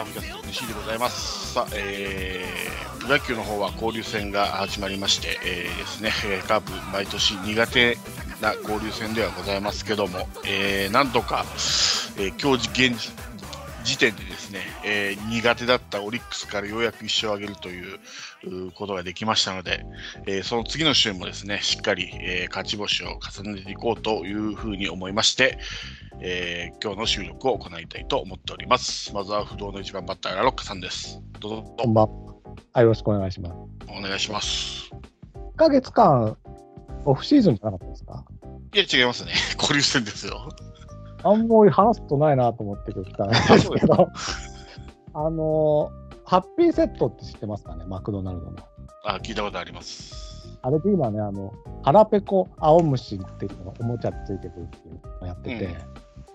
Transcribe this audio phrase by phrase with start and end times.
[0.00, 1.52] カーフキャスト西でございます。
[1.52, 6.10] さあ、えー、プロ野球の方は交流戦が始まりまして、えーですね、
[6.48, 7.98] カープ毎年苦手
[8.40, 11.44] な交流戦ではございますけども、えー、なんとか、
[12.16, 13.10] えー今日現時
[13.84, 19.84] 時点でですね、えー苦手だったオリックスからようやく一勝を挙げるということができましたので、
[20.26, 25.58] えーその次の週もですね、しっかり、えー勝ち星を重ねていこうというふうに思いまして、
[26.20, 29.12] えー今日の収録を行いたいと思っております。
[29.14, 31.20] まずは不動の一番バッター、ラロッカさんです。
[31.38, 32.10] どうぞこんばんは。
[32.72, 33.54] はい、よろしくお願いします。
[33.88, 34.90] お願いします。
[35.34, 36.36] 1ヶ月間、
[37.04, 38.24] オフシーズンじゃなかったですか？
[38.74, 39.32] いや、違いますね。
[39.58, 40.48] 交流戦ですよ。
[41.22, 44.08] あんまり話すことないなと思って来たんですけど、
[45.14, 45.90] あの、
[46.24, 48.56] ハッピーセットって知ってますかね、マクドナルドの。
[49.04, 50.30] あ、聞いたことあります。
[50.62, 55.74] あれで今ね、あの、腹ペコ青虫っていうのがおもちゃついてくるっていうのをやってて、うん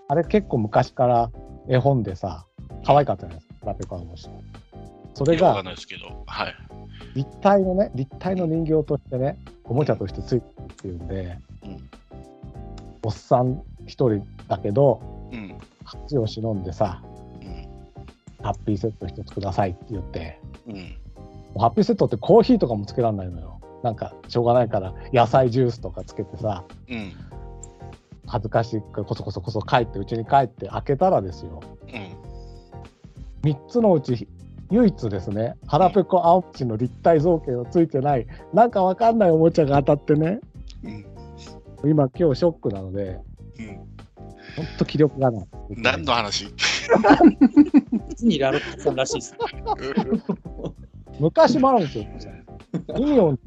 [0.08, 1.32] あれ結構昔から
[1.68, 2.46] 絵本でさ、
[2.84, 4.30] 可愛かったじゃないですか、腹ペコ青虫。
[5.14, 6.54] それがんないですけど、はい。
[7.16, 11.90] 立体のね、立体の人形としてね、おもちゃとしてついてくるっていうんで、うん
[13.02, 15.00] おっさん一人だけど、
[15.32, 15.58] うん。
[15.84, 17.02] 恥を忍んでさ、
[17.40, 18.44] うん。
[18.44, 20.96] ハッピーセット一つくださいって言って、うん。
[21.58, 23.60] ハッピーセットってコーヒーとかもつけられないのよ。
[23.82, 27.12] なんか、しょうがないから、野菜ジュースとかつけてさ、うん。
[28.26, 31.60] 恥ずかしいからこそこそこそ帰って、うちに帰って開けたらですよ、
[33.44, 33.50] うん。
[33.50, 34.28] 3つのうち
[34.70, 40.40] 唯一ですね、腹ペコ青虫の立体造形のついてない、なんかわかんないおもちゃが当たってね、
[40.82, 41.06] うん。
[41.90, 43.20] 今今日ショックなので、
[43.58, 43.95] うん。
[44.56, 45.46] ほんと気力がない。
[45.70, 46.46] 何の話？
[48.08, 49.36] 実にラロッカさんらしいです。
[51.20, 52.04] 昔もあるんですよ。
[52.94, 53.38] ミニオン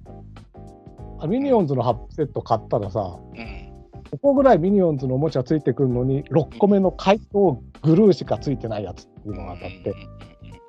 [1.22, 3.70] あミニオンズのハッピーセット買ったらさ、うん。
[4.12, 9.96] ここぐらいミニオンズのおもちゃついてくるのに、6個目の怪盗グルーしかついてないやつっていうのが当たって、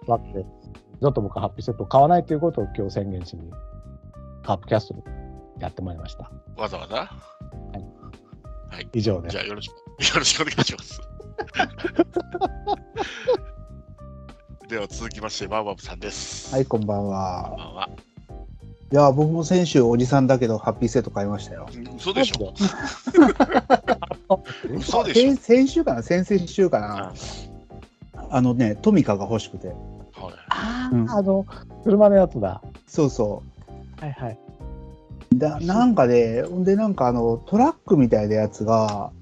[0.08, 3.50] あって、ちょっと僕はハッピーセットを買わないということを今日宣言しに、
[4.44, 5.02] カープキャストで
[5.60, 6.30] やってまいりました。
[6.56, 7.10] わざわざ？
[8.92, 9.40] 以上ですじゃ。
[9.42, 11.00] あよろしく、よろしくお願いします。
[14.68, 16.54] では続きまして、バーバブさんです。
[16.54, 17.54] はい、こんばんこんは。
[17.56, 17.88] ばんは。
[18.92, 21.68] いや、僕も先週おじさんだけど、ハッピーセット買いましたよ。
[21.96, 22.52] 嘘でしょ？
[24.74, 25.32] 嘘でしょ？
[25.32, 26.02] 先先週かな？
[26.02, 27.12] 先々週かあな
[28.30, 29.68] あのね、トミカが欲しくて。
[29.68, 29.76] はい。
[30.48, 31.46] あうんあの、
[31.84, 32.62] 車のやつだ。
[32.86, 33.42] そうそ
[34.00, 34.38] はいはい。
[35.34, 35.38] う。
[35.38, 39.19] だなんかね、ほんでなんかあの、トラックみたいなやつがはい。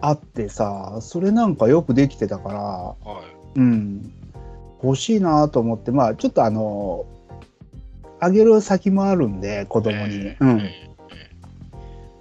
[0.00, 2.96] あってさ、それなんかよくできてたから、は
[3.56, 3.58] い。
[3.58, 4.12] うん。
[4.82, 7.06] 欲しいなと思って、まあちょっとあの、
[8.18, 10.16] あげる先もあるんで、子供に。
[10.16, 10.60] えーうん。
[10.60, 10.90] え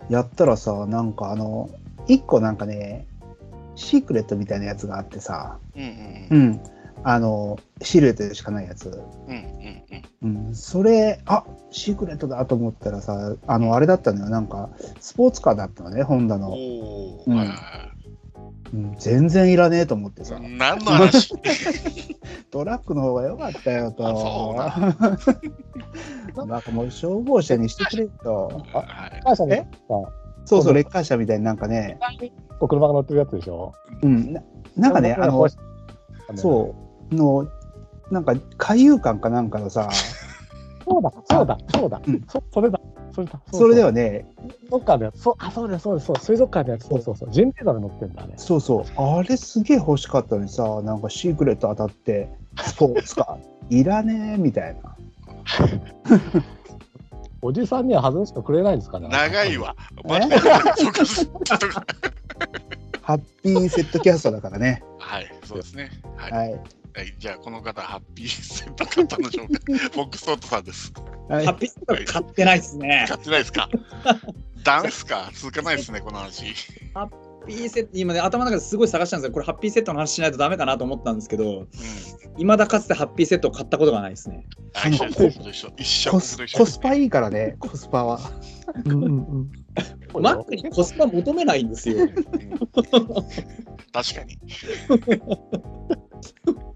[0.09, 1.69] やったらさ、なんかあの、
[2.07, 3.05] 一個なんかね、
[3.75, 6.61] シークレットみたいなやつがあってさ、ーうんうんうん、
[7.03, 8.89] あの、シルエットでしかないやつ。
[8.89, 8.95] うん
[9.31, 9.83] うん
[10.21, 16.41] うんうん、それ、あシークレットだと思ったらさ、あの、あれだったのよ、なんか、スポーツカーだったのね、ホンダうん。
[16.41, 16.49] の。
[16.49, 17.57] おお、うんはいはい
[18.71, 20.43] うん、全然いらねえと思ってさは、い。
[20.49, 21.33] 何の話？
[22.51, 24.07] トラックの方が良かったよと。
[24.07, 24.75] あ
[26.35, 28.63] そ なんかもう消防車にしてくれと。
[28.73, 29.21] あはい。
[29.23, 29.57] 会社にえ？
[29.57, 29.67] さ、
[30.45, 31.99] そうそう、レッカー車みたいになんかね、
[32.59, 33.73] 車が乗ってるやつでしょ？
[34.03, 34.43] うん、な
[34.77, 35.49] なんかね、あの、う。
[36.35, 37.47] そう、の、
[38.11, 39.89] なんか、海遊館かなんかのさ、
[40.87, 42.25] そうだ、そうだ、そうだうん。
[42.27, 42.79] そそれだ。
[43.11, 43.41] それだ。
[43.51, 43.87] それでは。
[43.87, 45.21] はね、水族館のやつ。
[45.21, 46.15] そう、あ、そうです、そうです、そう。
[46.17, 46.87] 水族館のやつ。
[46.87, 47.31] そうそうそう。
[47.31, 48.33] ジンベエザメ乗ってんだね。
[48.37, 52.29] そうそう、あれすげえ欲しかったのにさ、なんかシークレット当たって、
[52.61, 54.95] スポーツカー、 いらねえみたいな。
[57.41, 59.07] おじさんには外してくれないんですかね。
[59.07, 59.57] 長い。
[59.57, 59.75] わ。
[63.01, 64.83] ハッピーセットキャストだからね。
[64.99, 65.89] はい、そうですね。
[66.17, 66.31] はい。
[66.31, 66.59] はい。
[66.95, 69.59] はい、じゃあ、この方、ハッピーセット買ったのでしょうか？
[69.95, 70.91] ボックストートさんです。
[71.29, 73.05] はいハッピーセット買ってないですね。
[73.07, 73.69] 買ってないですか？
[74.63, 75.29] ダンスか？
[75.33, 76.45] 続かないですね、この話。
[76.93, 79.33] ハッピーセット、今ね、頭の中ですごい探したんですよ。
[79.33, 81.67] これハッピーセットの話しないとダメかなと思ったんですけど、うん。
[82.41, 84.45] いまだかつてハッピーセットを買ったことがないですね。
[84.73, 85.69] あ一緒です僕と一緒。
[85.77, 86.11] 一緒。
[86.11, 88.19] コスコスパいいからね、コスパは。
[88.85, 89.07] うんうんう
[89.41, 89.51] ん。
[90.21, 91.97] マックにコスパ求めないんですよ。
[91.99, 92.13] うん
[93.91, 94.37] 確かに。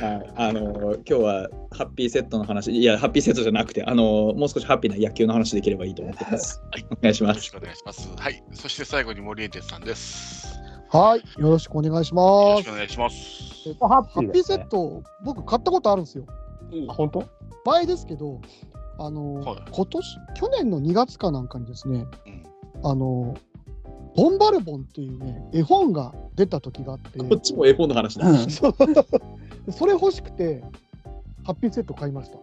[0.00, 6.62] はい、あの今日はハッピーセットの話、いや、ハッピーセットじゃなくて、あのもう少しハッピーな野球の話できればいいと思ってます。
[6.70, 7.36] はいお願いします。
[7.36, 8.08] よろしくお願いします。
[8.16, 8.44] はい。
[8.52, 10.56] そして最後に森エテさんです。
[10.90, 12.72] はい、よろしくお願いしよますろしく。
[12.72, 13.74] お願いします。
[13.80, 16.24] ハッピハッピーセット、僕買ったことあるんですよ。
[16.88, 17.28] あ、本当？
[17.64, 18.40] 前ですけど、
[18.98, 22.42] あの、はい今年、去年の2月かなんかにですね、うん
[22.84, 23.36] あの、
[24.18, 28.28] ボンバルボンっていうね、絵本が出た時があって、こっちも絵本の話だ。
[28.28, 29.06] うん そうで
[29.72, 30.62] それ欲しくて、
[31.44, 32.38] ハッピーセット買いました。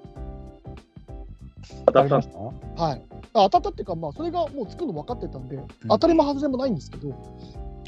[1.88, 2.30] 当たったありまし
[2.78, 2.82] た？
[2.84, 3.02] はい。
[3.34, 7.20] あ当たったっていうか、まあ、それがもう作るの分かってたんで、当たりも外れもないんですけど、はい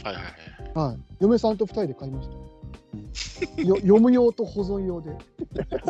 [0.06, 0.16] はい
[0.76, 0.88] はい。
[0.90, 0.98] はい。
[1.22, 3.62] 嫁さんと二人で買いました。
[3.62, 5.12] よ読む用と保存用で。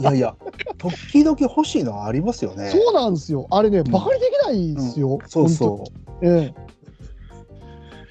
[0.01, 0.35] いやいや、
[0.77, 2.69] 時々欲しいのはありますよね。
[2.69, 3.47] そうなんですよ。
[3.49, 5.17] あれね、バカにできないですよ。
[5.25, 5.85] そうそ本
[6.21, 6.31] 当に。
[6.33, 6.53] え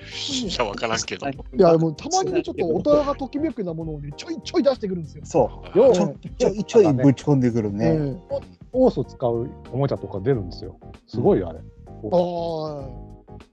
[0.46, 1.26] いや、わからんけど。
[1.26, 1.30] え。
[1.30, 5.26] いや、もうたまにね、ちょっと大人がときめくようなものをね、ちょいちょい出してくるんですよう。。
[5.26, 5.78] そう。
[5.78, 7.86] ようちょちょいちょいぶち込んでくるね。
[7.86, 10.76] ええオース使うおもちゃとか出るんですよ。
[11.06, 11.60] すごいよあれ。
[12.12, 12.86] あ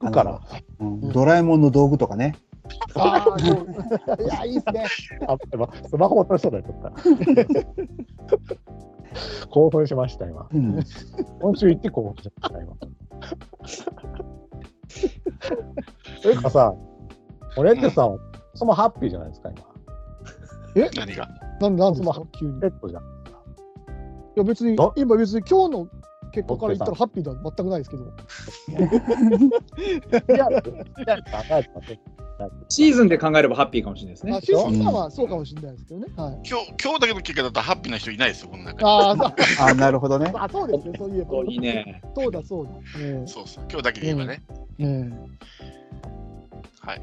[0.03, 0.41] だから、
[0.79, 2.35] うんドラえもんの道具とかね。
[2.95, 3.00] あ。
[3.00, 3.67] ああ、そう
[4.23, 4.85] いや、いいっすね。
[5.27, 6.91] あ今スマホ落としそうだよ、ちょっと。
[9.50, 10.47] 興奮しました、今。
[10.51, 10.83] うん。
[11.41, 12.73] 今週行って興奮しました、今。
[16.22, 16.74] というかさ、
[17.57, 18.10] 俺ってさ、
[18.54, 20.90] そのハッピーじゃないですか、今。
[20.95, 21.28] 何が？
[21.62, 22.60] なんなんですか、急に。
[22.60, 22.62] い。
[24.36, 25.88] や、別にど、今別に今日の
[26.31, 28.04] 結果から言ったらハッピーでは全くないですけど。
[30.34, 30.48] いや、
[32.69, 34.42] シーズンで考えればハッピーかもしれないですねあ。
[34.42, 36.07] シーズンはそうかもしれないですけどね。
[36.18, 36.42] はい。
[36.50, 38.89] 今日、今日だけの結果だとハッピーな人いないですよ、この中に。
[38.89, 39.16] あ
[39.60, 40.31] あ、なるほどね。
[40.34, 41.38] う あ、そうですね、そういえば。
[41.48, 42.01] いいね。
[42.16, 42.72] そうだ、そうだ。
[43.00, 43.66] えそうそう。
[43.69, 44.42] 今日だけで言えばね。
[44.80, 45.12] ええ
[46.81, 47.02] はい。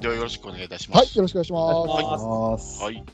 [0.00, 1.16] ではよろしくお願いいたしえはい、ます。
[1.16, 2.82] よろしくお願いします。
[2.82, 3.04] はい。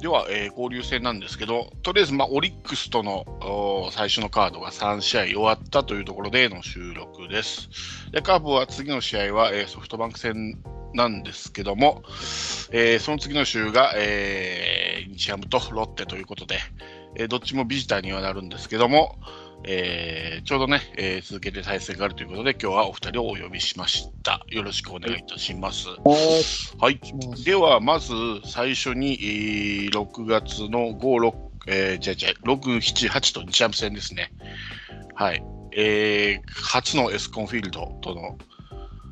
[0.00, 7.68] では、えー交流戦なんですけど、とりあえず、まあ、オリックスとの最初のカードが3試合終わったというところでの収録です。
[8.12, 10.58] で、カープは次の試合は、えーソフトバンク戦
[10.94, 12.02] なんですけども、
[12.70, 16.58] えーその次の週が、えー日ハムとロッテということで、
[17.16, 19.18] えーどっちもビジターにはなるんですけども、
[19.64, 24.44] えーちょうどね、えー続けて対戦があるということで、今日はお二人をお呼びしました。
[24.48, 25.88] よろしくお願いいたします。
[26.78, 27.00] はい。
[27.44, 28.12] では、まず
[28.44, 30.98] 最初に、えー6月の5、
[31.30, 31.34] 6、
[31.68, 34.32] えー、じゃじゃ6、7、8と日ハム戦ですね。
[35.14, 35.42] はい。
[35.76, 38.36] えー初のエスコンフィールドとの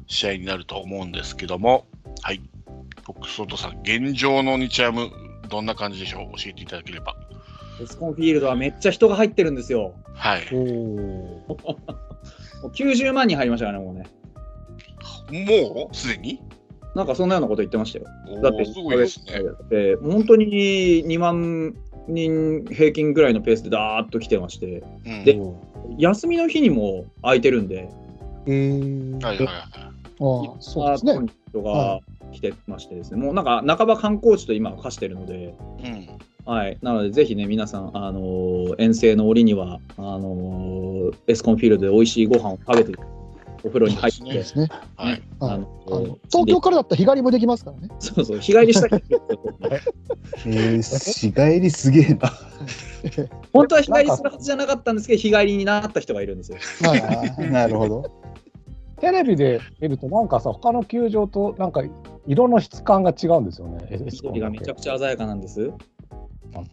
[0.08, 1.86] 試合になると思うんですけども、
[2.22, 2.40] はい。
[3.06, 5.10] トックソートさん、現状の日ハム、
[5.48, 6.36] どんな感じでしょう？
[6.36, 7.14] 教えていただければ。
[7.80, 9.94] エスコンフィールドはめっちゃ人が入ってるんですよ。
[10.14, 10.54] はい。
[10.54, 11.46] も
[12.64, 14.06] う90万人入りましたからね、もうね。
[15.72, 15.96] もう？
[15.96, 16.40] すでに？
[16.94, 18.06] なんかそんなようなこと言ってましたよ。
[18.28, 19.40] おだって、ーすごいですね。
[19.70, 21.74] で本当に2万
[22.08, 25.40] 人平均ぐらいのペースでダーッと来てまして、うんで
[25.98, 27.88] 休みの日にも空いてるんで、
[28.46, 29.56] えー、はいはいはい。
[29.56, 31.18] ああ、そうですね。
[31.18, 32.00] に人が
[32.32, 36.08] 来てましてですね、もうなんか半ば観光地と今化してるので、うん。
[36.44, 42.98] はい、なのでぜひね、皆さん、あのー遠征の折にはあのーエスコンフィールドで美味しいご飯を食べて、
[43.62, 44.42] お風呂に入って、ね。
[46.30, 47.88] 東京からだったら日帰りもできますからね。
[47.98, 49.02] そうそう、日帰りしたい
[50.46, 52.32] えー、日帰りすげえな。
[53.52, 56.58] 本当は日帰りするはずじゃなかったんですけど、日帰りになった人がいるんですよ。
[57.50, 58.04] なるほど。
[59.00, 61.82] テレビで見ると、なんかさ、他の球場と、なんか、
[62.26, 63.88] 色の質感が違うんですよね。
[63.90, 65.72] エスコン緑がめちゃくちゃ鮮やかなんです。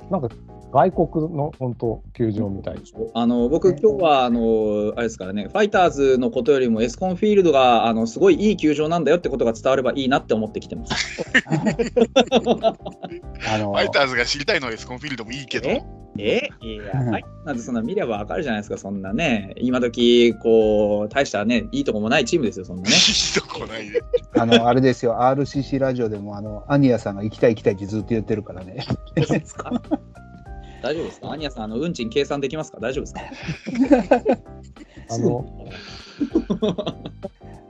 [0.09, 0.29] なんか、
[0.71, 2.75] 外国の本当、球場みたい。
[3.13, 11.23] あの僕、今日はあのあれですからね、ファイターズのことよりもエスコンフィールドがあのすごいいい球場なんだよってことが伝わればいいなって思ってきてます。
[13.49, 15.69] あのファイターズが知りたいのはエスコンフィールドもいいけど。
[15.69, 15.83] え？
[16.19, 16.49] え？
[16.61, 22.89] いや、はい、なんでそんな見ればわかるじゃないですか、そんなね、今時こう、大したね、いいとこもないチームですよ、そんなね。
[22.89, 24.01] いいとこないで。
[24.35, 28.83] あの、あれですよ、RCC ラジオでも、あの、アニヤさんが行きたい行きたいってずっと言ってるからね。
[30.87, 31.31] 大丈夫ですか？
[31.31, 32.79] アニヤさん、あの運賃計算できますか？
[32.79, 34.37] 大丈夫ですか？
[35.09, 35.45] あの、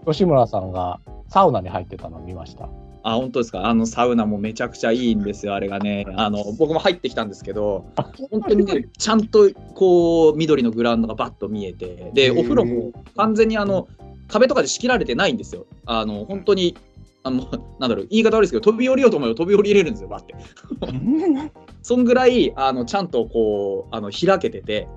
[0.05, 2.69] 吉村さんがサウナに入ってたのを見ました。
[3.03, 3.65] あ、本当ですか？
[3.67, 6.05] あのサウナもめちゃくちゃいいんですよ、あれがね。
[6.15, 7.85] あの僕も入ってきたんですけど、
[8.29, 13.87] 本当にね、ちゃんとこう、緑のグラウンドがバッと見えて、で、お風呂も完全にあの
[14.27, 15.65] 壁とかで仕切られてないんですよ。
[15.85, 16.75] あの本当に、
[17.23, 17.45] あの
[17.79, 20.35] なんだろう、言い方悪いですけど、飛び降りようと思えば飛び降りれるんですよ、バッて。
[21.87, 24.89] そんぐらい、あのちゃんとこう、あの開けてて、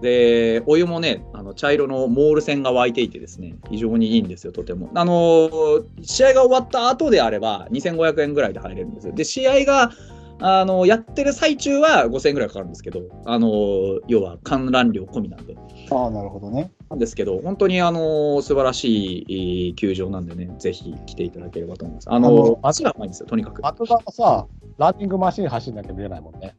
[0.00, 4.92] で、お湯もね、あの茶色のモール線が湧いていてですね、非常にいいんですよ、とても。
[4.94, 9.12] あの試合が終わった後であれば、2500円ぐらいで入れるんですよ。
[9.12, 9.90] で、試合が、
[10.44, 15.54] あのやってる最中は5000円ぐらいかかるんですけど、あの要は観覧料込みなんで。
[15.90, 16.72] ああ、なるほどね。
[16.90, 22.10] なんですけど、本当にあの素晴らしいえー球場なんでね、ぜひ来ていただければと思います。
[22.10, 23.62] ああのの、足が甘いんですよ、とにかく。
[23.62, 24.46] 松田はさ、
[24.78, 26.56] ランニングマシン走んなきゃ見れないもんね。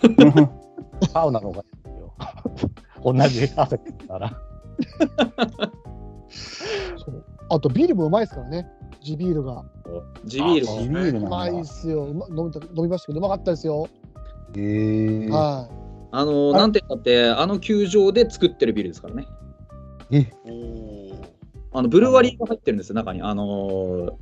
[1.12, 2.14] サウナの方がいいよ。
[3.04, 4.32] 同じ汗かくから。
[7.50, 8.66] あとビールもうまいですからね。
[9.04, 9.62] 地ビールが。
[10.24, 12.08] 地ビール地ビールうまいっすよ。
[12.08, 13.88] 飲みた飲みましたけど、うまかったですよ。
[14.56, 15.28] へえ。
[15.28, 15.68] は
[16.10, 19.26] あの、なんて言ったって、あの球場で作ってるビールですからね。
[20.10, 20.30] え、
[21.72, 23.20] あのブルワリーが入ってるんですよ、中に。
[23.20, 24.12] あのー、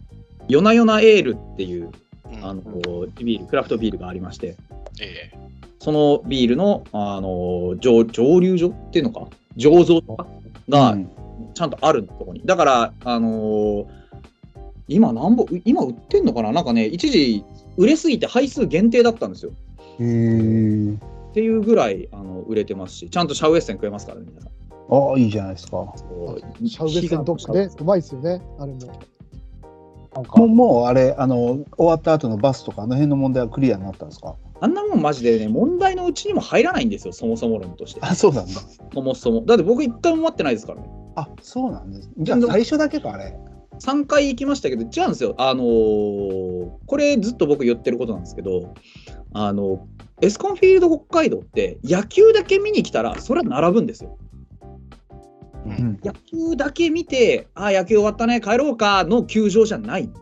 [0.49, 1.91] ヨナヨナエールっていう、
[2.33, 4.57] うんあのービール、クラフトビールがありまして、
[5.01, 5.31] え
[5.79, 10.27] そのビールの、あのー蒸蒸留所っていうのか、醸造とか？
[10.69, 11.09] がうん
[11.55, 12.43] ちゃんとあるところに。
[12.47, 14.02] だから、あのー
[14.93, 16.53] 今なんぼ、今売ってんのかな？
[16.53, 17.45] なんかね、一時
[17.77, 19.53] 売れすぎて配数限定だったんですよ。
[19.99, 20.95] へえ。
[21.31, 24.51] っていうぐらいあの売れてますし、ちゃんとシャウエッセン食えますからね、皆さん。
[24.91, 25.93] ああ、いいじゃないですか。
[25.97, 28.43] シャウベッセンドッグね、うまいっすよね。
[28.59, 28.79] あれも。
[30.15, 34.37] なんかう、もうあれ、あの、終わった後のバスとか、あの辺の問題はクリアになったんですか？
[34.61, 38.01] あんなもんマジでね、問題のうちにも入らないんですよ、そもそも論として。
[38.03, 38.53] あ、そうなんだ。
[38.93, 39.45] そもそも。
[39.47, 40.89] だって僕一回も待ってないですからね。
[41.17, 42.11] あ、そうなんです。
[42.19, 43.35] じゃあ最初だけか、あれ。
[43.85, 45.35] 3回行きましたけど、違うんですよ。
[45.39, 48.75] あのーこれずっと僕言ってることなんですけど、
[49.33, 49.89] あの、
[50.21, 54.19] エスコンフィールド北海道って野球だけ見に来たら、それは並ぶんですよ。
[55.67, 56.01] うん。
[56.05, 60.21] 野球だけ見て、ああ、野球終わったね、帰ろうかの球場じゃないんで。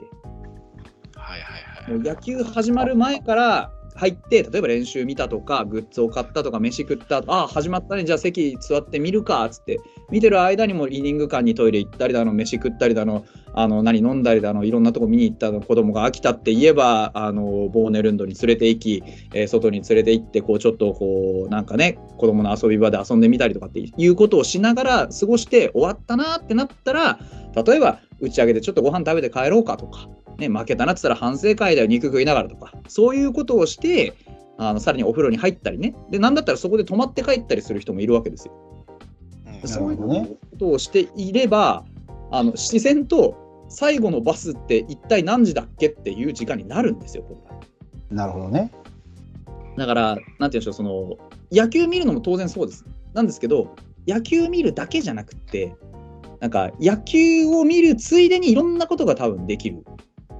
[1.14, 1.90] はいはいはい。
[1.92, 9.78] もう野球始まる前から入って、例えば練習見たとか、グッズを買ったとか、飯食ったああ、始まったね、じゃあ席座って見るかっつって、
[10.10, 19.02] 見てる間にもイニング間にトイレ行ったりだの、飯食ったりだの、あの何飲んだりだの、いろんなとこ見に行ったの、子供が飽きたって言えば、あのボーネルンドに連れて行き、
[19.34, 27.18] えー外に連れて行って、こうちょっとこう、なんかね、子供の遊び場で遊んでみたりとかっていうことをしながら過ごして終わったなってなったら、
[27.66, 30.08] 例えば打ち上げでちょっとご飯食べて帰ろうかとか。
[30.40, 34.14] ね、負けたなって言ったら反省会だよ、肉食いながらとか、そういうことをして、
[34.58, 38.54] あのさらにお風呂に入ったりね、で、なんだったらそこで泊まって帰ったりする人もいるわけですよ。
[38.64, 38.70] うん
[39.68, 41.84] そういうことをしていれば、
[42.30, 43.36] あの自然と
[43.68, 47.60] 最後のバスって一体何時だっけっていう時間になるんですよ、これが
[48.10, 48.70] なるほどね。
[49.76, 51.16] だから、なんて言うんでしょう、その
[51.52, 52.84] 野球見るのも当然そうです。
[53.12, 53.74] なんですけど、
[54.06, 55.74] 野球見るだけじゃなくって、
[56.40, 59.84] なんか野球を見るついでにいろんなことが多分できる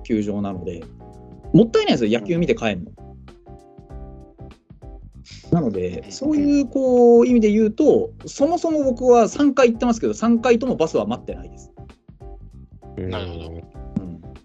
[0.05, 0.83] 球場なので、
[1.53, 2.93] もったいないですよ、野球見て帰るの。
[5.53, 11.73] なので、そういうこう意味で言うと、そもそも僕は3回行ってますけど、3回ともバスは待ってないです。
[12.97, 13.51] なるほど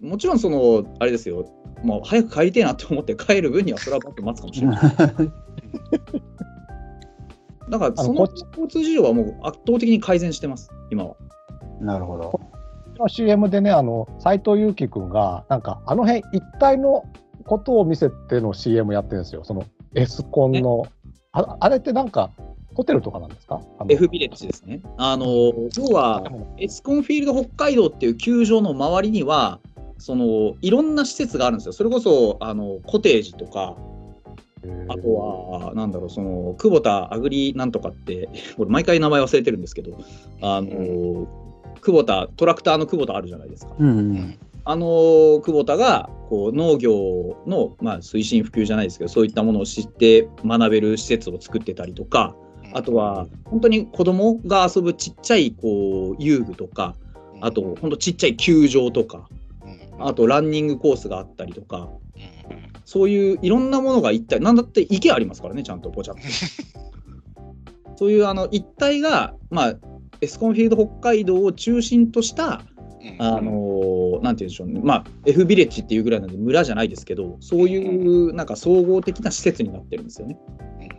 [0.02, 1.46] うん、もちろん、その、あれですよ、
[1.82, 4.80] もう早く帰りたいなって思って帰る分には、それはバス待つかもしれない。
[7.70, 11.14] だから、その交通事情はもう圧倒的に改善してます、今は。
[11.80, 12.40] なるほど。
[12.98, 17.04] の CM でね、あの斉藤佑樹君が、なんかあの辺一帯の
[17.44, 20.86] ことを見せての CM やってるんですよ、そのエスコンの。
[21.32, 22.30] ああれってなんか、
[22.74, 24.80] ホテルとかなんですか？F ビレッジですね。
[24.98, 25.26] あの、
[25.76, 26.22] 要は、
[26.58, 29.60] エスコンフィールド北海道っていう球場の周りには、
[29.98, 31.72] そのいろんな施設があるんですよ。
[31.72, 33.76] それこそあのコテージとか、
[34.88, 39.96] あとは、なんだろう、その久保田アグリなんとかって、 これ毎回名前忘れてるんですけど、
[40.42, 41.26] あの、
[41.80, 43.74] 久保田、トラクターの久保田あるじゃないですか。
[43.78, 44.38] うん。
[44.68, 44.86] あの
[45.44, 52.34] 久保田がこう農業の、まあ、推進普及じゃないですけど、そういったものを知って学べる施設を作ってたりとか、
[52.72, 56.96] あとは本当に子供が遊ぶちっちゃいこう遊具とか、
[57.40, 59.28] あと本当ちっちゃい球場とか、
[60.00, 61.88] あとランニングコースがあったりとか、
[62.84, 66.22] そういういろんなものが一体、なんだって池ありますからね、ちゃんとぽちゃっと。
[67.96, 69.76] そういうあの一体が、まあ、
[70.20, 72.62] エスコンフィールド北海道を中心とした、
[73.18, 80.38] あのなんて言うんでしょうね、まあ、F ビレッジっていうぐらいなんで村じゃないですけど、そういうなんか総合的な施設になってるんですよね。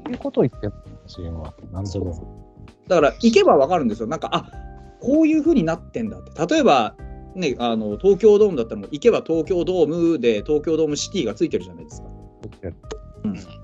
[0.05, 0.73] そういうことを言ってる
[1.07, 1.53] CM は。
[1.71, 2.47] なるほど。
[2.87, 4.07] だから行けば分かるんですよ。
[4.07, 4.51] なんか、あ
[4.99, 6.31] こういう風になってんだって。
[6.53, 6.95] 例えば、
[7.35, 12.07] ね、あの東京ドームだったらもう行けば東京ドームで東京ドームシティがついてるじゃないですか。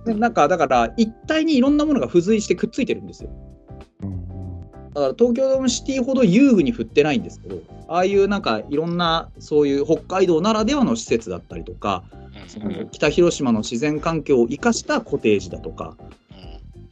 [0.05, 3.31] でなんかだから一体にいろんなものが付随してくっついてるんですよ。
[4.95, 7.57] うんだから東京ドームシティほど遊具に振ってないんですけど、
[7.87, 12.03] ああいうなんかいろんなそういう北海道ならではの施設だったりとか、
[12.47, 15.97] その北広島の自然環境を生かしたコテージだとか、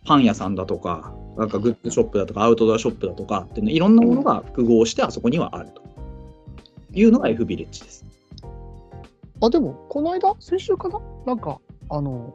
[0.05, 5.81] パン屋さんだとか、なんかグッズショップだとか、アウトドアショップだとかっていうのいろんなものが複合してあそこにはあると
[6.93, 8.05] いうのが F ビレッジです。
[9.41, 11.00] あ、でも、この間、先週かな？
[11.25, 12.34] なんか、あの、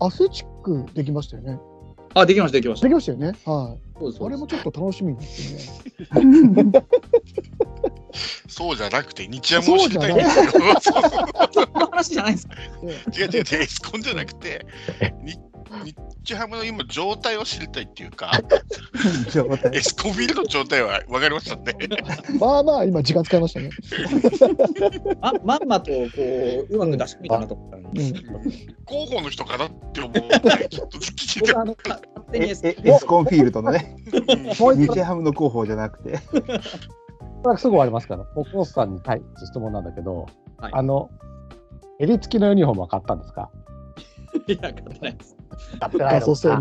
[0.00, 1.58] アスレチックできましたよね。
[2.14, 2.86] あ、できました、できました。
[2.86, 3.32] できましたよね？
[3.44, 3.91] はい。
[4.02, 5.42] そうですあれもちょっと楽しみになって
[6.64, 6.86] ね。
[8.48, 10.44] そうじゃなくて、日夜も知りたいんですよ。
[11.52, 12.54] そんな話じゃないですか。
[13.16, 14.66] 違う違う違う、エスコンじゃなくて、
[15.22, 15.34] に
[16.24, 18.30] 日ハムの今、状態を知りたいっていうか、
[19.32, 19.76] 状態。
[19.76, 21.74] エスコンフィールドの状態は分かりましたね。
[22.38, 23.70] まあまあ、今、時間使いましたね。
[25.20, 25.98] ままんまとこ
[26.70, 28.14] ううまく出してみたなと思ったのに、うん。
[28.88, 30.12] 広報の人かなって思う。
[30.12, 31.46] ぐらいちょっと聞い。
[31.46, 31.76] てあの
[32.32, 33.24] エスコン。
[33.24, 36.18] フィールドのね、日ハムの広報じゃなくて。
[36.18, 40.26] すぐ終わりますから、ポコスさんに対して質問なんだけど、
[40.58, 40.72] はい。
[40.74, 41.10] あの、
[41.98, 43.50] 襟付きのユニフォームは買ったんですか？
[44.46, 45.36] いや、勝てないです。
[45.80, 46.54] 買ってないのすね。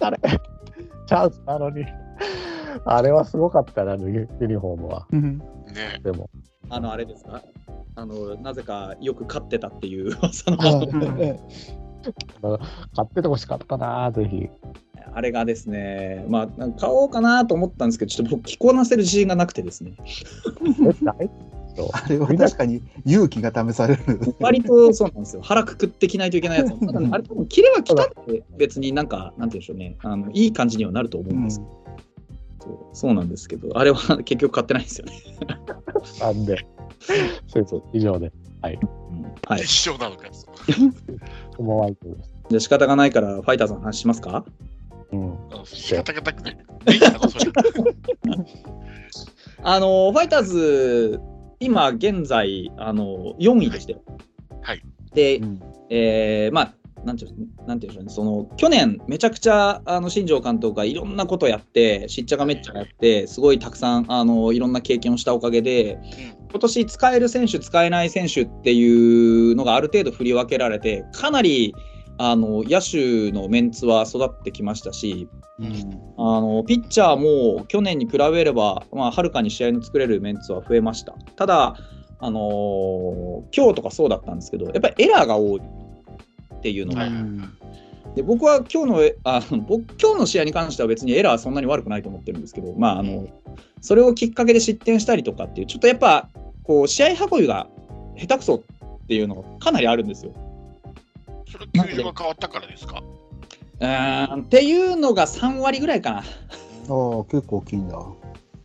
[0.00, 0.18] あれ、
[1.06, 1.84] チャンスなのに。
[2.84, 5.06] あれはすごかったな、あのユユニフォームは。
[5.12, 5.38] うん。
[5.38, 6.00] ね。
[6.02, 6.28] でも、
[6.70, 7.42] あの、あれですか？
[7.96, 10.72] あの、なぜかよく勝ってたっていう噂の買
[13.04, 14.48] っててほしかったな、ぜひ。
[15.12, 19.92] あれがですね、まあ、買おうかなと思ったんですけど、ちょっと僕、着こなせる自信がなくてですね、
[21.76, 24.02] え大あれは確かに勇気が試される。
[24.40, 26.70] 割とそうなんですよ、腹くくって着ないといけないやつ。
[26.80, 31.70] ただ、あれ、多分着れば着たって、別になんか、なんて言うんでしょうね、あのいい感じにはなると思うんですけど、
[32.60, 35.12] そうそうなんですけど、あれは結局買ってないんですよね。
[36.20, 36.66] なんで、
[37.48, 38.78] そうそう、以上で、はい。
[39.62, 40.32] 一緒なのかよ。
[41.58, 42.30] 思われてです。
[42.50, 44.44] じゃあ仕方がないから、ファイターズの話しますか？
[45.12, 45.36] うん。
[45.64, 46.58] 仕方がなくね。
[49.62, 51.20] あの、ファイターズ、
[51.60, 54.02] 今現在、あの、4位でしたよ。
[54.62, 54.82] はい。
[55.14, 65.98] で、うんえーまあ、なんていうんなんていうんでしょうね、その去年、めちゃくちゃあの新庄監督がいろんなことやって、しっちゃかめっちゃかやって、すごいたくさんあのいろんな経験をしたおかげで、
[66.50, 71.74] 今年使える選手、使えない選手っていうのがある程度振り分けられて、かなり
[72.18, 75.28] あの野手のメンツは育ってきましたし、
[75.58, 81.12] うんあのピッチャーも去年に比べれば、まあ、はるかに試合の作れるメンツは増えました。
[81.36, 81.76] ただ、
[82.18, 87.10] あのー今日とかそうだったんですけど、やっぱりエラーが多いっていうのが、はい
[88.14, 93.26] で僕は今日のえあの僕今日の試合に関しては別にエラーはそんなに悪くないと思ってるんですけど、まあ、あの
[93.80, 96.28] それをきっかけで失点したりとかっていう、ちょっとやっぱ
[96.62, 97.66] こう試合運びが
[98.16, 100.32] 下手くそっていうのがかなりあるんですよ。
[101.54, 103.02] それ、球場が変わったからですか？
[103.80, 106.18] うーんっていうのが3割ぐらいかな。
[106.18, 106.24] ああ、
[107.24, 107.98] 結構大きいんだ。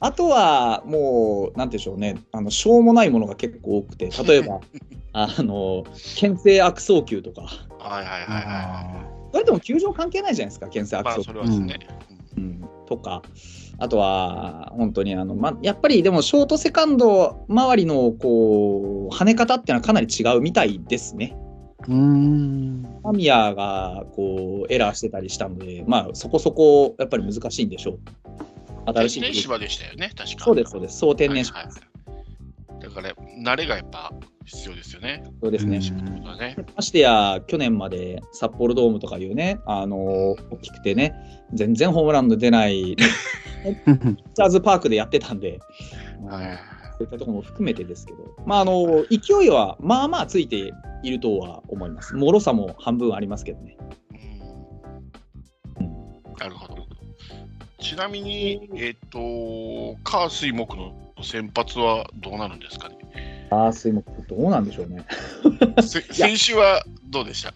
[0.02, 4.60] あとはもう、なんていうんでしょうね、あのしょうもないものが結構多くて、例えば、
[5.14, 5.84] あの
[6.16, 7.42] 牽制悪送球とか、
[7.80, 11.04] はいはいはいはそれでも球場関係ないじゃないですか、牽制い。
[11.04, 11.80] まあ、悪送球それはですね。
[12.38, 13.22] うんとか、
[13.78, 21.38] あとは、本当にあの、ま、やっぱりでも、ショート、セカンド周りのこう跳ね方っていうのはかなり違うみたいですね。
[21.90, 23.02] うーん。
[23.04, 28.00] マミヤがこうエラーしてたりしたので、まあ、そこそこやっぱり難しいんでしょう。
[28.94, 30.46] 新しい天然芝でしたよね、確か。
[30.46, 31.90] そうです、そうです、そう天然芝はいはい
[32.80, 34.12] だから、慣れがやっぱ
[34.46, 35.24] 必要ですよね。
[35.42, 35.80] そうですね。
[35.80, 36.56] ね。
[36.76, 41.14] ましてや、去年まで札幌ドームとかいうね、あの大きくてね、
[41.54, 45.60] 全然ホームランの出ない、ピッチャーズパークでやってたんで、
[46.26, 46.69] はい
[47.00, 52.14] そういったところも含めてですけど、まあ、あの勢いはまあまあついているとは思います。
[52.16, 53.78] 脆さも半分ありますけどね。
[55.80, 56.86] うんなるほど。
[57.80, 63.48] ちなみに、えっ、と、火水木の先発はどうなるんですかね？
[63.52, 65.06] ああ、水木、どうなんでしょうね。
[65.82, 67.54] せ 先週はどうでした？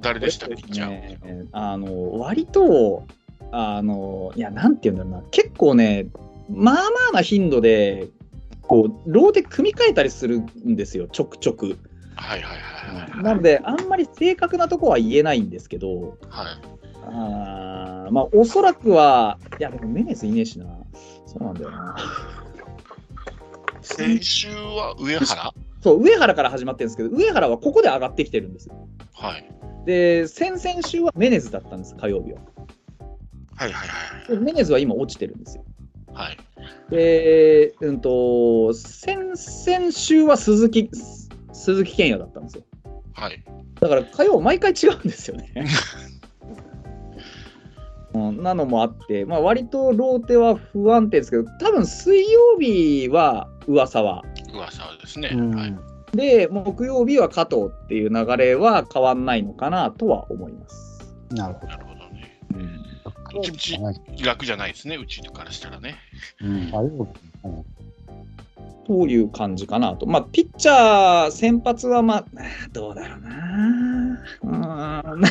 [0.00, 0.46] 誰でした？
[0.48, 3.04] ピッチャーねあの割と、
[3.50, 6.06] あのいや、なんていうんだろうな、結構ね、
[6.48, 6.80] まあま
[7.10, 8.08] あな頻度で、
[8.66, 11.78] こう、ローで組み替えたりするんですよ、ちょくちょく。
[12.16, 13.22] はいはいはいはい。
[13.22, 16.46] なので、あんまり正確なとこは言えないんですけど、はい、
[17.04, 20.66] あーまあ、おそらくは、いや、でもメネスいねえしな。
[21.26, 21.96] そうなんだよな。
[23.82, 25.52] 先週は上原？
[25.82, 28.70] そう、上原から始まってるんですけど、上原はここで上がってきてるんです。
[29.12, 29.50] はい。
[29.84, 32.40] で、先々週はメネズだったんです、火曜日は。
[33.56, 35.64] はいはいはいでメネズは今落ちてるんですよ。
[36.14, 36.38] はい。
[36.90, 40.90] で、うんと、先々週は鈴木、
[41.52, 42.64] 鈴木健也だったんですよ。
[43.12, 43.44] はい。
[43.80, 45.52] だから火曜毎回違うんですよね。
[48.14, 54.22] うんなのもあって、まあ、割とローテは不安定ですけど、多分水曜日は上沢
[54.52, 55.30] 噂はですね。
[55.34, 55.76] うんはい。
[56.16, 61.12] で、木曜日は加藤っていう流れは変わんないのかなとは思います。
[61.30, 61.93] なるほど
[63.40, 63.78] ち
[64.24, 65.96] 楽じゃないですね、うちからしたらね。
[66.90, 67.08] ど。
[67.44, 67.64] うん
[68.86, 70.06] という感じかなと。
[70.06, 72.24] まあ、ピッチャー、先発は、まあ、
[72.72, 74.20] どうだろうな。
[74.42, 75.22] うーん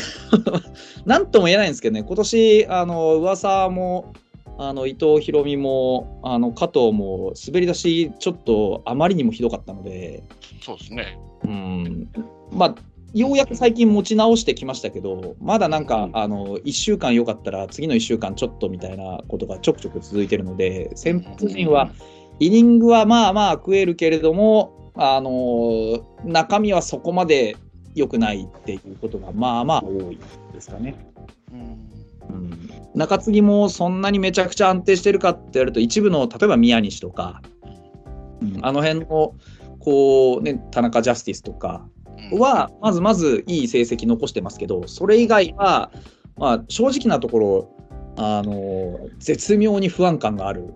[1.06, 4.14] なんとも言えないんですけどね、今年、あの、噂も、
[4.58, 10.22] あの伊藤大海もあの加藤も滑り出しちょっとあまりにもひどかったので、
[10.62, 11.18] そうですね。
[11.44, 12.08] うん、
[12.52, 12.76] まあ
[13.14, 16.18] ようやく最近持ち直してきましたけど、まだなんか、うん。
[16.18, 21.92] あの1週間よかったら、次の1週間ちょっとみたいなことがちょくちょく続いてるので、先発陣は、
[22.40, 27.56] イニングはまあまあ食えるけれども、あの中身はそこまで
[27.96, 30.20] 良くないっていうことが、まあまあ多い
[30.52, 30.96] ですかね。
[31.52, 31.90] うん。
[32.30, 37.42] うん、中継ぎもそんなにめちゃくちゃ安定してるかって言われると、一部の例えば宮西とか、
[38.42, 39.36] うんあの辺の
[39.80, 41.86] こう、ね、田中ジャスティスとか
[42.32, 45.92] は、まずまずいい成績残してますけど、それ以外は、
[46.38, 47.70] まあ、正直なところ、
[48.16, 50.74] あの絶妙に不安感がある、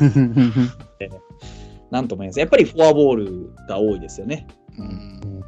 [1.90, 2.40] なんとも言えないです。
[2.40, 4.46] やっぱりフォアボールが多いですよね。
[4.78, 5.42] うん。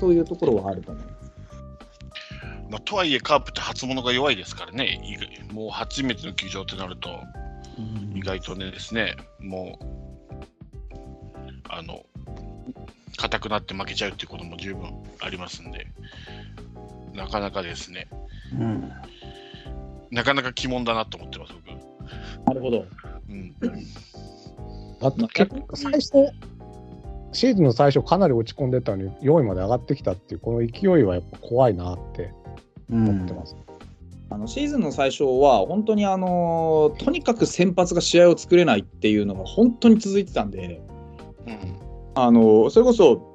[0.00, 1.14] そういうところはあると思います。
[2.70, 4.98] まあ、とはいえ、カープって初物が弱いですからね、
[5.52, 7.20] もう初めての球場ってなると、
[8.14, 9.84] 意外とねですね、もう、
[11.68, 12.04] あの、
[13.16, 15.86] 硬くなって負けちゃうっていうことも十分ありますんで、
[17.14, 18.08] なかなかですね、
[18.52, 18.92] うん
[20.10, 22.46] なかなか鬼門だなと思ってます、僕。
[22.46, 22.86] なるほど。
[23.28, 23.52] うん、
[25.00, 26.10] だって結構最初、
[27.32, 32.32] シーズンの最初かなり落ち込んでたのに4位まで上がってきたっていうこの勢いはやっぱ怖いなって
[32.90, 33.56] 思ってます。
[34.30, 40.80] あのシーズンの最初は、本当にあのとにかく先発が試合を作れないっていうのが本当に続いてたんで、
[41.46, 41.76] うん、
[42.14, 43.34] あのそれこそ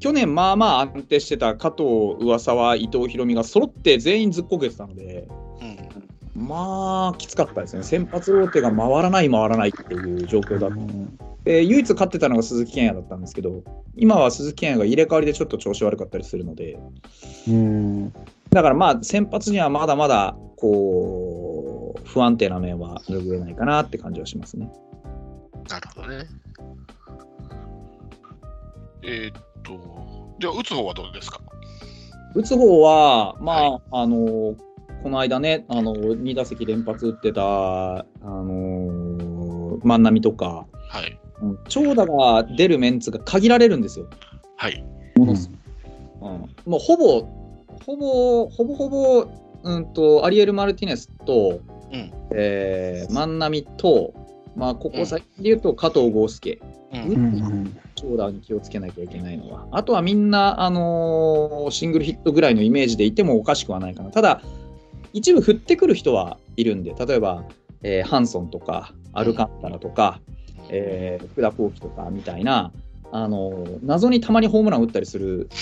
[0.00, 1.84] 去年、まあまあ安定してた加藤、
[2.20, 5.28] 上沢、伊藤大海が揃って全員ずっこけてたので、
[6.34, 10.76] うん、まあきつかったですね、先発ローテが回らない、回らないっていう状況だった。
[11.44, 13.62] で唯一勝ってたのが鈴木健也だったんですけど、
[13.96, 16.78] 今は鈴木健也が入れ替わりでちょっと調子悪かったりするので、
[17.48, 18.12] うん
[18.50, 24.70] だからまあ先発にはまだまだこう不安定な面は拭えないかなって感じはしますね。
[25.68, 26.26] なるほどね。
[29.04, 31.40] えーっと、では、打つ方はどうですか？
[32.34, 34.16] 打つ方は、まあ、あの、
[35.02, 41.18] この間ね、あの、2打席連発打ってた、あの、万波とか、はい。
[41.42, 44.06] うん長打が出るメンツが限られるんですよ。
[44.56, 44.84] はい。
[45.16, 45.50] ものす
[46.20, 46.28] うん、
[46.70, 47.20] もうほぼ、
[47.84, 49.26] ほぼ、ほぼほぼ、
[49.64, 51.60] うんと、アリエル・マルティネスと、
[51.92, 52.10] うん。
[52.34, 54.14] えー万波と、
[54.56, 56.60] まあ、ここ最近で言うと加藤豪介、
[56.92, 56.96] う。
[56.96, 59.66] う長打に気をつけなきゃいけないのは。
[59.70, 64.10] あとはみんな、あのーシングルヒットぐらいのイメージでいてもおかしくはないかな。
[64.10, 64.42] ただ、
[65.12, 67.44] 一部振ってくる人はいるんで、例えば、
[67.82, 70.20] えーハンソンとか、アルカンタラとか、
[70.68, 72.72] えー福田幸輝とかみたいな、
[73.12, 75.48] あのー謎にたまにホームラン打ったりする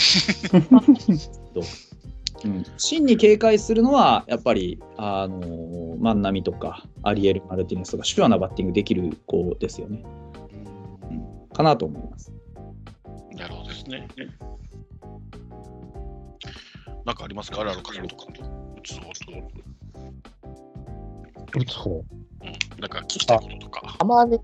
[2.45, 10.03] うん、真に警戒するのは、やっぱり、あのー万波とか、アリエル・マルティネスとか、シュアなバッティングできる子ですよね。
[11.53, 12.33] かなと思います。
[13.37, 14.09] なるほどですね。
[17.05, 17.61] なんかありますか？
[17.61, 18.05] あるあるかとか。
[18.05, 19.13] 打つ方と、
[21.59, 21.91] 打つ方。
[21.91, 22.05] うん。
[22.81, 23.97] なんか聞きたいこととか。
[23.99, 24.39] たまに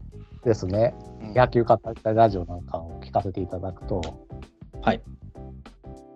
[0.44, 4.00] ですね、うん野球語りたいラジオなんかを聞かせていただくと、
[4.80, 5.02] はい。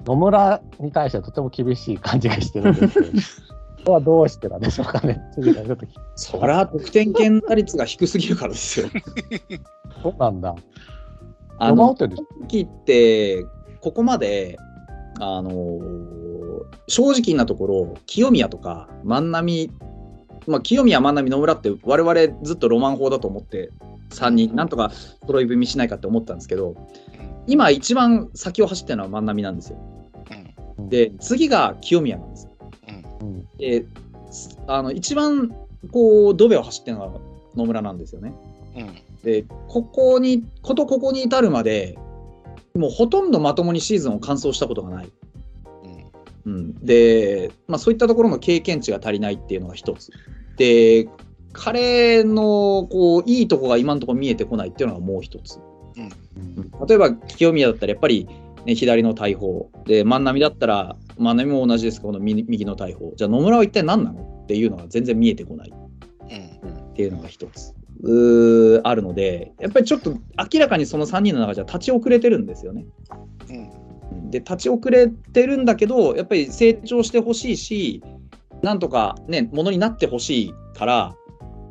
[0.07, 3.43] 野村に対してはとても厳しい感じがしてるんです
[3.91, 5.21] はどうしてなんでしょうかね。
[5.35, 8.89] 次からちょっと聞そりゃ得点圏打率が低すぎるからですよ。
[10.03, 10.55] そうなんだ。
[11.59, 13.45] あの時って、
[13.81, 14.57] ここまで、
[15.19, 16.33] あのー
[16.89, 19.71] 正直なところ、清宮とか万波、
[20.47, 23.71] まあ、清宮、万波、野村って、我々ずっとロマン法だと思って、
[24.11, 24.91] 3人、なんとか
[25.27, 26.75] 揃い踏みしないかって思ったんですけど、
[27.47, 29.79] 今、一番先を走ってるのは万波なんですよ。
[30.79, 30.89] うん。
[30.89, 32.52] で、次が清宮なんですよ。
[33.23, 33.87] うん
[34.67, 35.55] あの一番
[35.91, 37.21] こうドベを走ってるのが
[37.57, 38.33] 野村なんですよね。
[38.77, 38.83] うん。
[38.83, 38.95] うん。
[39.23, 41.99] で、ここに、ことここに至るまで、
[42.75, 45.13] もうほとんどまともにシーズンを完走したことがない。
[46.47, 46.53] うん。
[46.53, 50.11] うん、で、まあ、そういったところの経験値が足りないっていうのが一つ。
[50.57, 51.09] で、
[51.53, 55.59] 彼のこういいとこが今のところ見えてこないっていうのがもう一つ。
[55.97, 56.11] うん
[56.89, 58.27] 例えば清宮だったらやっぱり、
[58.65, 64.43] ね、左の大砲で万波だったら万波も同じですけどこの右右の大砲じゃあ野村は一体何なの？
[64.45, 66.93] っていうのが全然見えてこないうん。
[66.93, 67.75] っていうのが一つ
[68.85, 70.17] あるのでやっぱりちょっと
[70.53, 72.85] 明らかにその3人の中じゃ立ち遅れてるんですよね。
[73.49, 74.31] うん。
[74.31, 78.03] で立ち遅れてるんだけどやっぱり成長してほしいし
[78.63, 81.15] なんとかねものになってほしいから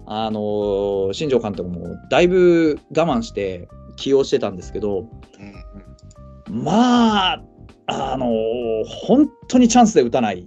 [0.05, 5.20] あのー新庄監督もだいぶ我慢して起用してたんですけどうん。
[6.51, 7.43] まあ
[7.87, 10.45] あのー本当にチャンスで打たない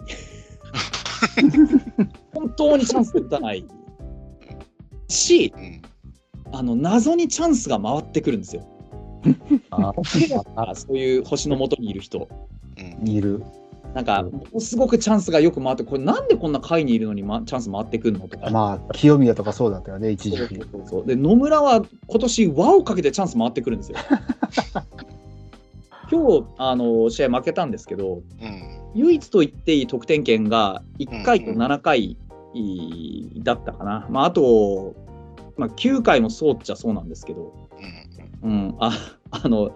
[2.35, 3.65] 本当にチャンスで打たない
[5.09, 5.83] しうん。
[6.53, 8.63] あの謎にチャンスが回ってくるんですよ。
[9.71, 9.93] あ
[10.57, 12.29] あそういう星の下にいる人。
[13.01, 13.09] うん。
[13.09, 13.43] いる。
[13.95, 18.51] なんか、ものすごくチャンスがよく回って、これなんでこんな下位にいるのに、ま、チャンス回ってくるのとか。
[18.51, 20.57] まあ、清宮とかそうだったよね、一時期。
[20.57, 23.99] そうそうそうで野村は今年輪をかけてチャンス回ってくるんですよ。
[26.11, 28.85] 今日あの試合負けたんですけどうん。
[28.95, 32.17] 唯一と言っていい得点圏が1回と7回
[33.43, 34.95] だったかな、まあ、あと、
[35.57, 37.69] まあ、9回もそうっちゃそうなんですけど、
[38.43, 38.51] うん。
[38.51, 38.93] うん、あ
[39.31, 39.73] あの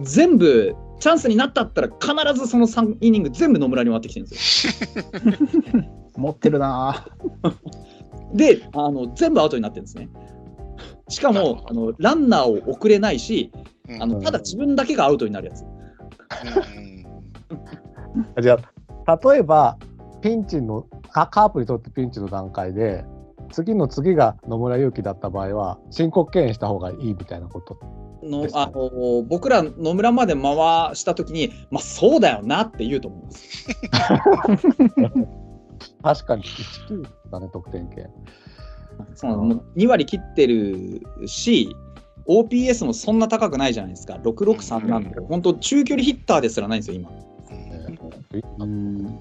[0.00, 5.04] 全部チャンスになったったら必ずその3イニング全部野村に回ってきてるんですよ。
[6.16, 7.06] 持ってるな
[8.34, 10.08] であの全部アウトになってるんですね。
[11.08, 13.62] しかもあのランナーを送れないしうん
[13.98, 15.62] あのただ自分だけがアウトになるやつ。
[15.62, 16.90] うん
[18.40, 18.58] じゃ
[19.06, 19.78] あ、例えば、
[20.20, 23.04] ピンチの、カカープにとってピンチの段階で、
[23.52, 27.74] 次の次が野村勇輝だった場合は、申告敬遠した方がいいみたいなこと。
[27.74, 27.80] ね
[28.22, 33.66] のあの僕ら野村まで回したときに、まあそうだよなって言うと思います。
[36.02, 38.10] 確かに、1-9だね、得点圏。
[39.14, 41.74] そう2割切ってるし、
[42.30, 47.10] OPS もそんな高くないじゃないですか、663なんで、本当、中距離ヒッターですらないんですよ、今。
[48.58, 49.18] うん。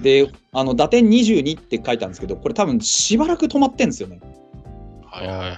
[0.00, 4.20] で、あの打点22って書いてあるんですけど、これ、多分しばらく止まってんですよね。
[5.04, 5.56] はいはいはいはい。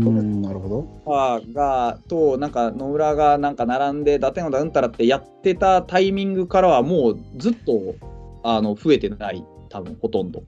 [0.00, 1.12] うん、なるほど。
[1.12, 7.96] あがと、なんか野村がなんか並んで、打点をダウンたらってやってたタイミングからは、もうずっと
[8.44, 10.44] あの増えてない、多分ほとんど。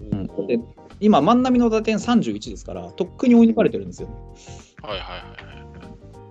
[0.00, 0.58] うん、で
[1.00, 4.14] 今、万波の打点31ですから、とっくに追い抜かれてるんですよね。
[4.82, 5.16] はいはいは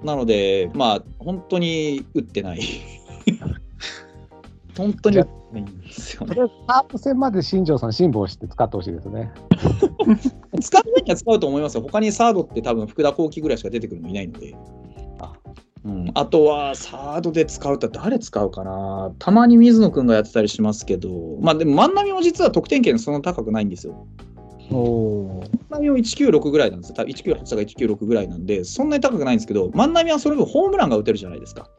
[0.03, 0.05] い。
[0.05, 2.61] なので、まあ、本当に打ってない。
[4.77, 6.35] 本当に打ってないんですよね。
[6.67, 9.31] カープ戦まで新庄さん、辛抱して使ってほしいですね。
[10.61, 11.81] 使う分には使うと思いますよ。
[11.81, 14.55] 他にサードって多分福田幸輝ぐらいしか出てくるのいないので。
[15.19, 15.33] あ
[15.85, 21.09] うん、あとはサードで使うと誰使うかなたまに水野君がやってたりしますけど、
[21.41, 24.07] まあでも万波も実は得点圏そんな高くないんですよ。
[24.71, 25.49] おおー。
[25.69, 26.95] 万波も196ぐらいなんですよ。
[26.95, 31.69] 多分198とか196ぐらいなんで、そんなに高くないんですけど、万波はその分ホームランが打てるじゃないですか。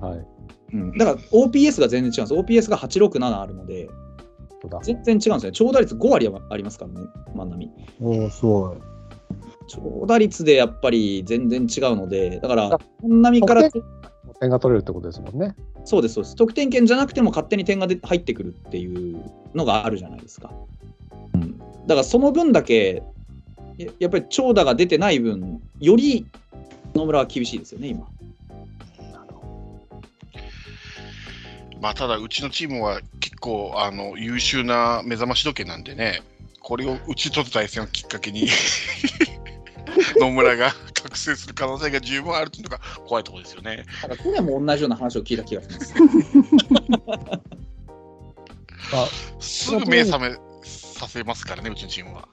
[0.00, 0.26] はい。
[0.72, 2.68] うん、だから OPS が全然違うんです。
[2.68, 3.88] OPS が867あるので。
[4.82, 5.52] 全然違うんですね。
[5.52, 7.70] 長打率5割はありますからね、万波。
[8.00, 8.76] おお、すごい。
[9.68, 13.70] 長打率でやっぱり全然違うので、だから、万波から、
[14.40, 15.54] 点が取れるってことですもんね。
[15.84, 16.36] そうです、そうです。
[16.36, 19.22] 得点圏じゃなくても勝手に点がで入ってくるっていう
[19.54, 20.50] のがあるじゃないですか。
[21.34, 23.02] うん、だからその分だけ、
[23.76, 26.26] ややっぱり長打が出てない分、より
[26.94, 28.06] 野村は厳しいですよね、今。
[31.80, 36.22] まあ、ただ、うちのチームは結構あの優秀な目覚まし時計なんでね、
[36.60, 38.48] これをうちとの対戦をきっかけに
[40.18, 43.84] 野村が 覚醒する可能性が十分あるというのが怖いところですよね。
[44.00, 45.94] だから去年も同じような話を聞いた気がします。
[48.94, 49.08] あ
[49.40, 50.36] すぐ目覚め
[50.94, 52.28] させますからね、うちのチームは。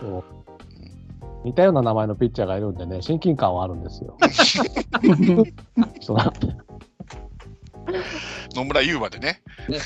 [0.00, 0.42] こう
[1.44, 4.16] 似たような名前のピッチャーがいるんでね、親近感はあるんですよ。
[6.00, 6.56] そうなんで
[8.54, 9.42] 野村優馬でね。
[9.68, 9.78] ね、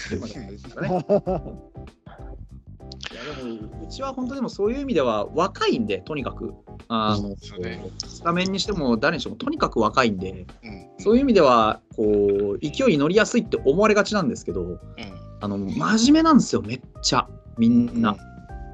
[3.82, 6.52] うちは本当でもそういう意味では若いんで、とにかく。
[6.88, 10.88] あのそうねスタメンにしても誰にしてもとにかく若いんで、うん。
[10.98, 14.78] そういう意味ではこう勢いに乗りやすいって思われがちなんですけど、うん。
[15.40, 17.28] あの真面目なんですよ、めっちゃ。
[17.59, 18.16] みんな。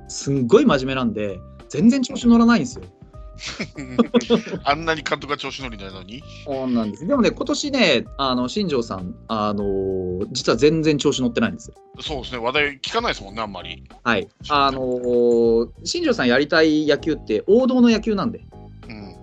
[0.09, 2.85] すんごい真面目なんで、全然調子乗らないんですよ。
[4.65, 6.23] あんなに監督が調子乗りなのに？
[6.45, 7.07] そうなんです。
[7.07, 9.65] でもね、今年ね、あの新庄さん、あの
[10.33, 11.75] 実は全然調子乗ってないんですよ。
[12.01, 13.85] そうですね、話題聞かないですもんね、あんまり。
[14.05, 14.29] はい。
[14.51, 18.47] あのー新庄さんやりたい野球って王道の野球なんで。
[18.89, 19.17] うん。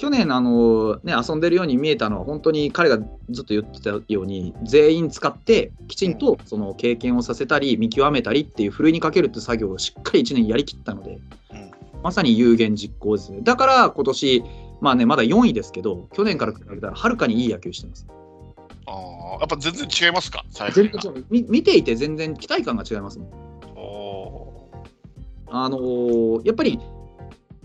[0.00, 2.96] 去年、あのーね、遊んでるように見えたのは、本当に彼が
[3.28, 11.18] ずっと言ってたように、全員使って、きちんとその経験をさせたり、見極めたりっていう、ふるいにかけるって作業をしっかり1年やりきったので、
[11.52, 11.70] うん
[12.02, 13.40] まさに有言実行ですね。
[13.42, 14.42] だから、今年、
[14.80, 18.06] まあね、まだ4位ですけど、去年から比べたらはるかにいい野球してます。
[18.86, 23.28] ああ、やっぱ全然違いますか、最全然違うみ見ていて全然期待感が違いますもん。
[23.76, 24.70] お
[25.48, 26.80] あのーやっぱり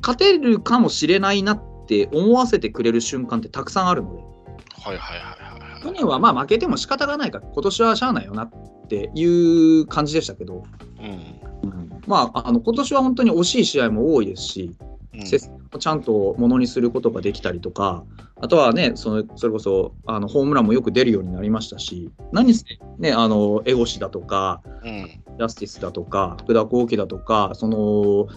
[0.02, 5.82] 勝てるかもしれないなって思わせてくれる瞬間ってたくさんあるので、ーはいはいはいはいはい。
[5.82, 8.52] 去年はまあ負けても仕方がないから、今年はしゃあないよなっ
[8.88, 10.64] ていう感じでしたけど、
[11.00, 12.02] うん。
[12.08, 18.04] まあ、あの今年は本当に惜しい試合も多いですし、うん接戦をちゃんとものにすることができたりとか、
[18.42, 22.66] あとはね、そのそれこそあのホームランもよく出るようになりましたし、何せ、
[23.00, 25.08] ね、あのエゴシだとか、うん。
[25.38, 28.28] ジャスティスだとか、福田幸輝だとか、その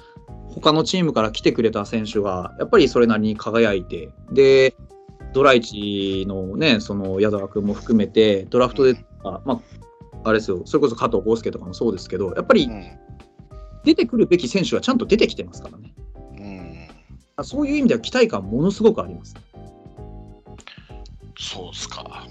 [0.49, 4.75] 他のチームから来てくれた選手が、やっぱりそれなりに輝いて、で、
[5.33, 12.99] ドライチのね、その矢沢君も含めて、ドラフトで、あまあ、あれですよ、それこそ加藤豪介とかもそうですけど、やっぱりうん
[13.85, 15.95] 出てくるべき選手はちゃんと出てきてますからね。
[16.37, 16.89] うん
[17.37, 19.35] あそういう意味では期待感ものすごくあります。
[21.39, 22.27] そうっすか。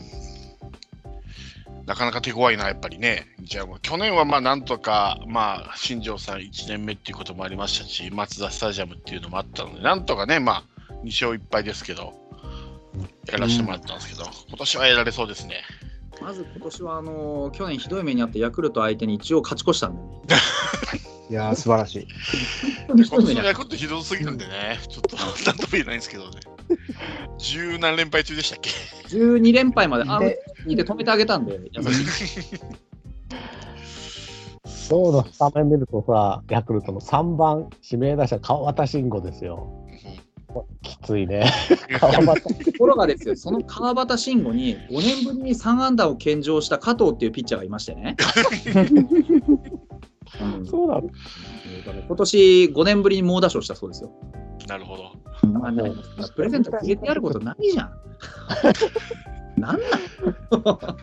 [1.87, 3.33] なかなか手強いな、やっぱりね。
[3.39, 12.13] じゃあ、去年はまあなんとか、まあ、新庄さん1年目っていうこともありましたし、マツダスタジアムっていうのもあったので、なんとかね、まあ、2勝1敗ですけど、
[13.31, 15.61] やらせてもらったんですけど、今年はやられそうですね。
[16.21, 20.41] まず今年はあの去年ひどい目にあったヤクルト相手に一応勝ち越したんでね。
[21.29, 22.07] いやー、素晴らしい。
[22.87, 26.39] 今年のヤクルトひどすぎるんでね、ちょっと なんとも言えないんですけどね。
[27.37, 28.69] 十何連敗中でしたっけ？
[29.03, 32.59] た12連敗まで、あので2で止めてあげたんで、優しい。
[34.89, 39.85] 今日のスタメン見るとさ、ヤクルトの3番指名打者、川端慎吾ですよ。
[40.81, 41.51] きついね。
[41.99, 42.41] 川端。
[42.65, 48.15] ところがですよ、その川端慎吾に5年ぶりに3安打を献上した加藤っていうピッチャーがいましてね。
[50.41, 51.09] う んそうなの？
[52.07, 54.11] 今年5年ぶりに猛打賞したそうですよ。
[54.67, 55.11] なるほど。
[55.47, 55.91] まあね
[56.35, 57.91] プレゼント入れてやることないじゃん。
[59.59, 60.97] なんなん？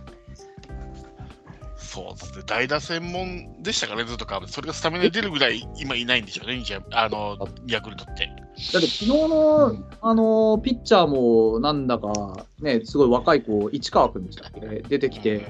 [1.77, 7.37] そうですね、代打専門でしたからね、ずっとか、それがスタミナで出るぐらい今いないんでしょうね、じゃあの
[7.69, 8.27] ヤクルトって。
[8.73, 14.61] だって昨日の、あのピッチャーもなんだか、ね、すごい若い子、市川君でしたっけ？
[14.89, 15.47] 出てきて、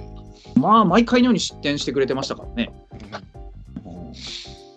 [0.56, 2.74] まあ、毎回のように失点してくれてましたからね。
[3.10, 3.22] なん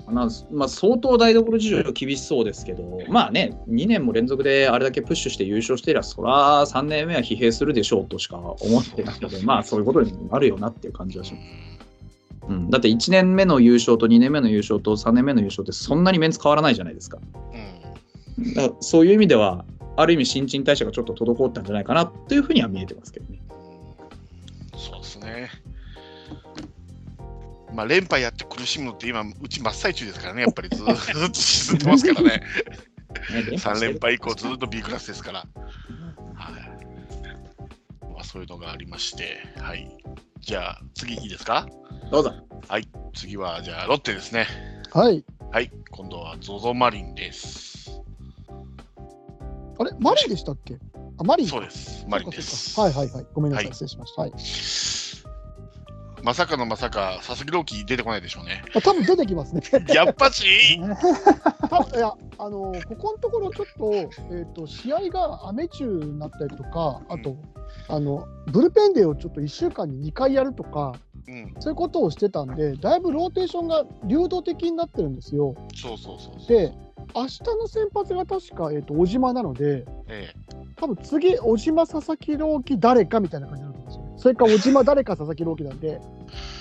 [0.10, 11.46] まあ、相当台所事情厳しそうですけど、まあね、2年も連続であれだけプッシュして優勝していれば、そら3年目は疲弊するでしょうとしか思ってないので、 まあそういうことになるよなっていう感じはします。
[12.50, 17.20] うん、だって1年目の優勝と2年目の優勝と3年目の優勝ってそんなにメンツ変わらないじゃないですか。
[17.54, 19.66] うんだからそういう意味では、
[19.96, 23.42] ある意味新陳代謝がちょっと滞ったんじゃないかなというふうには見えてますけどね。
[24.78, 25.50] そうですね。
[27.74, 32.28] まあ、連敗やって苦しむのって今、うち真っ最中ですからね、やっぱりず ーっと沈んでますからね。
[32.30, 32.42] ね
[33.58, 35.40] 3連敗以降、ずっと B クラスですから。
[36.36, 36.54] はい
[38.14, 39.88] まあ、そういうのがありまして、はい。
[40.40, 41.68] じゃあ、次いいですか？
[42.12, 42.34] どうぞ。
[43.14, 44.48] 次は、じゃあ、ロッテですね。
[44.94, 45.24] はい。
[45.52, 45.72] はい。
[45.92, 47.92] 今度は ZOZO マリンです。
[49.80, 49.92] あれ？
[50.00, 50.78] マリンでしたっけ？
[51.20, 52.06] あ、マリンかそうです。
[52.08, 52.80] マリンです。
[52.80, 53.26] はいはいはい。
[53.34, 53.66] ごめんなさい。
[53.66, 54.22] はい失礼しました。
[54.22, 54.32] はい。
[56.28, 58.62] まさかのまさか、佐々木朗希出てこないでしょうね。
[58.76, 59.62] あ多分出てきますね。
[59.88, 60.76] やっぱし？
[60.76, 67.38] いや、あのここのところちょっと、えっ、と、試合が雨中になったりとか、あと、
[67.88, 70.96] あの、ブルペンデーをちょっと1週間に2回やるとか、
[71.30, 75.56] うん、そういうことをしてたんで、だいぶローテーションが流動的になってるんですよ。
[75.74, 76.48] そうそうそうそう。
[76.50, 76.74] で、
[77.16, 80.34] 明日の先発が確か、えっ、と、小島なので、え
[80.76, 83.77] 多分次、小島、佐々木朗希、誰かみたいな感じにな
[84.18, 86.02] それか、小島、誰か、佐々木朗希なんで、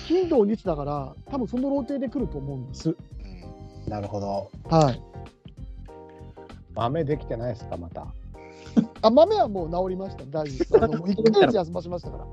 [0.07, 2.95] 金土日だから、多分そのローテで来ると思うんです。
[3.19, 3.41] え
[3.85, 4.51] うんなるほど。
[4.69, 5.01] はい。
[6.75, 8.07] 豆できてないですか、また。
[9.01, 10.23] あ、豆はもう治りました。
[10.25, 10.77] 大丈夫です。
[10.77, 12.25] あのもう1ヶ月休ませましたから。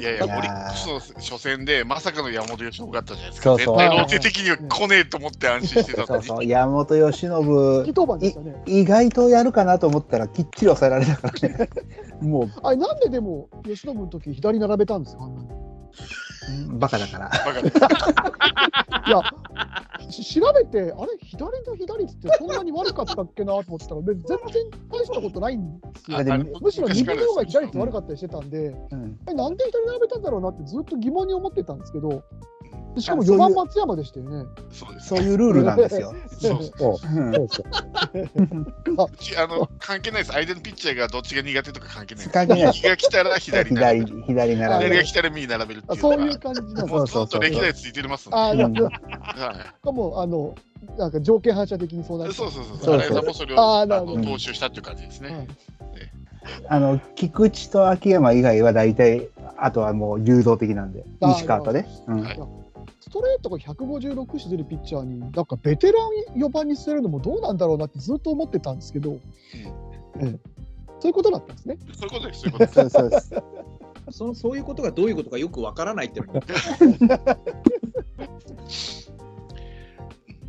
[0.00, 3.50] いやいや、いやーオリックスの初戦で、まさかの山本由伸があったじゃないですか。
[3.50, 6.24] そうそう絶対ローテ的には来ねえと思って安心してたのに。
[6.26, 8.62] そうそう、山本由伸、吹き当番でしたね。
[8.66, 11.68] 意外とやるかなと思ったら、きっちり抑えられたからね。
[12.20, 15.28] もあれ、なんででも、由伸の時左並べたんですか、
[16.68, 17.30] バカだから。
[17.46, 17.70] バカで
[19.06, 19.22] いや、
[20.10, 24.38] し調べて、あれ、左と左ってそんなに悪かったっけなと思ってたら、全然
[24.90, 26.18] 大したことないんですよ。
[26.60, 29.18] むしろ2分の方が左って悪かったりしてたんで、うん。
[29.28, 32.63] えなんで左並べたんだろうなってずっと疑問に思ってたんですけど、で
[33.00, 34.46] しかも4あそういう番松山でしたよね。
[34.70, 36.14] そうですそういうルールなんですよ。
[36.40, 36.98] そうそう
[39.36, 40.32] あの関係ないです。
[40.32, 42.34] 相手のピッチャーがどっちが苦手とか関係ないです。
[42.34, 48.36] 関係ない右が来たら左並べ左る。、左並べ左るが来たら右並べるっていうのがあそういう感じなんですもうずっと歴代ついてますんで。
[48.36, 48.90] あー、なんか
[49.82, 50.54] はもう、あの、
[50.98, 52.78] なんか条件反射的にそうなそうそうそう。
[52.78, 52.96] そう
[53.56, 55.48] ああーなるほどの踏襲したっていう感じですね。
[56.68, 61.88] あの、菊池と秋山以外は大体、あとはもう流動的なんで、西川とね。
[62.06, 62.63] うんはいス
[63.14, 66.00] トレートが156してるピッチャーに、なんかベテラ
[66.34, 69.20] ン4番にするのもどうなんだろうなってずっと思ってたんですけど、
[70.18, 70.38] ええ
[70.98, 71.78] そういうことだったんですね。
[71.92, 72.40] そういうことです。
[72.40, 72.74] そういうことです。
[72.74, 73.34] そうそうです。
[74.10, 76.40] そのそういうことがどういうことかよくわからないっていうのが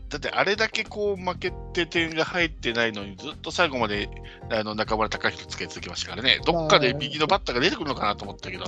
[0.09, 4.09] だってあれだけこう負けて点が入ってないのにずっと最後まで
[4.49, 8.65] あの中村隆弘つけ続けましたからね、どっかで右のバッターが出てくるのかなと思ったけど、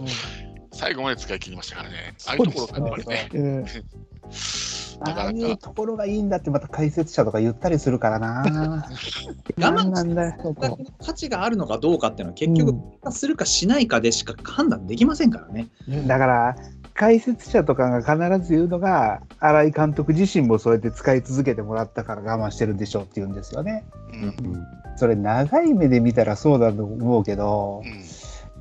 [0.72, 3.64] 最後まで使い切りましたからね、ああいうところがやっぱりね、
[5.02, 5.58] ああいう。
[5.58, 8.44] ところがいいんだってまた解説者とか言ったりするからな。
[8.46, 10.56] 我慢何なんだよ。
[11.04, 15.68] 価値があるのかどうかっていうのは結局、するかしないかでしか判断できませんからね。
[16.06, 16.56] だから
[16.94, 23.86] 解説者とかが必ず言うのが新井監督自身もそうやって使い続けてもらったから我慢してるんでしょうって言うんですよね。
[24.14, 24.66] うん
[24.96, 28.04] それ長い目で見たらそうだと思うけど、うん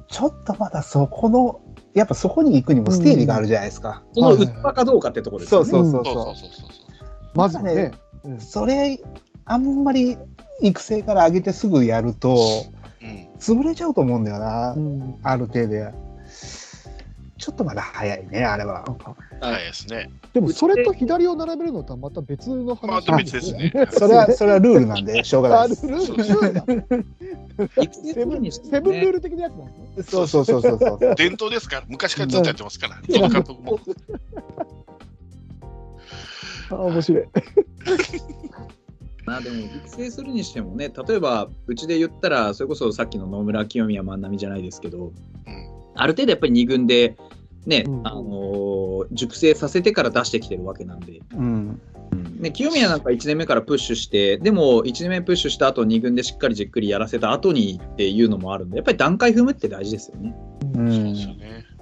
[0.08, 1.60] ちょっとまだそこの
[1.96, 4.02] やっぱそこに行くにもステージがあるじゃないですか。
[4.12, 5.70] その器かどうかってところですよね。
[5.70, 6.68] そうそうそうそうそうそそうそう
[7.34, 7.92] まずはね、
[8.22, 8.38] う。
[8.38, 9.00] それ
[9.46, 10.18] あんまり
[10.60, 12.36] 育成から上げてすぐやると
[13.00, 14.72] うん潰れちゃうと思うんだよな。
[14.72, 15.94] うんある程度や。
[17.38, 18.84] ちょっとまだ早いねあれは。
[19.40, 20.10] はいですね。
[20.34, 23.72] でもそれと左を並べるのとはまた別の話また別ですね。
[23.90, 25.86] それはそれはルールなんでしょうがあないです。
[25.86, 27.06] ルール？
[27.56, 30.02] セブンルーねル的なやつなんですね。
[30.02, 30.98] そうそうそうそうそう。
[31.16, 33.80] 伝統ですから、昔からずっとやってますから、その監督も。
[36.70, 37.24] あ面白い。
[39.24, 45.06] まあでも育成するにしてもね、例えばうちで言ったら、それこそさっきの野村清宮万波じゃないですけど、
[45.46, 47.16] うんある程度やっぱり2軍で、
[47.66, 51.80] ねうんあのー熟成させてから出してきてるわけなんで、うん。
[52.38, 60.34] ね、清宮なんか1年目からプッシュして、でも1年目プッシュした後2軍でしっかりじっくりやらせた後にっていうのもあるんで、やっぱり段階踏むって大事ですよね。
[60.74, 61.38] うそうですよん。
[61.38, 61.64] ね。
[61.70, 61.76] うん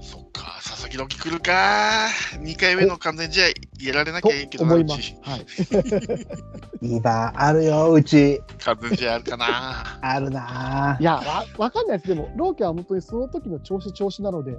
[0.00, 2.06] そっか、佐々木朗希来るか。
[2.40, 3.46] 2回目の完全試合
[3.80, 5.14] やられなきとゃいいけどな、思いうまちす。。
[5.22, 5.46] はい。
[6.84, 8.42] 今あるようち。
[8.62, 9.98] 完全試合あるかな。
[10.02, 10.96] あるな。
[11.00, 12.08] いや、わわかんないです。
[12.08, 14.58] でも、ローキは本当にその時の調子調子なので、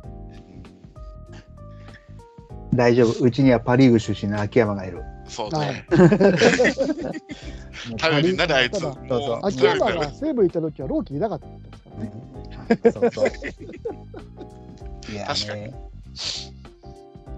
[2.73, 3.23] 大丈夫。
[3.23, 5.03] うちにはパ・リーグ出身の秋山がいる。
[5.27, 5.85] そうはね。
[7.93, 7.97] い。
[7.97, 8.79] 頼りになるあいつ。
[8.79, 9.39] そうそう。
[9.43, 11.47] 秋山が西武行った時はローキいなかった。
[11.47, 12.11] ですからね。
[12.91, 13.11] そう。
[13.13, 13.29] そう
[15.13, 15.73] いや確かね。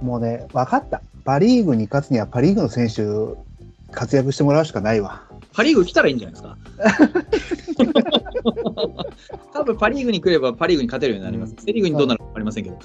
[0.02, 1.02] もうね分かった。
[1.26, 3.04] パ・リーグに勝つにはパ・リーグの選手
[3.92, 5.24] 活躍してもらうしかないわ
[5.54, 6.58] パ・リーグ来たらいいんじゃないですか？
[9.54, 11.56] 多分パ・リーグに来ればパ・リーグに勝てるようになります。
[11.66, 12.78] セ・リーグにどうなるか分かりませんけど。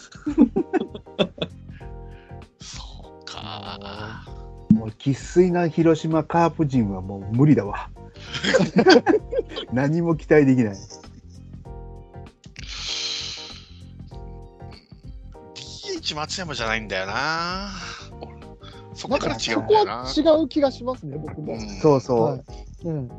[2.60, 4.24] そうか。
[4.70, 7.90] もう生粋な広島カープ陣はもう無理だわ
[9.72, 10.76] 何も期待できない
[15.54, 17.68] DH 松山じゃないんだよな。
[18.94, 20.04] そこから違うんだよな。
[20.04, 21.54] こは違う気がしますね、僕も。
[21.54, 22.42] うんそうそう、はい
[22.84, 23.10] うん、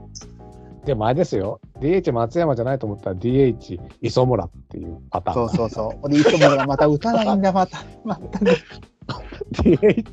[0.85, 5.49] でもあれですよ、DH 松山じゃないと思ったら DH 磯村っていうパターン。
[5.49, 10.05] そうそうそうでいつもがまた打たないんだまた また DH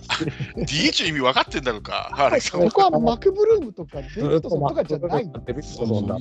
[0.56, 2.10] DH の意味分かってんだろうか。
[2.12, 5.30] ハーレーさんここはマクブルームとかデッドソンっとかじゃない。
[5.46, 6.18] デビッドソンだ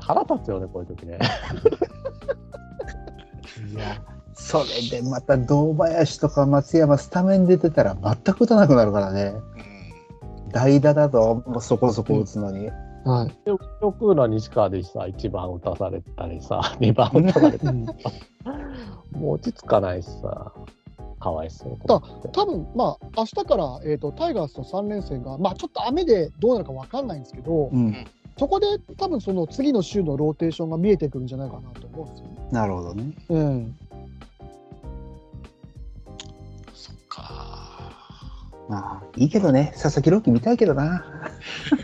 [0.00, 1.18] 腹立つよね、こういう時ね。
[3.72, 4.02] いや
[4.34, 9.34] それでまた堂林とか松山スタメン出てたら全く打たなくなるからね。
[10.46, 10.48] うん。
[10.50, 12.70] 代打だとそこそこ打つのに、
[13.04, 13.28] はい。
[13.44, 17.92] で、極の西川でさ、1番打たされたりさ、 2番打たされたり、も
[19.20, 20.52] う落ち着かないしさ、
[21.20, 22.28] かわいそうと思って。
[22.28, 27.94] 多分まあ明日から、えー、とタイガースと3連戦が、まあ、ちょっと雨でどうなるか分かんないんですけど、うん、
[28.38, 28.66] そこで
[28.98, 32.48] 多分その次の週のローテーションが見えてくるんじゃないかなと思うんですよね。
[32.50, 33.12] なるほどね。
[33.28, 33.76] うん、
[38.68, 39.72] まあいいけどね。
[39.74, 41.04] 佐々木朗希見たいけどな。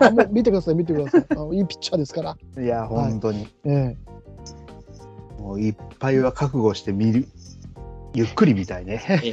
[0.01, 1.27] あもう見てください、見てください。
[1.31, 2.37] あのいいピッチャーですから。
[2.63, 3.97] いや本当に、え
[5.39, 7.29] もういっぱいは覚悟して見る。
[8.13, 9.03] ゆっくり見たいね。
[9.23, 9.31] え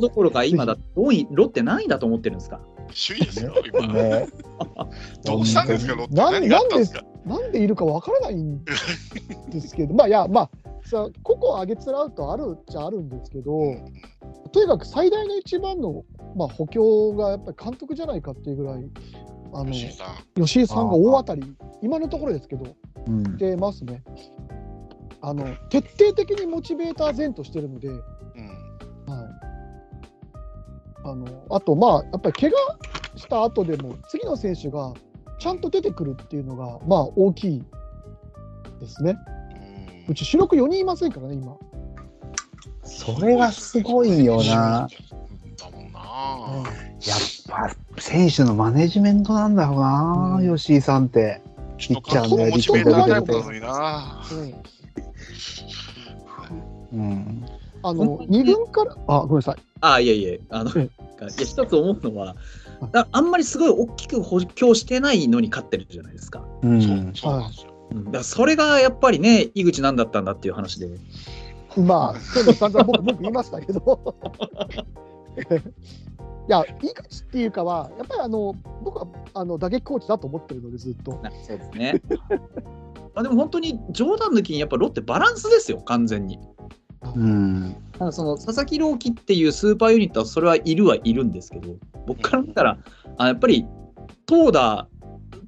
[0.00, 2.60] どころか今だって4位、ロッテ何位だと思ってるんですか？
[2.88, 3.92] 首位ですよ、今。
[3.92, 4.26] ね。
[5.24, 6.14] どうしたんですか、ロッテ。
[6.14, 7.02] なん何があったんですか？
[7.04, 8.72] えなんでいるか分からないんで
[9.60, 10.50] すけど、まあいや、まあ、
[10.90, 13.52] さ個々上げつらうとあるっちゃあるんですけど、
[14.52, 16.04] とにかく最大の一番の、
[16.36, 18.90] まあ、補強がやっぱり監督じゃないかっていうぐらい、
[19.52, 20.42] あの吉井さん。
[20.42, 21.42] 吉井さんが大当たり、
[21.82, 22.64] 今のところですけど、
[23.06, 24.02] うんしてますね。
[25.22, 28.50] あの徹底的にモチベーター前としてるので、はい、うん。
[31.10, 32.78] あのあと、まあ、やっぱり怪我
[33.16, 34.92] した後でも、次の選手が
[35.38, 37.64] ちゃんと出てくるっていうのが、まあ、大きい
[38.80, 39.16] ですね。
[40.10, 41.56] うち、主力4人いませんからね、今。
[42.82, 44.88] それがすごいよな。
[45.56, 46.00] だもんな。
[47.06, 51.40] やっぱ選手のマネジメントなんだろうな、うん吉井さんって。
[51.78, 54.22] ちょっと監督もモチベータータイプなのにな。
[54.32, 54.54] うん
[56.92, 57.46] うん、
[57.84, 59.56] あの2軍から、あごめんなさい。
[59.80, 60.90] ああ、いえいえ、あの、いえ
[61.20, 62.34] や一つ思うのは、
[62.90, 66.44] だあんまりすごい大きく補強してないのに勝ってるじゃないですか。
[66.62, 67.69] うんそうそうなんですよ。
[67.92, 70.88] うんだそれがやっぱりね、井口なんだったんだっていう話で。
[71.76, 74.14] まあ、そういうの散々僕 僕言いましたけど。
[76.48, 81.12] いや、井口っていうかは、やっぱりあの僕はあの打撃コーチだと思ってるので、ずっと。
[81.22, 82.02] なそうですね。
[83.14, 86.38] あでも本当に冗談抜きにやっぱロッテバランスですよ、完全に。
[87.14, 87.76] うん。
[87.98, 91.76] ただその佐々木朗希っていうスーパーユニットはそれはいるはいるんですけど、
[92.06, 92.78] 僕から見たら、
[93.16, 93.66] あやっぱり
[94.26, 94.88] 投打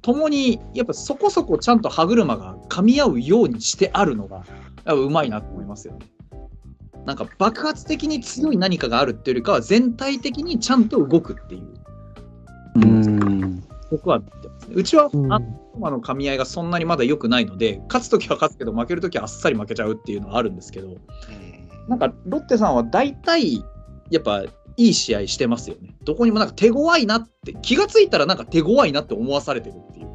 [0.03, 4.43] ともにやっぱそこそこちゃんと歯車が噛み合うようにしてあるのが、
[4.85, 6.05] うまいなと思いますよね。
[7.05, 11.73] なんか爆発的に強い何かがあるっていうよりかは全体的にちゃんと動くっていう、
[12.75, 13.63] うん。
[13.91, 14.75] 僕は見てますね。
[14.75, 15.41] うちは、うんあ
[15.75, 20.97] 馬の噛み合いがそんなにまだ良くないので、勝つときは勝つけど、負けるときはあっさり負けちゃうっていうのはあるんですけど、うん
[21.87, 23.63] なんかロッテさんは大体、
[24.09, 24.43] やっぱ
[24.77, 25.95] いい試合してますよね。
[26.03, 30.07] どこにもなんか手強いなって、気がついたらなんか手強いなって思わされてるっていう。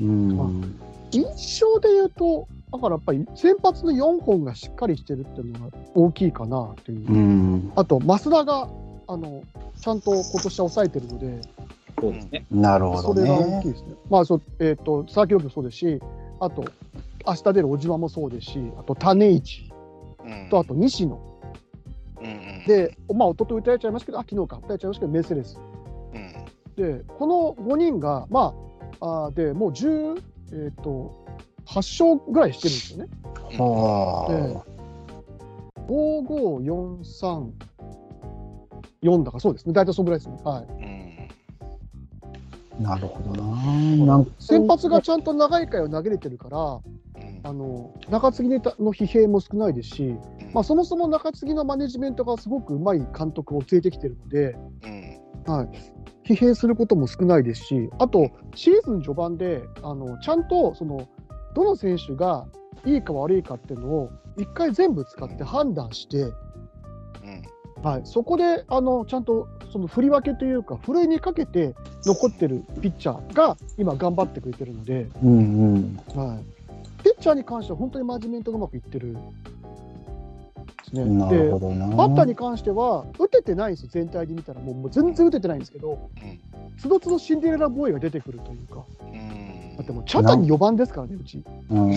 [0.00, 0.80] うん。
[1.10, 7.12] 印象で言うと、だからやっぱり先発の4本がしっかりしてるっていうのが大きいかなっていう。
[7.12, 7.72] うん。
[7.74, 8.68] あと、増田が
[9.08, 9.42] あの
[9.80, 10.00] ちゃん。
[10.00, 11.40] と今年は抑えてるので、
[12.00, 12.46] そうですね。
[12.50, 13.72] なるほどそれが大きい。
[13.72, 13.94] ですね。
[14.08, 16.00] まあそうえっ、と佐々木朗希もそうですし、
[16.38, 16.64] あと
[17.26, 19.70] 明日出る小島もそうですし、あと種市
[20.24, 20.48] うん。
[20.48, 21.29] とあと西野
[22.20, 25.58] うんうんで、まあ一昨日打たれちゃいましたけど、あ昨日か打たれちゃいましたけどメルセレス
[26.14, 26.34] うん
[26.76, 28.54] でこの5人がま
[29.00, 31.24] ああーでもう10えっ、と
[31.66, 33.08] 8勝ぐらいしてるんですよね。
[33.58, 34.64] は
[35.88, 37.50] 5543
[39.02, 39.72] 4だからそうですね。
[39.72, 40.36] 大体そのぐらいですね。
[40.44, 40.64] はい。
[40.64, 41.39] うんあ。
[42.78, 43.42] なるほど
[44.06, 44.24] な。
[44.38, 47.40] 先発がちゃんと長い回を投げれてるから、うん。
[47.42, 50.18] あの中継ぎの疲弊も少ないですし、うん。
[50.52, 55.52] まあ、そもそも中継ぎのマネジメントがすごくうまい監督を連れてきてるので、うん。
[55.52, 61.08] はい、疲弊することも少ないですし、あと、シーズン序盤であのちゃんとその
[61.54, 62.46] どの選手が
[62.84, 66.49] いいか悪いかっていうのを一回全部使って判断して、うん
[67.82, 71.74] はい、そこであのちゃんとその振り分けというか、ふるいにかけて
[72.04, 76.00] 残ってるピッチャーが今、頑張ってくれてるので、うんうん。
[76.14, 79.14] はい、ピッチャーに関しては本当にマネジメントがうまくいってる。
[79.14, 79.20] で
[80.90, 81.04] すね。
[81.04, 81.86] なるでほどな。
[81.88, 83.84] バッターに関しては、打ててないんです。
[83.84, 86.10] よ、全体で見たら、もうもう全然打ててないんですけど、
[86.78, 89.09] つどつどシンデレラボーイが出てくるというか、うん
[89.80, 91.42] だってもう、チャタに4番ですからね、うち。
[91.70, 91.94] うん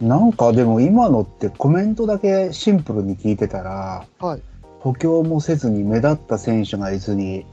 [0.00, 4.42] なんかでも今のってコメントだけシンプルに聞いてたらはい、
[4.78, 7.44] 補強もせずに目立った選手がいずに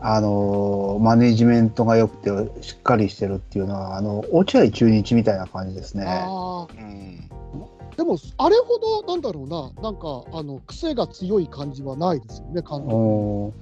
[0.00, 6.06] あのマネジメントが良くてしっかりしてるっていうのはあの落合中日みたいな感じですね。
[6.06, 13.52] あうんーでも、あれほどなんだろうな、なんかあの癖が強い感じはないですよね、監督。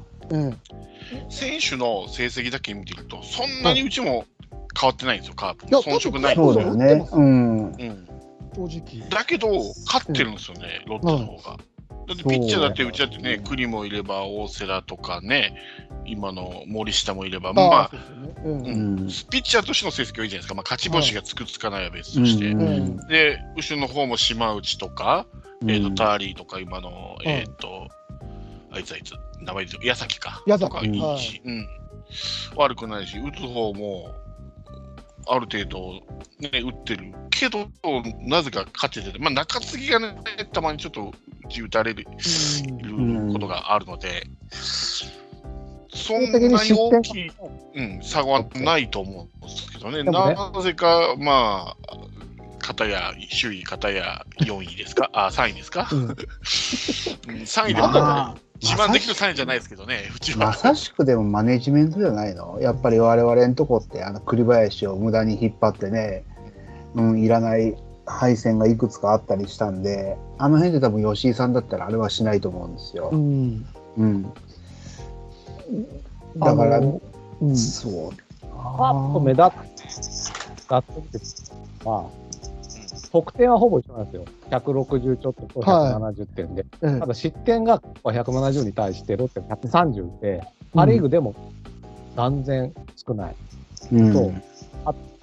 [1.28, 4.26] 選手の成績だけ見てると、そんなにうちも
[4.78, 5.66] 変わってないんですよ、カープ。
[5.66, 6.76] いや遜色ないんそうですよ。
[6.76, 7.08] だよね。
[7.12, 7.68] うん。
[7.68, 7.96] うん、え
[8.54, 9.08] 正直。
[9.08, 9.48] だけど、
[9.86, 11.58] 勝ってるんですよね、ロッテの方が。
[12.08, 15.54] だってピッチャーだってうちだってね、栗もいれば、大瀬良とかね、
[16.06, 17.90] 今の森下もいれば、まあ、
[18.42, 18.96] そうんうん
[19.30, 22.54] ピッチャーとしての成績はいいじゃないですか、まあ、勝ち星がつくつかないは別として。
[23.08, 25.26] で、後ろの方も島内とか、
[25.62, 27.88] えー、とうんターリーとか、今の、えっ、と、
[28.70, 30.42] あいつあいつ、名前で矢崎か。
[30.46, 30.70] 矢崎。
[30.70, 31.18] とかいい。
[31.18, 31.66] し、うん。
[32.56, 34.14] 悪くないし、打つ方も、
[35.30, 36.00] ある程度、
[36.40, 37.12] ね、打ってる。
[37.30, 37.68] けど、
[38.20, 40.16] なぜか勝ててて、まあ、中継ぎがね、
[40.52, 41.12] たまにちょっと
[41.44, 42.06] 打ち打たれる
[42.84, 43.32] うん。
[43.32, 44.26] ことがあるので、
[45.94, 47.30] そんなに大きい、
[47.74, 50.10] うん、差はないと思うんですけどね、ね。
[50.10, 51.96] なぜか、まあ、
[52.68, 56.00] 片や首位、片や4位ですか、 あ3位ですか、うん。
[56.00, 60.48] うん、3位でもまあ一番できる3位じゃないですけどね、うちは。
[60.48, 62.58] まさしくでもマネジメントじゃないの？
[62.60, 66.24] やっぱり我々のとこってあの栗林を無駄に引っ張ってね、
[66.94, 73.08] うん、いらない配線がいくつかあったりしたんであの辺で多分吉井さんだったらあれはしないと思うんですよ。
[73.12, 73.66] うん。
[73.96, 74.22] うん、
[76.36, 77.00] だから、う
[77.46, 77.56] ん。
[77.56, 78.12] そう。
[78.42, 79.78] パッと目立って
[81.84, 82.27] まあ、
[83.10, 84.24] 得点はほぼ一緒なんですよ。
[84.50, 86.66] 160ちょっとと170点で。
[86.82, 90.42] ええただ失点が170に対してロッテ130で、
[90.74, 91.34] パ・リーグでも
[92.16, 93.36] 断然少ない。
[93.92, 94.34] うんそう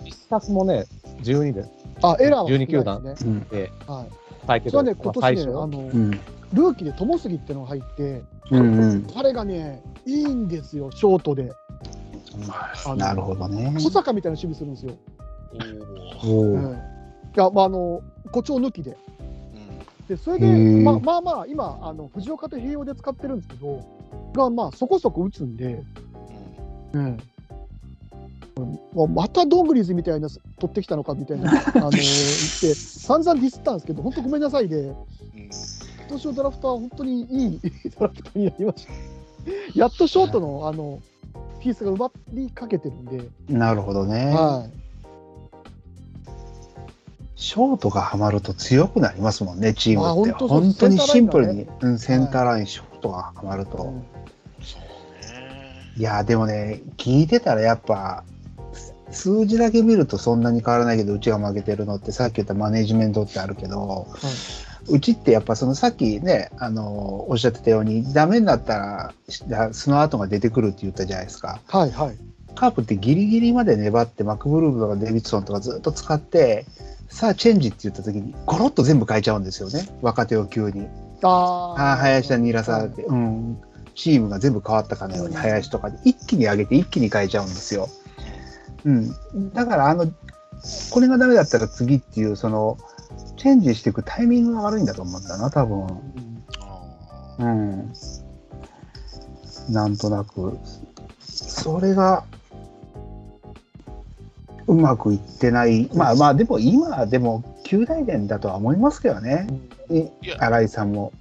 [0.04, 0.86] 一作もね、
[1.24, 1.66] 12で
[2.02, 3.32] あエラーは少ない12球団ですね。
[3.32, 4.08] うんではい。
[4.48, 6.12] 対決それはね、今年ね、あの、うん
[6.54, 8.22] ルーキーで友杉ってのが入って、
[8.52, 11.52] うんうん彼がね、いいんですよ、ショートで。
[12.98, 13.74] なるほどね。
[13.80, 14.94] 小坂みたいな守備するんですよ。
[16.24, 16.95] おーおーうんい
[17.40, 18.92] や、まあ、あの、誇張抜きで。
[18.92, 20.08] うん。
[20.08, 23.84] で、それで、まあまあまあ、今、あの藤岡と併用で使ってるんですけど、
[24.34, 25.84] が、まあ、そこそこ打つんで、
[26.94, 27.18] うん、
[28.94, 34.96] もうまたドングリーズみたいな取ってきたのかみたいな、 あのー言って、散々ディスったんですけど、本当ごめんなさいで、うん。
[36.08, 37.60] 今年のドラフトは本当にいい
[38.00, 38.94] ドラフトになりました。
[39.76, 41.00] やっとショートのあの
[41.60, 44.28] ピースが埋まりかけてるんで、なるほどね。
[44.28, 44.85] はい、
[47.36, 50.32] ショートがはまると強くなりますもんね、チームって。
[50.32, 53.78] あ本当本当にシンプルに、セうんセンターライン、ショートがはまると。
[53.78, 53.92] そう
[55.22, 55.92] ね。
[55.98, 58.24] いや、でもね、聞いてたらやっぱ、
[59.12, 64.08] 数字だけ見るとそんなに変わらないけど、うちが負けてるのって、さっき言ったマネジメントってあるけど、
[64.88, 69.14] うちってやっぱそのさっきね、あの、おっしゃってたように、ダメになったら、
[69.74, 71.60] その後が出てくるって言ったじゃないですか。
[71.68, 72.18] はい、はい。
[72.56, 76.66] カープってギリギリまで粘って、マクブルームとかデビッドソンとかずっと使って、
[77.10, 80.88] さあチェンジって言った時に、ゴロッと全部変えちゃうんですよね、若手を急に。
[81.24, 83.58] あああ、林田、ニラサって、うん、
[83.96, 87.90] チームが全部変わったかのように、林とかで一気に上げて、一気に変えちゃうんですよ。
[88.86, 90.06] うん、だから、あの、
[90.92, 92.78] これがダメだったら次っていう、その、
[93.38, 95.86] チェンジしていくタイミングが悪いんだと思うんだな、多分。
[96.60, 96.82] あ
[97.40, 97.94] うん。
[99.70, 100.58] なんとなく、
[101.20, 102.24] それが、
[104.68, 105.90] うまくいってない。
[105.94, 109.48] まあまあ、でも今、でも、9代伝だとは思いますけどね。
[110.40, 111.14] 新井さんも。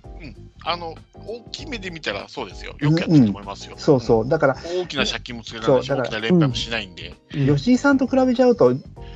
[0.66, 0.94] あの、
[1.26, 2.74] 大きい目で見たらそうですよ。
[2.78, 3.74] よくやってると思いますよ。
[3.76, 4.28] そうそう。
[4.28, 7.14] だから、うん大きな借金もつけられないし、そうだから大きな連敗もしないんで。
[7.30, 8.74] 吉井さんと比べちゃうと、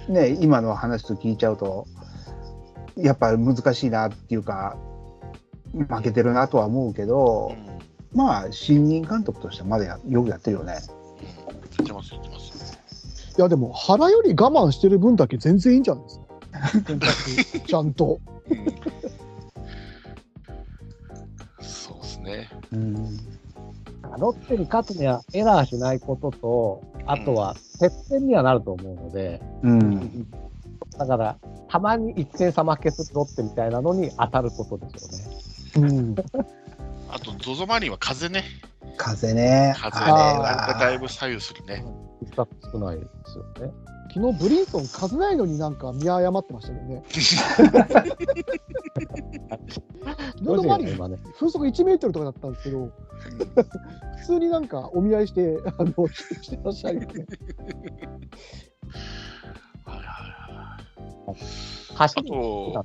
[0.09, 1.87] ね、今の話と聞いちゃうと、
[2.97, 4.77] やっぱ難しいなっていうか、
[5.73, 10.73] 負けてるなとは思うけうど、んまあ、新任監督としてはまだやよくやってるよね。
[10.73, 10.79] や
[11.83, 12.58] ってます、やってます。
[13.39, 17.61] いや、でも、腹より我慢してる分だけ全然いいんじゃないですか。
[17.67, 18.21] ちゃんと。
[18.51, 19.09] うん
[21.61, 22.49] そうですね。
[22.73, 22.95] うん。
[24.19, 30.31] ロッテに勝つにはエラーしないことと、あとは接戦にはなると思うので、うん。
[30.97, 31.37] だから、
[31.69, 35.91] たまに1点差負けするロッテみたいなのに当たることですよね。
[35.91, 36.15] うん、
[37.11, 38.45] あと、ゾゾマリンは風ね。
[38.97, 39.75] 風ね。
[39.79, 40.79] 風あれがは。
[40.81, 41.85] だいぶ左右するね。
[42.23, 43.73] 一冊少ないですよね。
[44.15, 47.03] 昨日ブリンソン数ないのになんか見誤ってましたけどね。
[51.39, 52.91] 風速1メートルとかだったんですけど、
[54.21, 57.27] 普通になんかお見合いして、あの、してらっしゃるよね。
[62.17, 62.85] あと、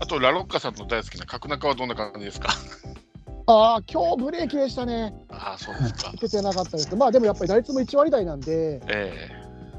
[0.00, 2.48] あと、ラロッカさんの大好きな角中はどんな感じですか？
[3.52, 5.12] ああ、今日ブレーキでしたね。
[5.28, 6.18] ああ、そうですかい。
[6.18, 6.94] けてなかったです。
[6.94, 9.28] まあでもやっぱり打率も1割台なんで、え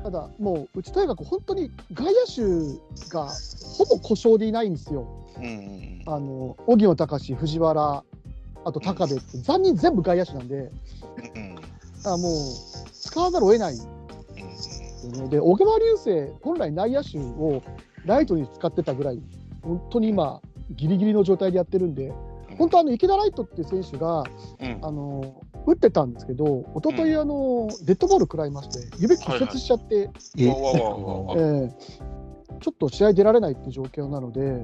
[0.04, 3.30] ただもう、うちとにかく本当に外野手が
[3.78, 5.08] ほぼ故障でいないんですよ。
[5.40, 8.04] えうんうんあの、荻野隆、藤原、
[8.66, 10.70] あと高部って、残人全部外野手なんで、うん
[11.36, 12.34] うんだからもう、
[12.92, 13.78] 使わざるを得ないん
[15.30, 15.38] で。
[15.38, 17.62] で、小川流星、本来内野手を
[18.06, 19.22] ライトに使ってたぐらい、
[19.62, 20.42] 本当に今、
[20.72, 22.12] ギリギリの状態でやってるんで、
[22.62, 24.24] 本当あの池田ライトっていう選手が、
[24.60, 24.80] うん。
[24.84, 31.70] あの打ってたんですけど、一昨日あのデッドボール食らいまして、指骨折しちゃって、ちょ
[32.72, 34.64] っと試合出られないっていう状況なので、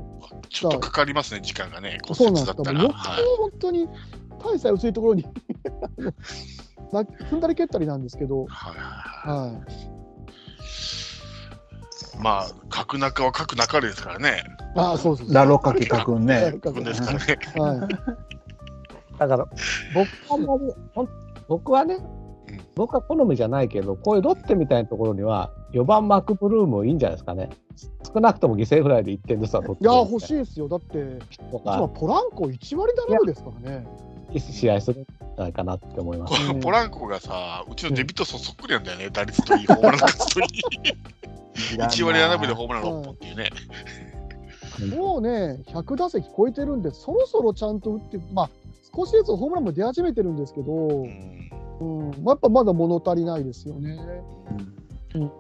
[0.50, 2.54] ちょっとかかりますね、時間がね、そうなんです。
[2.56, 2.88] 骨折だったら。
[2.88, 3.38] だからよはい。
[3.38, 3.88] 本当に
[4.40, 5.26] 大差薄いところに
[6.94, 9.88] な踏んだり蹴ったりなんですけど、はい、
[12.20, 14.44] まあ、角中は角中ですからね。
[14.76, 15.34] ああ、そうです。
[15.34, 16.54] ラロカキカ君ね。
[16.62, 17.38] 角ですからね。
[17.56, 19.48] はい、だから、
[19.94, 21.10] 僕はあんまりほん
[21.48, 27.50] 僕はねうん、僕は好みじゃないけど、こういうロッテみたいなところには、4番マクブルームいいんじゃないですかね。
[28.14, 30.68] 少なくとも犠牲フライで1点ずつは取っていや、欲しいですよ。
[30.68, 31.20] だって、
[31.52, 33.88] と今、か、ポランコ1割7分ですからね。
[34.34, 36.52] いい試合するんじゃないかなって思います。
[36.52, 40.48] うんポランコがさ、うちのデビットソンそっくりなんだよね、打率といい、ホームランといい。
[41.58, 43.50] 1割7分でホームラン6本っていうね。
[44.96, 48.50] もうね、100打席超えてるんで、そろそろちゃんと打って、まあ、
[48.96, 51.50] 少しずつホームランも出始めてるんですけど、うん
[51.80, 53.98] うん、まあやっぱまだ物足りないですよね。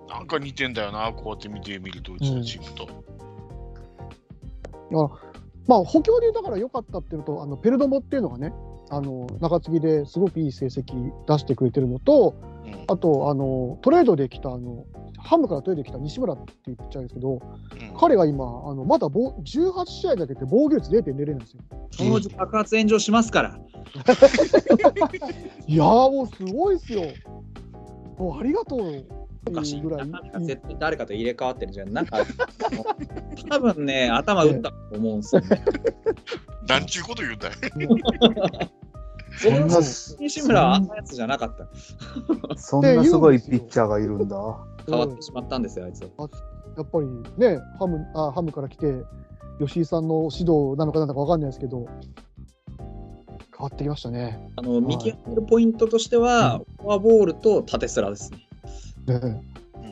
[0.09, 2.87] なんか似てんだよな、こうやって見てみると、うちのチームと。
[5.67, 8.53] まあ、補強でだから良かったっていうのと、あのペルドモっていうのがね、
[8.89, 12.56] あの中継ぎですごくいい成績出してくれてるのと、うん
[12.87, 14.85] あとあのトレードで来たあの、
[15.17, 17.39] ハムからトレードで来た西村っていうピッチャーですけど、うん
[17.99, 21.61] 彼が今、あのまだ防18試合だけで防御率0.00なんですよ。
[21.91, 23.59] そのうち爆発炎上しますから。
[25.67, 27.03] いやー、もうすごいっすよ。
[28.17, 29.05] もうありがとう
[29.47, 29.81] おかしい。
[29.81, 30.09] ぐらい。
[30.45, 31.93] 絶対誰かと入れ替わってるじゃん。
[31.93, 32.19] なんか、
[33.49, 35.63] 多分ね、頭打ったと思うんですよね。
[36.67, 37.53] なんちゅうこと言うんだよ。
[39.37, 42.57] そんなそんな西村はあんなやつじゃなかった。
[42.57, 44.35] そんなすごいピッチャーがいるんだ。
[44.87, 46.29] 変わってしまったんですよ、あいつは。
[46.77, 47.07] やっぱり
[47.37, 49.03] ね、ハムあハムから来て、
[49.59, 51.87] 吉井さんの指導なのかなんだか分かんないですけど、
[53.57, 54.51] 変わってきましたね。
[54.55, 59.19] あの見極めるポイントとしては、フォアボールと縦スラですね。
[59.19, 59.41] ね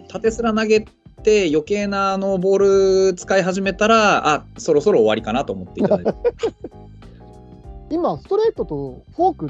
[0.08, 0.82] 縦スラ投げ
[1.24, 6.14] て余計なあのボール使い始めたら、あそろそろ終わりかなと思っていただいて。
[7.90, 9.50] 今、ストレートとフォークっ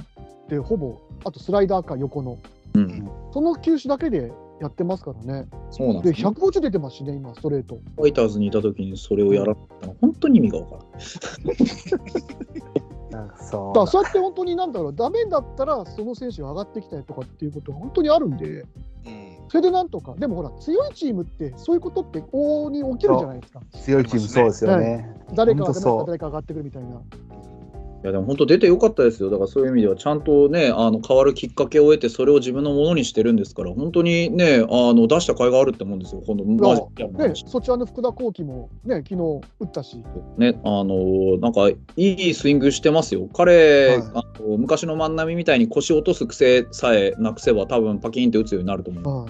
[0.49, 2.37] てほぼ、あとスライダーか横の、
[2.73, 4.31] うん、その球種だけで
[4.61, 5.43] やってますからね。
[5.43, 6.29] で、そうなんです、ね。
[6.29, 7.79] 150出てますしね、今、ストレート。
[7.95, 11.55] ファイターズにいた時にそれをやらったの、本当に意味が分からない。
[13.37, 23.59] そだからそうやって本当になんだろう、ダメだったら、その選手が上がってきたりとかっていうことが本当にあるんで、うんそれでなんとか、でもほら、強いチームって、そういうことって往々に起きるじゃないですか。
[23.59, 25.15] う強いチームそうですよね。
[25.33, 25.73] 誰かが
[26.05, 27.01] 誰か上がってくるみたいな。
[28.05, 29.31] いやでも本当出てよかったですよ。
[29.31, 36.21] だからそういう意味ではちゃんとね、あの変わるきっかけを得て、それを自分のものにしてるんですから、本当にね、あの出した甲斐があるって思うんですよ。
[36.27, 40.03] 今度、マジでね、そちらの福田幸輝もね、昨日打ったし、
[40.37, 43.27] ね、あのなんかいいスイングしてますよ。
[43.33, 49.25] 彼、はいあの昔の万波みたいに腰落とす癖さえなくせば、多分パキンって打つようになると思う。
[49.25, 49.29] は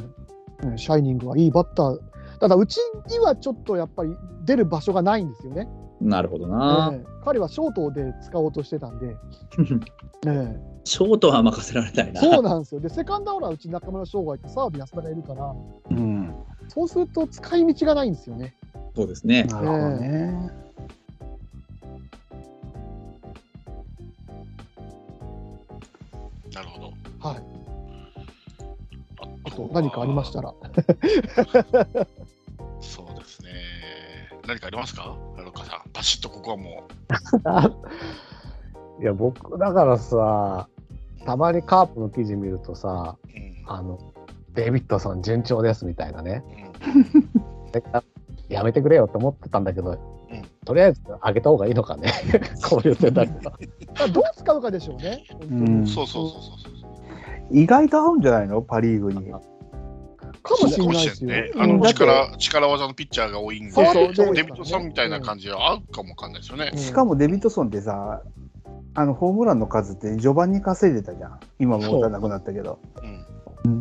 [0.63, 1.99] いね、シャイニングはいいバッター。
[2.41, 2.75] ただ、うち
[3.09, 4.13] にはちょっとやっぱり
[4.43, 5.69] 出る場所がないんですよね。
[6.01, 6.91] なるほどな。
[6.91, 9.07] ね彼はショートで使おうとしてたんで、
[10.25, 12.21] ね、ショートは任せられないな。
[12.21, 12.81] そうなんですよ。
[12.81, 15.55] で、セカンドアウラーうち中村翔吾がいて、サード安田がいるから、
[15.89, 16.33] うん。
[16.67, 18.53] そうすると使い道がないんですよね。
[18.95, 19.43] そうですね。
[19.43, 20.51] なるほどね。
[26.53, 26.93] なるほど。
[27.27, 27.43] はい。
[29.19, 30.53] ああと何かありましたら。
[32.79, 33.49] そうですね。
[34.47, 35.15] 何かありますか？
[35.37, 35.81] ラロッカさん。
[35.93, 36.83] パシッとここはも
[39.01, 40.67] いや、僕、だからさ、
[41.25, 43.27] たまにカープの記事見るとさ、う。
[43.27, 43.97] うんあの、
[44.53, 46.43] デビッドソン順調ですみたいなね。
[46.95, 47.29] うん
[48.47, 49.97] やめてくれよって思ってたんだけど、
[50.65, 52.11] とりあえず上げた方がいいのかね。
[52.61, 53.49] 交流戦だけど。
[53.49, 53.57] ま
[54.05, 55.23] あどう使うかでしょうね。
[55.49, 56.91] うんそうそうそうそうそう。
[57.51, 58.61] 意外と合うんじゃないの？
[58.61, 59.33] パ・リーグに。
[60.45, 61.29] かもしれないですよ。
[61.29, 61.51] ね。
[61.53, 66.71] うんあの力力技のピッチャーが多いんで、そうそうデビッドソンみたいな感じで合うかもわかんないですよね。
[66.73, 68.21] うんしかもデビッドソンってさ、
[68.93, 71.39] あのホームランの数って序盤に稼いでたじゃん。
[71.59, 72.79] 今もう打たなくなったけど。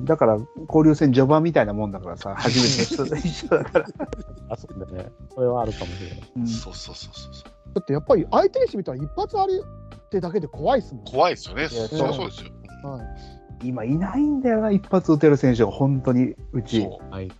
[0.05, 3.87] だから交流戦序盤みたいなもんだからさ、初めての人と一緒だから。
[4.49, 5.11] あそうだね。
[5.35, 6.33] それはあるかもしれない。
[6.37, 7.75] うんそうそうそうそうそう。
[7.75, 9.63] だってやっぱり相手にしてみたら一発ある
[10.07, 11.05] ってだけで怖いですもん。
[11.05, 11.69] 怖いですよね。
[11.69, 12.51] そやりゃそうですよ。
[12.89, 16.83] はい今いないんだよな、一発打てる選手が本当にうち。
[16.83, 17.13] そう。
[17.13, 17.31] はい。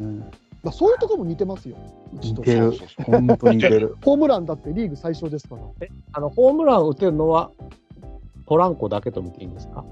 [0.00, 0.18] うんうん、
[0.62, 1.76] まあ、そういうところも似てますよ。
[2.14, 2.72] うちと似てる。
[3.04, 3.96] 本当に似てる。
[4.04, 5.62] ホームランだってリーグ最小ですから。
[6.12, 7.50] あの、ホームラン打てるのは、
[8.46, 9.84] ポランコだけと見ていいんですか？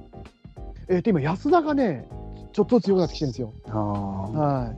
[0.88, 2.08] えー、と今、安田がね、
[2.52, 3.52] ちょっとずつ強くなってきてるんですよ。
[3.68, 4.74] あーは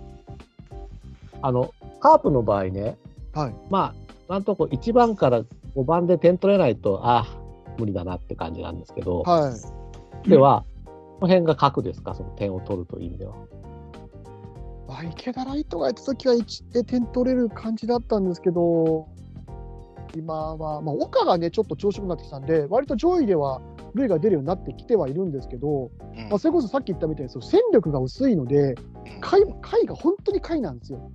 [1.43, 2.97] あの、カープの場合ね、
[3.35, 3.39] い。
[3.39, 3.55] はい。
[3.71, 3.95] ま
[4.29, 5.43] あ、なんとこ1番から
[5.77, 7.27] 5番で点取れないと、ああ、
[7.79, 9.84] 無理だなって感じなんですけど、はい。
[10.27, 13.35] では、この辺が核ですか、その点を取るという意味では。
[14.89, 19.09] まあ、池田ライトがやった時は1で点取れる感じだったんですけど、
[20.17, 23.61] 今は、まあ、岡がね、ちょっと調子良くなってきたんで、割と上位では
[23.95, 28.75] 塁が出るようになってきてはいるんですけど、うんまあ、それこそさっき言ったみたいに、戦力が薄いので、
[29.21, 31.11] 回回が本当に回なんですよ。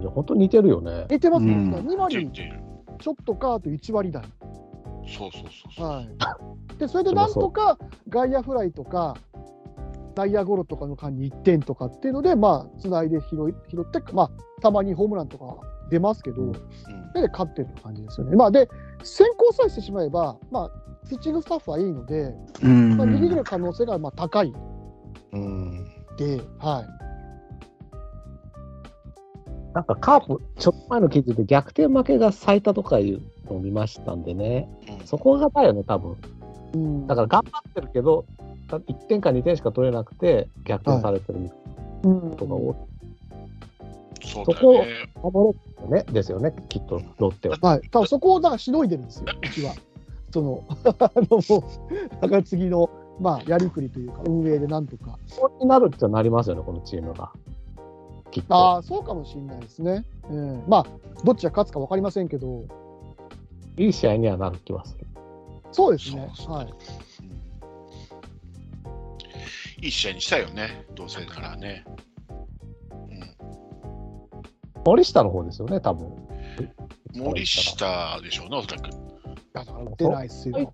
[0.00, 1.06] じゃあ本当に似てるよね。
[1.10, 1.52] 似てますね。
[1.52, 2.30] うん2って割
[2.98, 4.22] ちょっとか、あと1割台。
[5.06, 5.86] そうそうそうそう。
[5.86, 7.78] はい、でそれでなんとか
[8.08, 9.16] 外野フライとか
[10.14, 14.30] 内野ゴロとかの間に1点とかっていうので、まあ、つないで拾い拾って、まあ、
[14.60, 15.56] たまにホームランとか
[15.90, 16.52] 出ますけど、うん
[17.12, 18.36] それで勝ってる感じですよね。
[18.36, 18.70] まあ、で
[19.02, 20.70] 先行さえしてしまえば、まあ、
[21.10, 24.52] ピッチングスタッフはいいので、うんまあ、逃げ切る可能性がまあ高い
[25.32, 25.84] うん。
[26.16, 27.02] で、はい、
[29.74, 36.16] なんかカープ、ちょっと前の記事で逆転負けが最多とかいうのを見ましたんでね、うんそこがだよね、多分
[36.74, 38.24] うん、だから頑張ってるけど、
[38.68, 41.50] 1点か2点しか取れなくて、逆転されてる
[42.04, 42.74] うんことが多い。
[44.24, 45.10] そうだよね。
[45.22, 47.58] 守れるね、ですよね、きっとロッテは。
[47.60, 49.74] はい、多分そこをだからしのいでるんですよ、うちは。
[50.32, 50.64] その
[50.98, 51.64] あのも
[52.20, 52.88] う中継ぎの、
[53.20, 55.18] まあ、やりくりというか、運営でなんとか。
[55.26, 57.32] そうになるってなりますよね、このチームが。
[58.30, 58.54] きっと。
[58.54, 60.04] ああ、そうかもしれないですね。
[60.30, 60.86] ええまあ、
[61.24, 62.64] どっちが勝つか分かりませんけど、
[63.76, 65.06] いい試合にはなる気はする。
[65.70, 66.30] そうですね。
[66.34, 67.32] そうですねは
[69.80, 69.86] い。
[69.86, 71.84] いい試合にしたいよね、どうせならね。
[72.30, 73.36] うん
[74.84, 76.10] 森下の方ですよね、多分。
[77.14, 78.90] 森下でしょうね、おそらく。
[79.52, 80.72] だから出ないっすよ。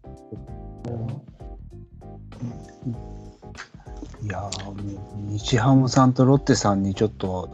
[4.20, 7.49] いやーもう日ハムさんとロッテさんにちょっと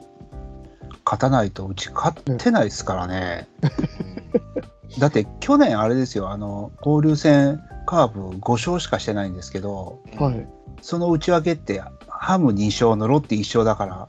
[1.05, 3.49] 勝たないとうち勝ってないですからね。
[4.99, 10.47] だって去年あれですよあの交流戦カープ5勝しかしてないんですけどはい。
[10.81, 14.09] その内訳ってハム2勝のロッテ1勝だから。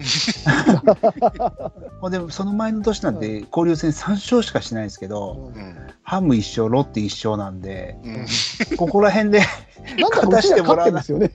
[2.10, 5.76] でその前の年なんて交流戦3勝しかしないんですけど、うん。
[6.02, 8.76] ハム1勝ロッテ1勝なんでうん。
[8.76, 9.42] ここら辺で
[9.98, 11.30] なんかうちら勝ってるんですよね。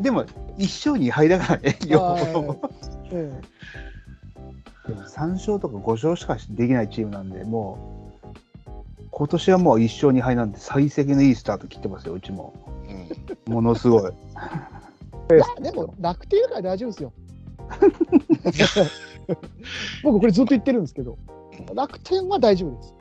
[0.00, 2.60] でも1勝2敗だからね両方とも
[3.12, 3.40] え
[4.90, 8.12] でも3勝とか5勝しかできないチームなんでも
[8.98, 12.54] う今年はもう1勝2敗なんで幸先のいいスタート切ってますようちも
[13.46, 14.12] うんものすごい
[15.32, 17.12] えいやでも楽天以外大丈夫ですよ。
[20.02, 21.16] 僕これずっと言ってるんですけど、
[21.74, 22.94] 楽天は大丈夫です。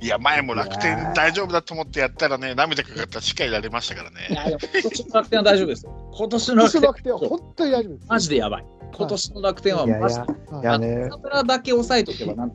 [0.00, 4.28] いや、前も楽天大丈夫だと思ってやったらね、涙かかったらしっかりられましたからいね。
[4.30, 5.92] やいや今年の楽天は大丈夫ですよ。
[6.16, 8.06] 今年の楽天は本当に大丈夫です。
[8.08, 8.66] マジでやばい。
[8.96, 12.52] 今年の楽天はいやいマジでいいやね中村だけ抑えとけばなん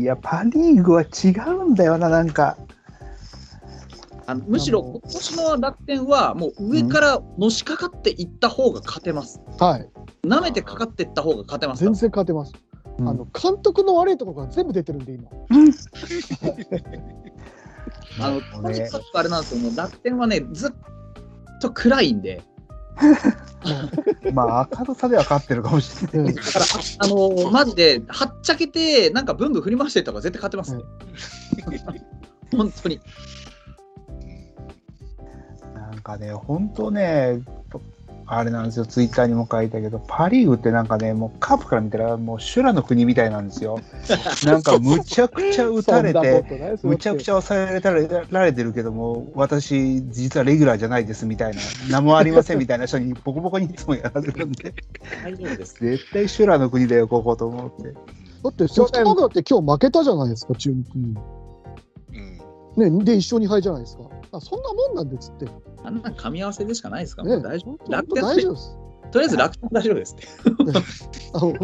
[0.00, 2.56] いやパ・リーグは違うんだよななんか
[4.26, 9.40] あのむしろ今年の楽天はもう上からのしかかっていった方が勝てます。
[9.58, 9.88] はい、
[10.22, 11.82] 舐めてかかっていった方が勝てます。
[11.82, 12.52] 全然勝てます。
[13.00, 15.30] あの監督の悪いところが全部出てるんで、今。
[18.20, 18.74] あのね。
[18.74, 20.72] とにかくあれなんですよ、もう楽天はね、ずっ
[21.60, 22.42] と暗いんで、
[24.32, 26.32] まあ赤の差では勝ってるかもしれない。
[26.32, 26.34] うん。
[26.34, 26.64] だから、
[26.98, 30.82] あのマジで、はっちゃけて、なんかブンブン振り回してた方が絶対勝てますね。
[32.56, 33.00] 本当に。
[35.74, 37.42] なんかね本当ね
[38.30, 43.80] あれなんですよツイッターにも書いたけどパ・リーグってなんかねもうカープから見たらもう修羅の国みたいなんですよ
[44.44, 51.60] なんかむちゃくちゃ打たれてむちゃくちゃ抑えられたらられてるけども、私、実はレギュラーじゃないですみたいな、
[51.90, 54.74] 何もありませんみたいな人に、 ボコボコにいつもやられるんで。
[55.64, 57.92] 絶対修羅の国だよ、ここと思って。
[57.92, 61.14] だってソフトバンクだって今日負けたじゃないですか、中日に。
[62.76, 64.04] うんね、で、一勝二敗じゃないですか。
[64.30, 65.46] あそんなもんなんでっつって。
[65.82, 67.22] ね、あんな噛み合わせでしかないですか？
[67.22, 67.78] ら、本もう大丈夫？
[67.80, 68.78] 当楽天大丈夫です。
[69.10, 70.26] とりあえず楽天大丈夫です って。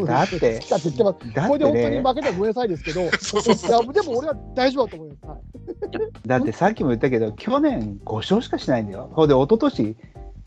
[0.06, 1.34] だってだって言ってます。
[1.34, 5.26] だっこれで本当に負けたらごめんなさいですけど、い そうそうそうやでも俺は大丈夫だと思います。
[5.26, 5.40] はい
[6.26, 9.10] だってさっきも言ったけど、去年5勝しかしないんだよ。
[9.12, 9.96] ほんで、一昨年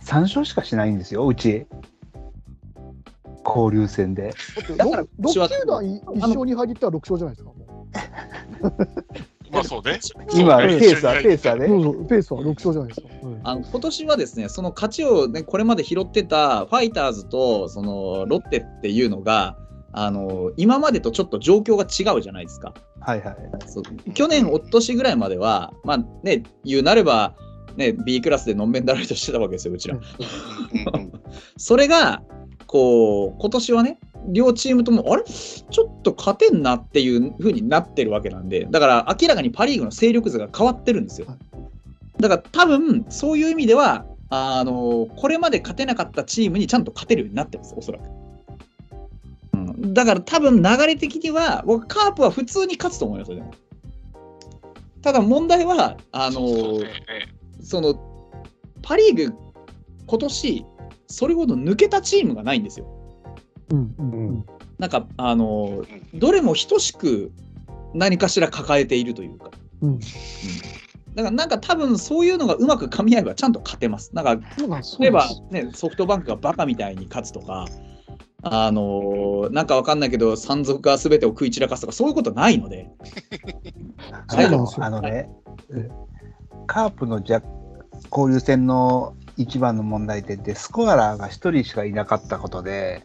[0.02, 1.68] 3勝しかしないんですよ、うち。
[3.46, 4.34] 交流戦で。
[4.76, 7.52] だから6球団一勝二敗でいったら6勝じゃないですか。
[9.50, 10.00] もまあそうね。
[10.34, 11.68] 今、ペースは、ペースはうね。
[11.68, 13.08] そうそうペースは6勝じゃないですか。
[13.44, 19.58] あの今年はですね、その勝ちを、ね、これまで拾ってたファイターズとそのロッテっていうのが、
[19.94, 22.74] あの今までとちょっと状況が違うじゃないですか。
[23.00, 23.36] はいはい。
[23.68, 23.84] そう
[24.14, 27.36] 去年、おととしぐらいまでは、まあね、言うなれば、
[27.78, 29.96] ね、B クラスでのんべんだらりとしてたわけですよ、うちら。
[29.96, 31.12] うんうん
[31.58, 32.22] それが、
[32.66, 35.24] こう、今年はね、両チームとも、あれ？
[35.24, 41.38] ちょっと勝てんなっていう風になってるわけなんで、だから明らかにパ・リーグの勢力図が変わってるんですよはい。
[42.22, 48.10] だから多分、そういう意味では、あのこれまで勝てなかったチームにちゃんと勝てるようになってます、おそらく。
[49.54, 53.52] うん、だから多分流れ的には、僕、カープは普通に勝つと思いますよ、でも。
[55.02, 56.90] ただ問題は、あのそうね
[57.62, 57.96] その
[58.82, 59.34] パ・リーグ、
[60.06, 60.66] 今年
[61.08, 62.88] それほど抜けたチームがないんですよ。
[63.70, 63.96] うん。
[63.98, 64.46] うんうん
[64.78, 67.32] なんか、あのどれも等しく
[67.96, 69.50] 何かしら抱えているというか。
[69.82, 70.00] うん。
[70.00, 70.06] だ
[71.24, 74.12] からなんか多分そういうのがうまく噛み合えばちゃんと勝てます。
[74.14, 74.36] なんか
[75.00, 77.66] 例えばね、ソフトバンクがバカみたいに勝つとか、
[78.44, 82.88] あのなんかわかんないけど、山賊が全てを食い散らかすとか、そういうことないので、
[84.12, 85.30] あのそうなんですよあのね、
[86.68, 87.42] カープのじゃ
[88.12, 93.04] 交流戦の一番の問題点って、スコアラーが1人しかいなかったことで、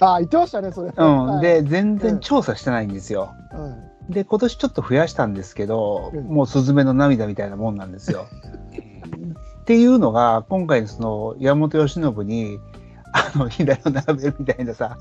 [0.00, 0.92] あ言ってましたね、それ。
[0.96, 3.32] うん、はい、で、全然調査してないんですよ。
[3.52, 8.26] はいで、今年ちょっと増やしたんですけど、うんもうスズメの涙みたいなもんなんですよ。
[9.62, 12.58] っていうのが、今回のその山本由伸に、
[13.12, 14.98] あの、左を並べるみたいなさ、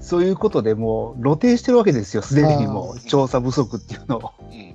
[0.00, 4.32] そういうことでもう露呈してるわけですよ、すでにもう調査不足っていうのを。
[4.50, 4.74] うん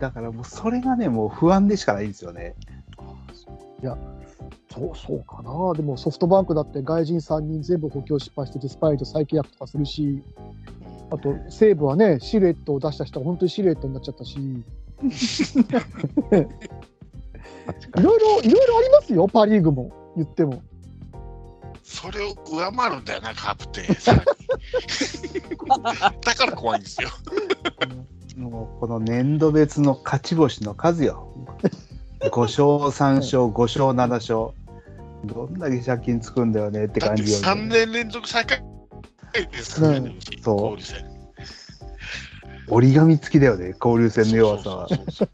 [0.00, 2.56] だからもうそれがね、もう不安でしかないんですよね。
[4.70, 10.22] そうそうかな、でもソフトバンクだって外人3人全部補強失敗してて、スパイと再契約とかするし、
[11.10, 14.64] あと西武はね、シルエットを出した人が本当にシルエットになっちゃったし、 い
[18.02, 20.62] ろいろ、いろいろありますよ、パ・リーグも、言っても。
[21.82, 23.82] それを上回るんだよな、カープって。
[26.24, 27.10] だから怖いんですよ。
[28.36, 31.28] も もうこの年度別の勝ち星の数よ。
[32.30, 34.54] 5勝3勝、5勝7勝。
[35.26, 40.78] どんだけ借金つくんだよねってだって感じよ、3年連続最下位ですね、うちそう。
[42.68, 44.88] 折り紙付きだよね、交流戦の弱さは。
[44.88, 45.30] そうそうそうそう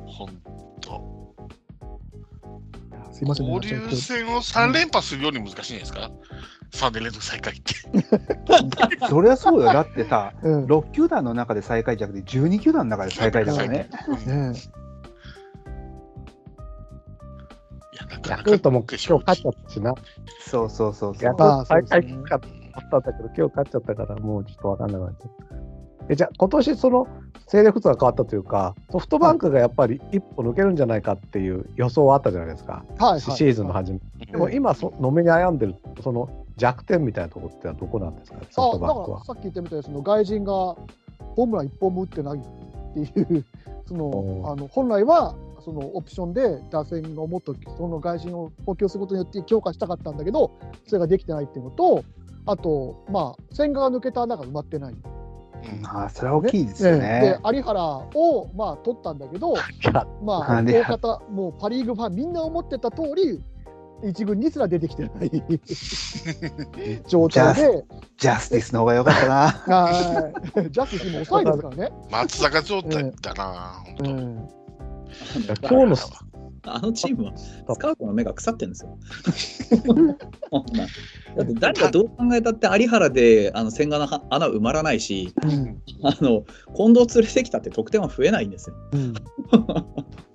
[0.00, 0.36] うんほん
[0.80, 1.34] と。
[3.12, 3.54] すいませんね。
[3.54, 6.10] 交流戦を3連覇するより難しいんですか、
[6.72, 7.74] 3年連続最下位って。
[9.08, 9.66] そりゃそうよ。
[9.72, 10.64] だってさ、うん。
[10.66, 13.88] 6球団の中で最下位じゃなくて、12球団の中で最下位だからね。
[18.28, 19.94] ヤクルトも今決日勝っ勝ちゃったしな。
[20.40, 21.36] そうそうそうそヤう。
[21.36, 22.40] クルト大ああそうですね会きかっ
[22.90, 25.56] たんだけど、今日勝っちゃったから、もうちょっとわかんなくなっちゃった。
[26.08, 27.08] えじゃあ、今年その
[27.48, 33.20] 戦略が変わったというか、ソフトバンクがやっぱり一歩抜けるんじゃないかっていう予想はあったじゃないですか、はいはい。
[33.20, 34.00] シーズンの初め。
[34.26, 39.24] でも今そ、のめに悩んでるその弱点みたいなところってどこなんですかね、ソフトバンクはあだから。
[39.24, 42.42] さっき言ったみたいにその外人がホームラン1本も打ってないっ
[42.94, 43.44] ていう
[43.86, 50.52] そのあの本来はそのオプションで打線をもっとその外人を補強することによって強化したかったんだけど
[50.86, 52.04] それができてないっていうのと
[52.46, 54.92] あとまあ線が抜けた穴が埋まってない。
[54.92, 57.40] うんああ、それは大きいですよでね。
[57.52, 59.54] 有原をまあ取ったんだけど、
[60.22, 63.42] まあ大方もうパ・リーグファンみんな思ってた通り
[64.04, 65.30] 一軍にすら出てきてない
[67.08, 67.84] 状態で、
[68.18, 69.34] ジャスティスの方が良かったな。
[69.48, 70.30] は
[70.64, 71.92] いジャスティスも遅いですからね。
[72.10, 74.10] 松坂状態だな、本当。
[74.10, 74.48] うん
[75.62, 75.96] 今日の
[76.68, 78.98] あのチームはスカウトの目が腐ってるんですよ。
[81.36, 86.44] だって誰がどう考えたって有原であの千賀の穴埋まらないし、うんあの
[86.74, 88.76] 近藤連れてきたって得点は増えないんですよ。
[88.92, 89.14] うん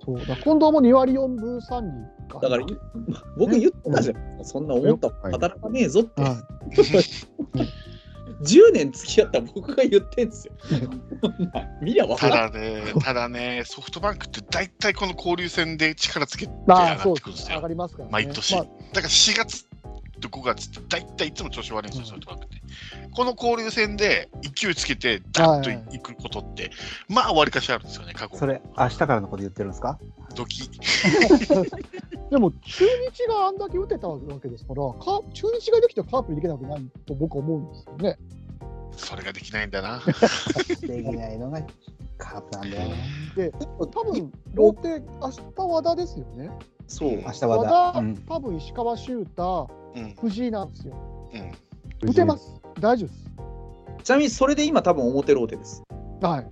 [0.04, 1.90] そうだ近藤も2割4分3厘
[2.21, 2.64] かだから
[3.36, 6.36] 僕言ってたじゃん、そんな思った働かねえぞって、は
[8.42, 10.54] 10 年付き合った僕が言ってんですよ。
[11.82, 12.50] 見りゃ分かた。
[12.50, 17.56] だね、ただね、ソフトバンクって大体この交流戦で力つけて上まがってくるんですよ。
[17.56, 18.54] 上がりますから、ね、毎年。
[18.54, 19.66] まあだから4月
[20.20, 22.62] と5月って大体いつも調子悪いんですよ、ソフトバンクって。
[23.10, 26.70] この交流戦で勢いつけて、ダッといくことって、
[27.08, 29.98] まあ、わりかしあるんですよね、過去それ、明日からのこと言ってるんですか？
[30.34, 30.70] ドキ。
[32.32, 38.18] でも中日があんだけ打てたわけですからか中日ができてカープにできなくないと僕は思うんですよね。
[38.96, 40.00] それができないんだな。
[40.80, 41.60] できないのが
[42.16, 42.96] カープなんだよね。
[43.36, 46.50] で多分ローテ明日和田ですよね。
[46.86, 47.10] そう。
[47.16, 47.92] 明日は和だ。
[47.92, 50.14] 田、うん多分石川修太うん。
[50.14, 50.94] 藤井なんですよ。
[51.34, 52.08] うん。
[52.08, 54.04] 打てます大丈夫です。
[54.04, 55.82] ちなみにそれで今多分表ローテです。
[56.22, 56.46] はい。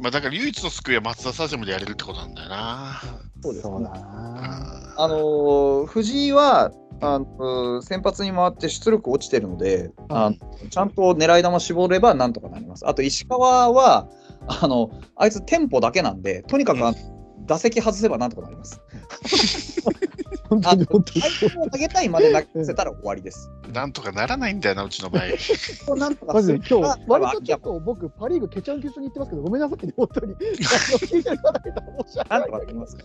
[0.00, 3.02] まあ、だから唯一の救いは松田スタジアムでやれるってことなんだよな。
[3.42, 4.94] そうですそうだな。
[4.96, 6.72] あのー藤井は
[7.02, 10.36] あの先発に回って出力落ちてるので、あの
[10.68, 12.86] ちゃんと狙い球絞ればなんとかなります。
[12.86, 14.08] あと石川は
[14.46, 16.96] あのあいつテンポだけなんで、とにかくあの
[17.50, 18.80] 打席外せばなんとかなります。
[20.48, 21.20] 本当に本当に。
[21.20, 23.50] 相手を上げたいまで投げせたら終わりです。
[23.72, 25.96] なんとかならないんだよな、うちの場合。
[25.96, 30.36] なんとかマジで今日あ割とちょっと僕パリーグケチャンケチャンに言ってますけどごめんなさいね本当に。
[32.28, 32.96] ななんいとかなります。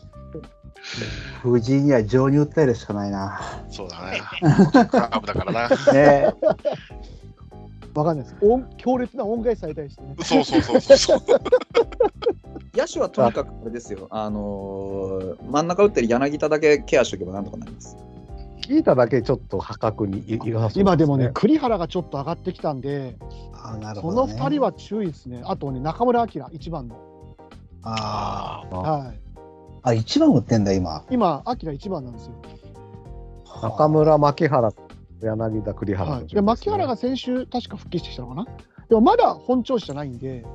[1.41, 3.65] 藤井には情に訴えるしかないな。
[3.71, 4.21] そうだね。
[4.91, 5.69] カーブだからな。
[5.91, 6.33] ね
[7.95, 8.35] わかんないです。
[8.41, 10.15] 音強烈な恩返しされたりしてね。
[10.21, 11.19] そうそうそうそうそう。
[12.75, 17.95] 野手はとにかくあれですよ、あのー真ん中打ってる柳田だけケアしておけばなんとかなります。
[18.61, 23.15] 聞いただけちょっと破格にいいが今でもね、栗原がちょっと上がってきたんで、
[23.53, 24.33] あなるそほど、ね。
[24.33, 25.41] の2人は注意ですね。
[25.45, 26.97] あとね、中村晃、一番の。
[27.83, 29.19] ああはい。
[29.83, 29.89] あ。
[29.89, 31.03] あ、一番打ってんだ、今。
[31.11, 32.33] 今、晃一番なんですよ。
[33.61, 34.71] 中村、牧原、
[35.25, 36.27] 柳田、栗原のはい。
[36.27, 38.45] で、牧原が先週、確か復帰してきたのかな？
[38.89, 40.45] でもまだ本調子じゃないんで、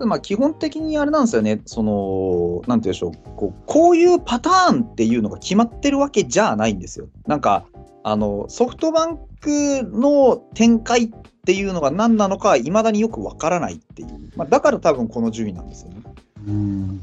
[0.00, 7.08] まあ基本的にあれなんですよね、その、なんていうんでしょうこう、こういうパターンっていうのが決まってるわけじゃないんですよ。
[7.26, 7.64] なんか、
[8.04, 11.10] あのソフトバンクの展開っ
[11.44, 16.02] ていうのが何なのか、いまだによくわからないっていう、まあ、だから多分この順位なんですよね。
[16.46, 17.00] うん。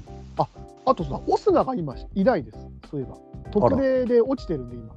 [0.88, 2.60] あとさ、オスナが今、いないです。
[2.91, 3.18] そういえば。
[3.51, 4.93] 特例で落ちてるんで、今。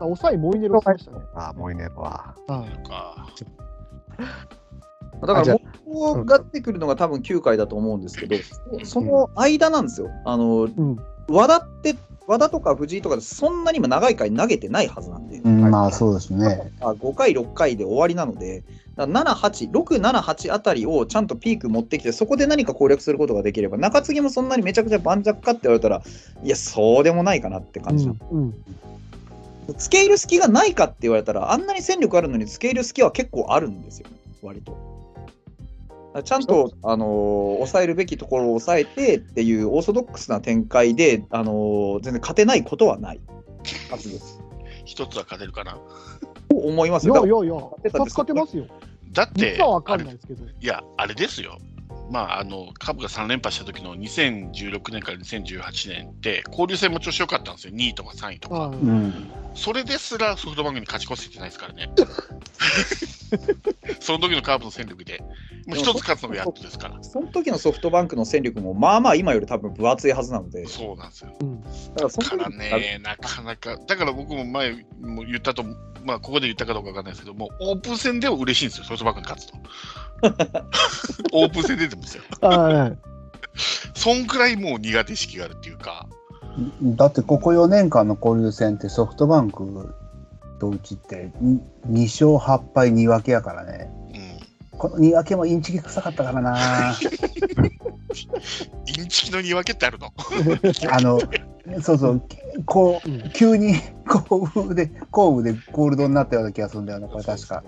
[0.00, 1.18] あ抑え、モイネロしたね。
[1.34, 2.34] あモイネロは。
[2.46, 2.88] はい。
[2.88, 3.28] か
[5.20, 8.36] だから僕が出てくるのが多分9回だと思うんですけど、
[8.84, 10.10] その間なんですよ。
[10.24, 10.96] あのうん。
[11.28, 11.96] 和田って、
[12.26, 16.72] 和田とか藤井とかでそんなに今長い回投げてないはずなんで、うん、まあそうですね。
[16.80, 18.62] あ5回、6回で終わりなので、
[18.96, 26.02] だから7、8、6、7、8あたりをちゃんとピーク持ってきて、そこで何か攻略することができれば、中継ぎもそんなにめちゃくちゃ盤石かって言われたら、
[26.42, 28.10] いや、そうでもないかなって感じ。
[29.74, 34.06] 付け入る隙がないかって言われたら、あんなに戦力あるのに付け入る隙は結構あるんですよ、
[34.42, 34.76] 割と。
[36.24, 43.20] ちゃんと、あのー抑えるべきところを抑えてっていうオーソドックスな展開で、あのー全然勝てないことはない
[43.90, 44.40] はずです。
[44.84, 45.78] 一つは勝てるかな。
[46.48, 47.14] と思いますいよ。
[47.14, 48.66] だからやいやいや、2つ勝てますよ。
[49.12, 50.44] だって、実はわかあれんないですけど。
[50.44, 51.58] いや、あれですよ。
[52.10, 57.74] まあ、あの、カブが3連覇した時の2016年から2018年って、交流戦も調子良かったんですよ。
[57.74, 58.54] 2位とか3位とか。
[58.54, 59.30] はうん。
[59.54, 61.90] それですらソフトバンクに勝ち越せてないですからね。
[64.00, 65.20] その時のカープの戦力で。
[65.66, 67.02] もう一つ勝つのがやっとですから。
[67.02, 71.30] その時のソフトバンクの戦力も、まあまあ今より多分分厚いはずなので、だそうなんですよ。
[71.96, 75.64] からそのから時ね、なかなか、だから僕も前も言ったと、
[76.04, 79.58] まあ、ここで言ったかどうかわかんないですけども、オープン戦でも嬉しいんですよ、ソフトバンクに勝つと。
[81.36, 82.22] オープン戦出てますよ。
[82.40, 82.98] はい。
[83.94, 86.06] そんくらいもう苦手意識があるっていうか、
[86.82, 89.64] だってここ4年間の交流戦ってソフトバンク
[90.58, 93.90] とうちって2勝8敗2分けやからね。
[94.72, 94.78] うん。
[94.78, 96.58] この2分けもインチキ臭かったからな。
[98.86, 100.12] インチキの言い訳ってあるの？
[100.90, 101.20] あの、
[101.82, 102.22] そうそう、
[102.64, 103.74] こう急に
[104.06, 107.62] 後部で、後部でゴールドになったような気がするんだよな、これ確か。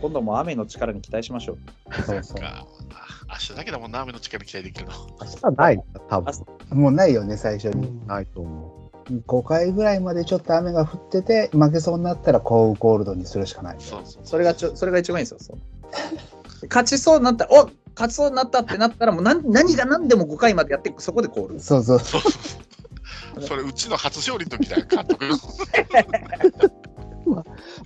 [0.00, 1.58] 今度も雨の力に期待しましょう。
[2.02, 2.40] そうそう。
[2.40, 2.66] か
[3.28, 4.92] 明日だけだもんな、雨の力期待できるの。
[5.20, 6.34] 明日はない、多分
[6.70, 8.06] もうないよね、最初に。
[8.06, 8.73] ないと思
[9.10, 13.76] 5回ぐらいまでちょっと雨が降ってて、負けそうになったらコウゴールドにするしかない。
[13.78, 15.38] そうそうそれがちょそれが一番いいんですよ。
[15.40, 15.58] そう
[16.68, 21.60] 勝ちそうになったら、お勝ちそうになったってなったら、もう何何が何でも5回までやって、そこでコール。
[21.60, 21.98] そうそう。
[22.00, 22.58] そうそうそ
[23.40, 23.42] う。
[23.42, 25.26] それ、うちの初勝利の時だよ、監督。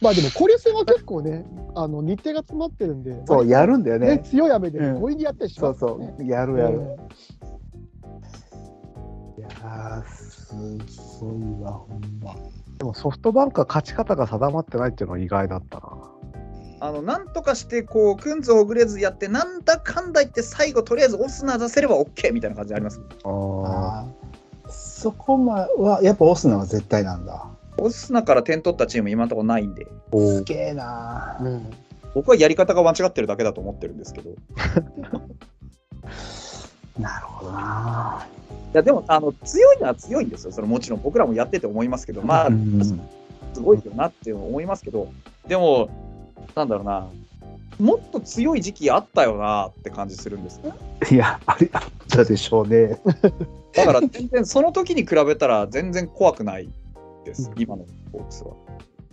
[0.00, 1.44] まあでも、交流戦は結構ね、
[1.74, 4.18] あの日程が詰まってるんで、そう、やるんだよね、ね。
[4.18, 6.14] 強い雨でうん強引にやったりしそうますよね。
[6.18, 6.78] そう、やるやる。
[6.78, 6.96] うん
[9.38, 10.54] いやー、す
[11.24, 12.32] ごいわ、ほんま。
[12.32, 12.36] う。
[12.78, 15.86] でもソフトバンクは勝ち方が定まってないっていうのは意外だったな。
[16.80, 23.00] あのなんとかして、こう、くんずほぐれずやって、なんだかんだ言って、最後、とりあえずオスナ出せれば OK みたいな感じあります？
[23.24, 27.46] あーあーそこまは、やっぱオスナは絶対なんだ。
[27.78, 31.44] オスナから点取ったチーム、今のところないんで、すげえなー。
[31.44, 31.70] うん
[32.14, 34.30] 僕はやり方が間違ってるだけだと思ってるんですけど。
[36.98, 38.26] いなるほどな
[38.72, 40.52] や、でも、あの強いのは強いんですよ。
[40.52, 42.80] それもちろん、僕らもやってて思いますけど、まあ、うん
[43.54, 45.08] すごいよなって思いますけど、
[45.46, 45.88] でも、
[46.54, 47.08] なんだろうな、
[47.78, 50.74] もっと強い時期あったよなって感じするんですよ。
[51.10, 53.00] いや、あれあったでしょうね。
[53.74, 56.68] だから全然その時に比べたら全然怖くない
[57.24, 58.52] です、うん今のホークスは。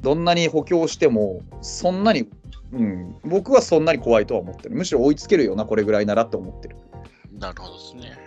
[0.01, 2.27] どんなに補強しても、そんなに、
[2.73, 4.75] うん、僕はそんなに怖いとは思ってる。
[4.75, 6.75] むしろ追いつけるよな、これぐらいならって思ってる。
[7.39, 8.17] なるほどですね。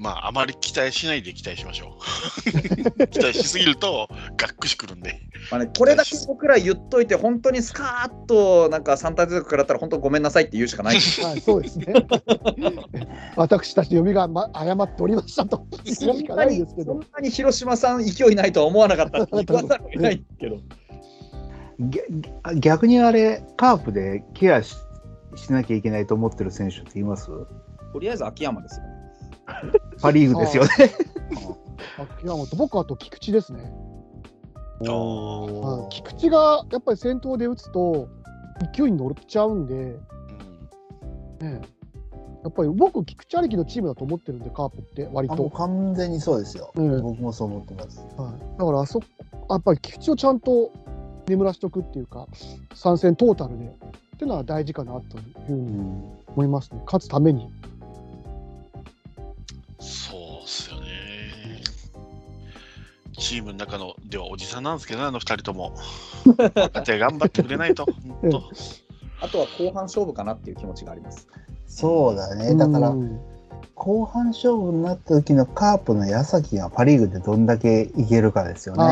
[0.00, 1.98] まあ、あまり期待しないで期待しましょ
[2.98, 3.06] う。
[3.08, 4.08] 期待しすぎると、
[4.38, 5.20] がっくしくるんで。
[5.50, 10.94] まあね、これだけ僕ら言っといて、本当にスカーッとなんか3体族からったら、本当ごめんなさいって言うしかない。
[10.94, 11.92] はい、そうですね。
[13.36, 16.92] 私たち読みが、ま、誤っておりましたとそしかないんなにですけど。
[16.92, 20.56] そんなに広島さん勢いないとは思わなかったって言わざるを得ないけど。
[21.78, 24.76] 逆 逆にあれ、カープでケアし
[25.36, 27.26] しなきゃいけないと思ってる選手っています？
[27.92, 28.92] とりあえず秋山ですよね。
[30.00, 30.70] パ・リーグですよね。
[32.18, 33.72] 秋山と僕はあと菊池ですね。
[35.90, 38.08] 菊池がやっぱり先頭で打つと
[38.74, 39.74] 勢いに乗っちゃうんで、
[41.40, 41.60] うんね、
[42.42, 45.50] やっぱり僕、菊池ありきのチームだと思ってるんで、カープって割と。
[45.50, 46.70] 完全にそうですよ。
[46.74, 48.00] うん僕もそう思ってます。
[48.16, 49.06] はい、だからあそこ、
[49.50, 50.70] やっぱり菊池をちゃんと
[51.26, 52.26] 眠らしとくっていうか、
[52.74, 53.68] 参戦トータルでっ
[54.18, 55.78] ていうのは大事かなというふうに
[56.28, 57.48] 思いますね、勝つために。
[59.78, 60.86] そうっすよね。
[63.18, 65.74] チームの中のではおじさんなんですけどね、あの二人とも。
[66.54, 67.86] 若手頑張ってくれないと。
[69.22, 71.28] あとは後半勝負かなっていう気持ちがあります。
[71.66, 72.54] そうだね。
[72.54, 73.20] だからう、ん
[73.80, 78.84] 後半勝負になった時のカープの矢崎がパ・リーグでどんだけいけるかですよね。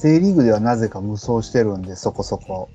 [0.00, 2.68] セ・リーグではなぜか無双してるんで、そこそこ。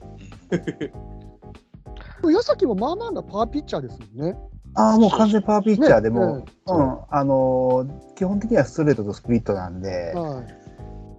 [2.32, 4.38] 矢崎もまあまあなパワーピッチャーですもんね。
[4.76, 10.66] ああ、もう完全パワーピッチャーでも、ねうん、あのー基本的にはストレートとスプリットなんで、はい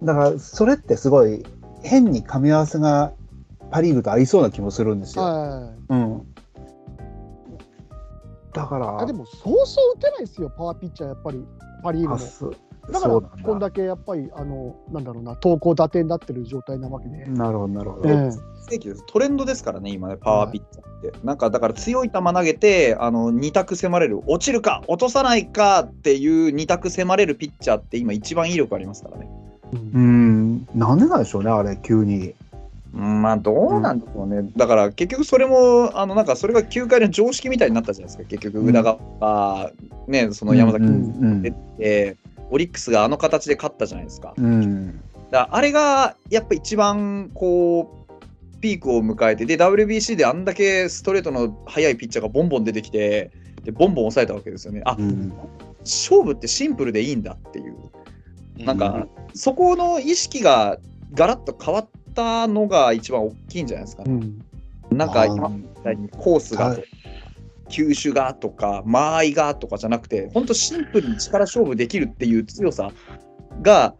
[0.05, 1.43] だからそれってすごい
[1.83, 3.13] 変に噛み合わせが
[3.71, 5.23] パ・リーグと合いそうな気もするんですよ。
[5.23, 6.33] はいうん。
[8.53, 11.45] だから、あでも、そうそう打てないですよ、パワーピッチャー、やっぱり、
[11.83, 12.57] パ・リーグも。
[12.91, 18.09] だからこんだけやっぱりあのなんだろうな投稿打点になってる状態なわけで、なるほど、なるほど。
[18.09, 21.25] ええ世紀ですトレンドですからね、今ね、パワーピッチャーって。
[21.25, 29.29] なんか、だから強い球投げて、あの、2択迫れる、落ちるか、落とさないかっていう2択迫れるピッチャーって今一番威力ありますからね。
[29.71, 32.33] うん、なんでなんでしょうね、あれ、急に。
[32.93, 34.49] うんまあ、どうなんでしょうね。
[34.55, 38.29] だから、結局それも、あの、なんか、それが球界の常識みたいになったじゃないですか。
[38.29, 39.71] 結局、宇田川が、
[40.07, 42.17] ね、その山崎うにん出て、
[42.49, 44.33] オリックスがあの形で勝ったじゃないですか。
[44.37, 44.99] うん。
[45.31, 53.31] だからあれがやっぱ一番こうピークを迎えてで WBC であんだけストレートの速いピッチャーがボンボン出てきて
[53.63, 54.81] でボンボン抑えたわけですよね。
[54.85, 55.33] あ、うん。
[55.81, 57.75] 勝負ってシンプルでいいんだっていう。
[58.65, 60.79] なんうか、そこの意識が
[61.13, 64.11] ガラッと変わったのが一番大きいんじゃないですかね、
[64.91, 64.97] うん。
[64.97, 66.83] なんか今みたいにコースがはい
[67.69, 72.91] 球種がとか間合いがとかじゃなくて本当シンプルに力勝負できるっていう強さ
[73.61, 73.95] が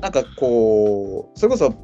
[0.00, 1.74] なんかこうそれこそ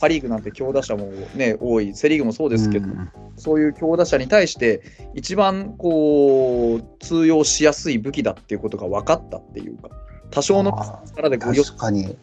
[0.00, 1.94] パ・リーグなんて強打者もね多い。
[1.94, 3.10] セ・リーグもそうですけど、うん。
[3.36, 4.82] そういう強打者に対して
[5.14, 9.88] 一番こう通用しやすい武器だっていうことが分かったっていうか
[10.30, 10.72] 多少の
[11.06, 12.16] 力で確かに、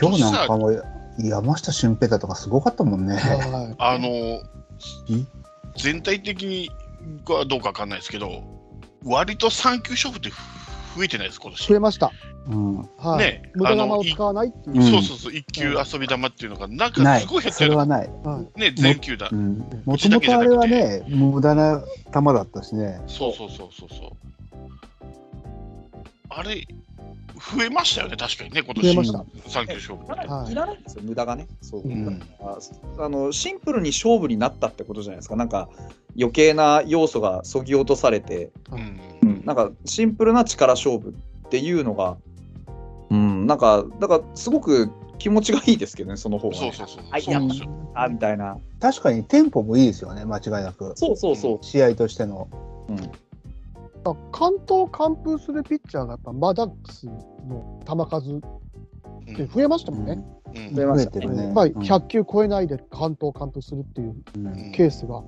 [0.00, 0.72] 今今日なんかも
[1.18, 3.16] 山下俊平太とかすごかったもんね。
[3.16, 3.74] はい。
[3.78, 4.42] あの
[5.76, 6.70] 全体的に
[7.28, 8.42] はどうかわかんないですけど
[9.04, 10.30] 割と3球勝負って
[10.96, 12.10] 増えてないです今年増えました。
[12.48, 13.18] うん、はい。
[13.18, 14.78] ね無駄玉を使わないっていうう。
[14.78, 18.10] んそうそうそう、一球遊び玉っていうのが、なんかすごい減ったよそれはない。
[18.24, 19.34] はいね、全球だう。
[19.34, 21.82] ん、もともとあれはね、無駄な
[22.14, 23.00] 球だったしね。
[23.06, 24.10] そうそうそうそうそう。
[26.30, 26.66] あれ、
[27.36, 30.26] 増えましたよね、確かにね、今年増えました3球勝負ね。
[30.26, 31.46] はいいらないんですよ、無駄がね。
[31.60, 32.58] そううんあ
[32.98, 35.36] あのシンプルに勝負になったってことじゃないですか。
[35.36, 35.68] なんか
[36.18, 41.14] 余計な要素がそぎ落とされて、うんうん、なんかシンプルな力勝負
[41.46, 42.16] っていうのが、
[43.10, 46.60] うん、なんか、だからすごく気持ちがいいですけどね、その方が、ね。
[46.60, 47.04] そうそうそう。
[47.10, 47.68] はい、そうなんですよ。
[47.94, 48.58] あみたいな。
[48.80, 50.92] 確かにテンポもいいですよね、間違いなく。
[50.96, 51.58] そうそうそう。
[51.62, 52.48] 試合としての。
[52.88, 52.96] うん、
[54.32, 60.12] 関東完封するピッチャーがやっぱマダックスの球数って増えましたもんね。
[60.12, 61.52] うん増えましたねてるね。
[61.52, 65.22] まあ、うん100球超えないで関東完封するっていううんケースが。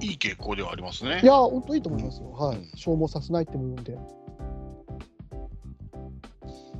[0.00, 1.26] いい傾向ではありますねい。
[1.26, 2.30] や、本当いいと思いますよ。
[2.30, 2.64] はいうん。
[2.76, 3.98] 消耗させないって部分で。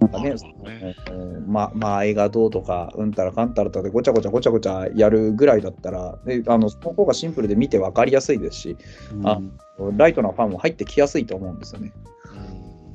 [0.01, 8.77] なんかねねうんま、間合いがどうとか、うんたらかんたらとかでごちゃごちゃごちゃごちゃやるぐらいだったら、であのその方がシンプルで見て分かりやすいですし、
[9.25, 9.41] あ
[9.97, 11.93] ライトなファンも入ってきやすいと思うんですよね。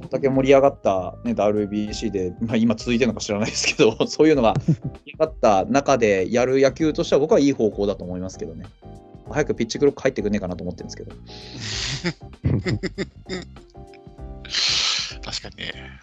[0.02, 4.74] こんだけ盛り上がった、ね、WBC で、まあ、今続いてるのか知らないですけど、 そういうのが盛
[5.06, 8.66] り上がった中でやる野球としては僕はいい方向だと思いますけどね。
[9.30, 11.12] 早くピッチクロック入ってくんねえかなと思ってるんですけど。
[15.34, 16.00] 確かにね、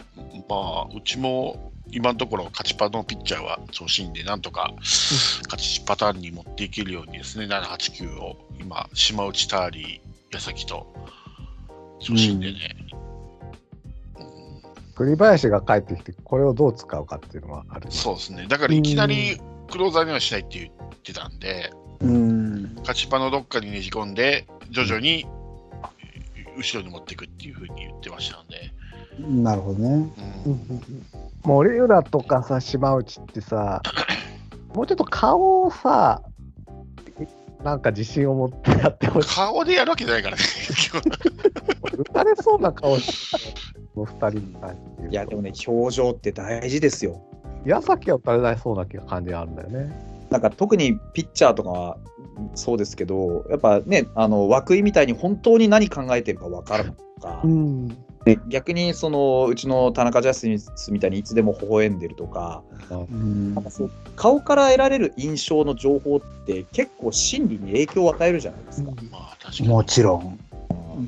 [0.48, 10.92] まあ、うちも今のところ勝ちパのピッチャーは調子いいんで、なんとか勝ちパターンに持っていけるようにですね、7、8、9を今、島内ターリー、矢崎と
[12.00, 12.76] 調子いいんでね。
[12.84, 13.00] うん
[14.96, 17.86] 栗林が帰ってきて、これをどう使うかっていうのはある。
[17.88, 19.40] そうですね、だからいきなり
[19.70, 22.74] クローザーにはしないって言ってたんで、うん。
[22.80, 25.26] 勝ちパのどっかにねじ込んで、徐々に
[26.58, 28.74] 後ろに持っていくっていうふうに言ってましたんで。
[29.28, 29.88] なるほどね。
[29.88, 30.10] うんうん
[30.44, 30.82] うん
[31.42, 33.80] 森浦とかさ、島内ってさ、
[34.74, 36.22] もうちょっと顔をさ、
[37.64, 39.34] なんか自信を持ってやってほしい。
[39.34, 40.42] 顔でやるわけじゃないからね。
[41.96, 43.60] 打たれそうな顔して
[43.94, 47.20] この二人に対していや、でもね、表情って大事ですよ。
[47.64, 49.90] 矢崎は打たれないそうな感じがあるんだよね。
[50.30, 51.96] なんか特にピッチャーとかは
[52.54, 57.88] そうですけど、やっぱね、あの涌井みたいに本当に何考えてるか分からないとかう、ん。
[58.24, 68.90] で逆にそのうちの田中ジャスティスみたいにいつでも微笑んでるとか、うんなんかそう顔から得られる印象の情報って結構心理に影響を与えるじゃないですか。
[69.10, 69.68] まあ、確かに。
[69.68, 70.38] もちろん。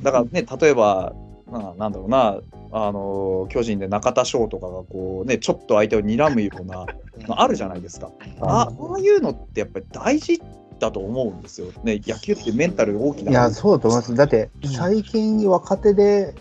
[0.01, 1.13] だからね、例えば、
[1.51, 2.39] ななんだろうな、
[2.71, 6.87] あの巨人で中田翔とかがこう、ね、ちょっと相手を睨むような
[7.27, 8.09] のあるじゃないですか。
[8.41, 10.41] あああいうのってやっぱり大事
[10.79, 11.67] だと思うんですよ。
[11.83, 13.31] ね、野球ってメンタル大きな。
[13.31, 14.15] いや、そうだと思います。
[14.15, 16.33] だってうん、最近若手で、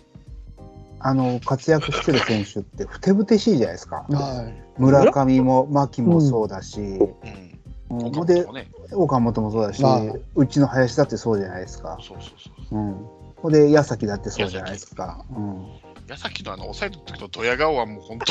[1.04, 4.06] あの、活躍してる選手って、ふてぶてしいじゃないですか。
[4.08, 4.80] はい。
[4.80, 6.98] 村上も牧もそうだし、うん。
[6.98, 7.52] うん
[7.90, 8.70] 岡で本もね。
[8.92, 10.02] 岡本もそうだし、まあ
[10.34, 11.98] うちの林だってそうじゃないですか。
[12.00, 12.26] そうそう
[12.70, 12.78] そう。
[12.78, 13.06] うん。
[13.36, 15.26] ほんで、矢崎だってそうじゃないですか。
[15.30, 15.66] うん。
[16.12, 18.26] 矢崎のあの抑えた時のドヤ顔はもう本当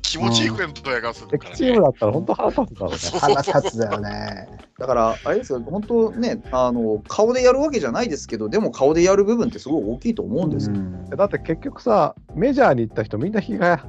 [0.00, 1.82] 気持ちいいくらいのドヤ顔するからね敵チーム。
[1.82, 2.98] だったら本当腹立つだろうね。
[2.98, 4.48] そう腹立つだよね。
[4.78, 10.76] だから、あれですよ、本当ね、あの、顔でやるわけじゃないですけど、でも顔でやる部分ってすごい大きいと思うんですよ。
[10.76, 13.84] うんだって結局さ、メジャーに行った人みんなひげが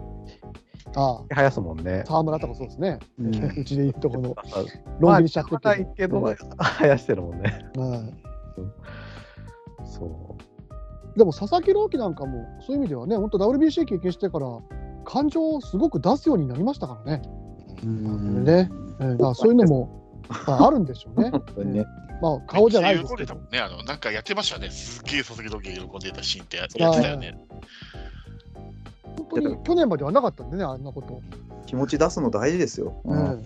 [0.96, 2.08] あ生やすもんねあ、。
[2.08, 3.00] 沢村とかそうですね。
[3.18, 4.44] うんうちで言うとこの、ま
[5.00, 7.66] ロン毛にしちゃってあ、ないけど、生やしてるもんね。
[7.78, 8.30] はい
[9.86, 10.36] そ
[11.18, 14.48] でも佐々木朗希なんかもそういう意味ではね、本当 WBC 経験してから
[15.06, 17.22] 感情をすごく出すようになりましたからね。
[17.84, 18.70] うんね
[19.00, 20.00] えーだからそういうのも
[20.48, 21.32] まああるんでしょうね。
[21.64, 21.86] ね。
[22.22, 23.42] まあ顔じゃないですけど喜んでたも。
[23.42, 23.60] んね。
[23.60, 24.70] あの、なんかやってましたよね。
[24.70, 27.38] すっげえ佐々木朗希が喜んでたシーンってややってたよね。
[29.18, 31.22] 本当に去年まではなかったんでね、あんなこと。
[31.66, 33.02] 気持ち出すの大事ですよ。
[33.06, 33.44] うんそうだね。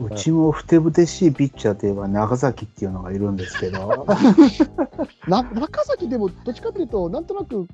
[0.00, 4.06] うちもふてぶてしいピッチャーといえば長崎っていうのがいるんですけど、
[5.28, 7.66] な中崎でもどっちかというと、なんとなく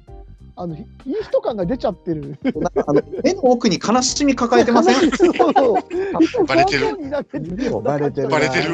[0.56, 0.86] あのいい
[1.22, 2.36] 人感が出ちゃってる。
[2.42, 5.10] なんかあの目の奥に悲しみ抱えてません？
[5.12, 5.32] そう
[6.46, 6.96] バレてる。
[7.82, 8.28] バレてる。
[8.28, 8.72] バレてる。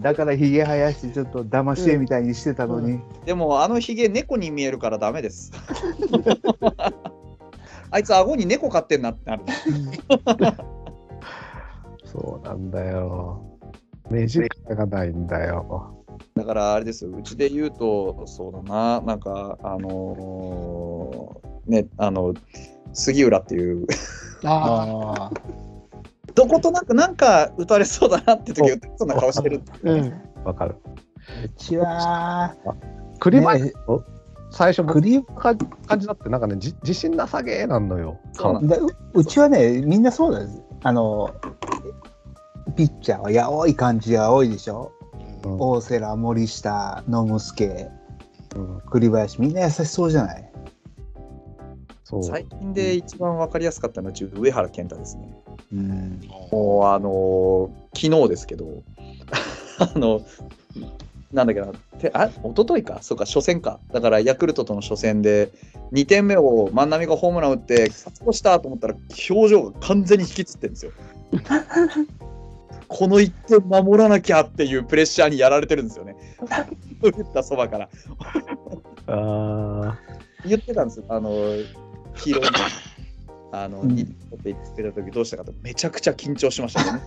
[0.00, 5.52] だからひげ生やしてちょっと騙し絵みたいにしてたのに、でもあのひげ猫に見えるからダメです。
[7.90, 9.44] あいつ顎に猫飼ってんなってなる。
[12.06, 13.58] う、そうなんだよ。
[14.10, 16.04] 目力がないんだよ。
[16.34, 22.34] だからあれですよ、うちで言うと、そうだな、なんか、あのーね、あの、
[22.92, 23.86] 杉浦っていう、
[24.44, 25.30] ああ
[26.34, 29.62] どことなくなんか打たれそうだなって時打たれそうな顔してる。
[29.66, 30.12] あ、うん。
[30.44, 30.76] わかる。
[31.42, 32.54] ーうちは、
[33.18, 33.72] 栗林、ね
[34.50, 35.54] 最初、か
[35.86, 38.20] 感じだって、なんかね、じ自信なさげーなんのよ。
[38.32, 40.62] そうなんだううちはね、みんなそうなんです。
[40.86, 41.34] あの、
[42.76, 44.92] ピッチャーはやおい感じが多いでしょ？
[45.44, 47.88] うん大瀬良、森下、野之助、
[48.54, 50.52] うん栗林、みんな優しそうじゃない？
[52.22, 55.28] 最近で一番分かりやすかったのは、上原健太ですね。
[55.72, 56.20] うん、
[56.52, 58.66] もう、あのー昨日ですけど、
[59.80, 60.20] あの、
[61.32, 61.66] なんだっけな、
[61.98, 63.80] てあ一昨日か、そうか、初戦か。
[63.92, 65.50] だから、ヤクルトとの初戦で、
[65.92, 68.94] 2点目を万波がホームラン打って、勝ち越したと思ったら、
[69.30, 70.92] 表情が完全に引きつってるんですよ。
[72.88, 76.16] この1点守らなきゃっていうプレッシャーにやられてるんですよね。
[77.02, 77.88] 打ったそばから。
[79.08, 79.98] あ
[80.44, 81.06] 言ってたんですよ。
[81.08, 81.30] あの、
[82.16, 82.44] 黄色い
[83.52, 87.02] あの、うん2点取って言ってた時どうしたかと、めちゃくちゃ緊張しましたね。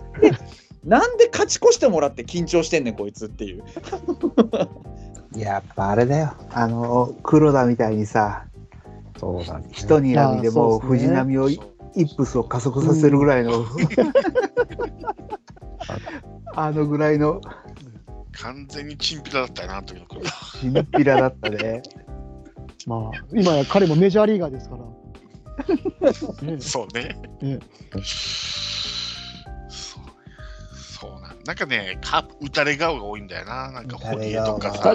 [0.84, 3.64] でなんで勝ち越してもらって緊張してんねん、こいつっていう。
[5.38, 6.34] やっぱあれだよ。
[6.52, 9.68] あの、黒田みたいにさ、ーそうだね。
[9.72, 11.60] 一にらみでもう藤波をイ
[11.96, 13.66] ップスを加速させるぐらいの、
[16.56, 17.42] あのぐらいの
[18.32, 20.22] 完全にチンピラだったよな、あの時の頃。
[20.60, 21.84] チンピラだったね。
[22.88, 24.86] まあ、今や彼もメジャーリーガーですから。
[26.48, 27.20] ね そうね。
[27.42, 27.60] ね
[31.50, 33.72] なんかね、カープ打たれ顔が多いんだよな。
[33.72, 34.94] なんか堀江とかさ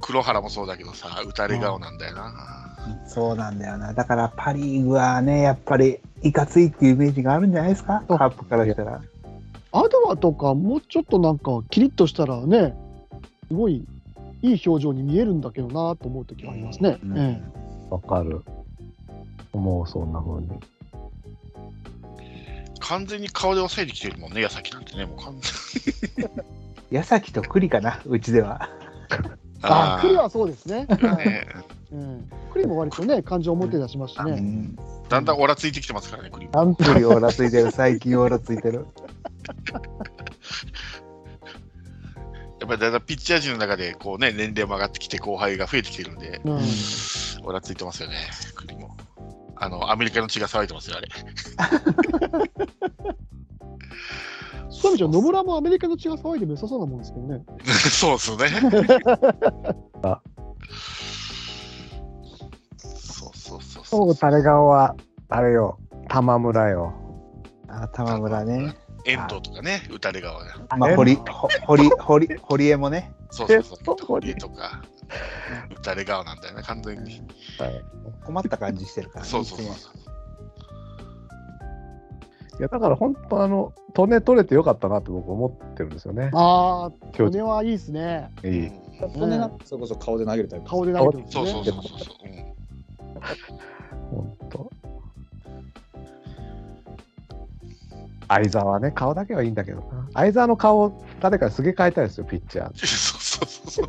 [0.00, 2.78] 黒原もそうだけどさ、打たれ顔なんだよな。
[3.06, 3.92] そうなんだよな。
[3.92, 9.02] だからパ・リーグはね、やっぱりいかついっていうイメージがあるんじゃないですか、あカープからしたら。
[9.72, 12.74] アドワとかもうちょっとなんかキリッとしたらね、
[13.48, 13.86] すごい
[14.40, 16.98] いい表情に見えるんだけどなと思う時はありますね。
[17.02, 17.42] うんえ
[17.90, 18.42] わかる。
[19.52, 20.48] 思う、そんな風に。
[22.88, 26.30] 完全に顔で抑えてきてるもんね、矢崎なんてね、もう完全
[26.90, 28.70] 矢崎と栗かな、うちでは。
[29.62, 30.86] あ、ークリはそうですね。
[30.86, 31.48] ね
[31.90, 34.32] うん、クリも割とね、感情を持って出しますしね。
[34.32, 36.60] うんだんだんオラついてきてますからね、クリーム。
[36.60, 38.86] アンプリオーラついてる、最近オーラついてる。
[42.58, 46.60] やっぱりだんだんピッチャー陣の中でこうね、年齢も上がってきて後輩が増えてきてるんで、うん
[47.44, 48.16] オラついてますよね、
[48.56, 48.95] クリも。
[49.56, 51.08] あの、アメリカの血が騒いでますよ、あれ。
[54.68, 57.42] そういう意味じゃ野村もアメリカの血が騒いでも良さそうなもんですけどね。
[57.64, 58.50] そうですよね。
[60.02, 60.20] あ
[62.76, 64.94] そうそうそうそう、タレ顔は、
[65.28, 65.78] あれよ、
[66.08, 66.92] 玉村よ。
[67.68, 68.76] あ、玉村ね。
[69.06, 70.56] 遠藤とかね、打たれ側が。
[70.76, 73.12] まあ、堀、ほ堀、堀、堀江もね。
[73.30, 73.84] そうそうそうえ？
[73.84, 73.96] そう。
[74.06, 74.82] 堀江とか、
[75.78, 77.22] 打たれ側なんだよね、完全に。
[78.24, 79.30] 困った感じしてるから、ね。
[79.30, 79.76] そうそうそう
[82.58, 86.30] いや、だから本当、あの、トネ取れてよかったなって僕思ってるんですよね。
[86.32, 88.30] ああ、今日骨はいいですね。
[88.42, 88.72] いい。
[88.98, 90.70] こんなそれこそ顔で投げるタイプ。
[90.70, 91.42] 顔で投げてますね。
[91.42, 92.28] そうそうそうそうそう。
[92.28, 92.56] うん
[94.10, 94.70] 本当。
[98.28, 100.08] 相沢ね、顔だけはいいんだけどな。
[100.14, 102.70] 相沢の顔を誰かにすげ替えたいですよ、ピッチャー。
[103.36, 103.86] そうそうそう。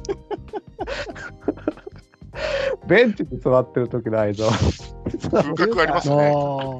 [2.87, 4.51] ベンチに座ってる時の相沢。
[5.31, 6.15] 風格ありますね。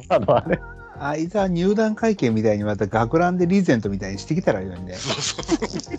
[0.10, 0.60] ああのあれ、
[1.00, 4.94] 相沢入団会見みたいにまた学ランでリーゼントみたいにしてきたらいいのにね。
[4.94, 5.98] そうそうそう。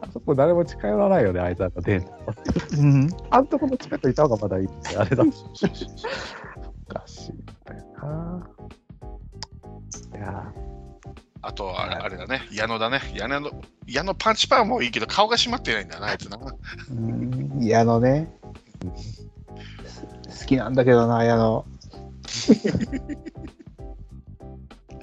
[0.00, 2.04] あそこ誰も近寄らないよね、相沢が出る
[2.78, 3.06] うん。
[3.06, 5.24] 監督の近くいた方がまだいいって、あれだ。
[6.90, 8.48] おかしいんだよな。
[10.14, 10.52] いや
[11.42, 13.00] あとはあれあれだね、矢野だね。
[13.14, 13.50] 矢野の
[13.86, 16.38] 矢野パンチパーもいいけど、顔が閉まってないんだな、あいつな。
[16.38, 18.32] うん矢野ね。
[18.82, 21.64] 好きなんだけどな、矢野。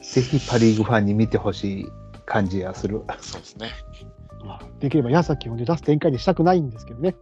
[0.02, 1.88] ぜひパ・リーグファンに見てほしい
[2.26, 3.04] 感じがする。
[3.20, 3.72] そうですね。
[4.44, 7.16] ーできれば矢崎をね出す展開にしたくないんですけどね。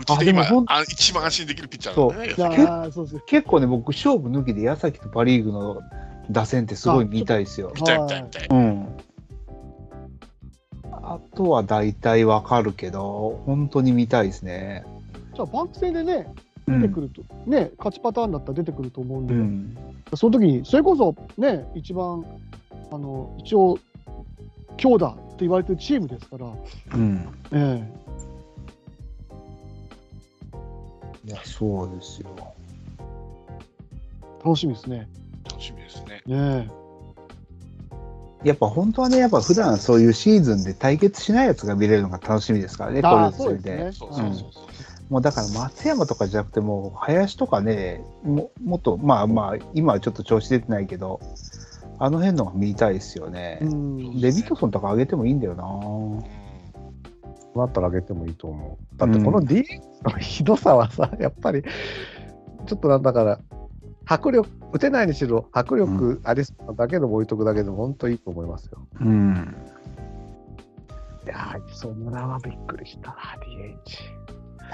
[0.00, 2.92] うちで今あでもほんあ一番安心できるピッチャーなんだね。
[2.92, 5.80] そうです結構ね、僕、勝負抜きで矢崎とパ・リーグの
[6.30, 7.72] 打線ってすごい見たいですよ。
[7.74, 8.48] 見たい見たい見たい。
[8.50, 8.96] うん。
[10.90, 14.84] あとは大体わかるけど、本当に見たいですね。
[15.34, 16.32] じゃあバンク戦でね
[16.66, 16.80] うん。
[16.80, 19.76] 出てくると、ね勝ちパターンだったら出てくると思うんで、うん、
[20.14, 22.24] その時にそれこそね一番
[22.90, 23.78] あの一応
[24.76, 26.46] 強打って言われてるチームですから、
[26.94, 27.28] うん。
[27.52, 27.84] え
[31.26, 32.28] いや、そうですよ。
[32.98, 33.04] え
[34.44, 35.08] 楽しみですね。
[35.44, 36.22] 楽しみですね。
[36.26, 36.70] ね
[38.44, 43.90] やっぱ本当はね、やっぱ普段そういうシーズンで対決しないやつが見れるのが楽しみですからね、こういうそう戦で。
[45.08, 51.20] もうだから松山とかじゃなくてもう林とかねももっとまあまあ今はちょっと調子出てないけど
[51.98, 53.58] あの辺のが見たいですよね。
[53.62, 54.20] う、ん。
[54.20, 55.64] レビットソンとか上げてもいいんだよな。
[55.64, 56.18] うん。
[56.18, 56.24] ー
[57.56, 58.98] だったら上げてもいいと思う。
[58.98, 59.64] だってこの D
[60.02, 63.40] のひどさはさ、やっぱり、ちょっとなんだから、
[64.06, 68.86] 迫力、打てないにしろ、迫力ありそうなだけでも置いとくだけでも本当いいと思いますよ。
[69.00, 69.54] うん
[71.24, 73.74] いやー、磯村はびっくりした、DH。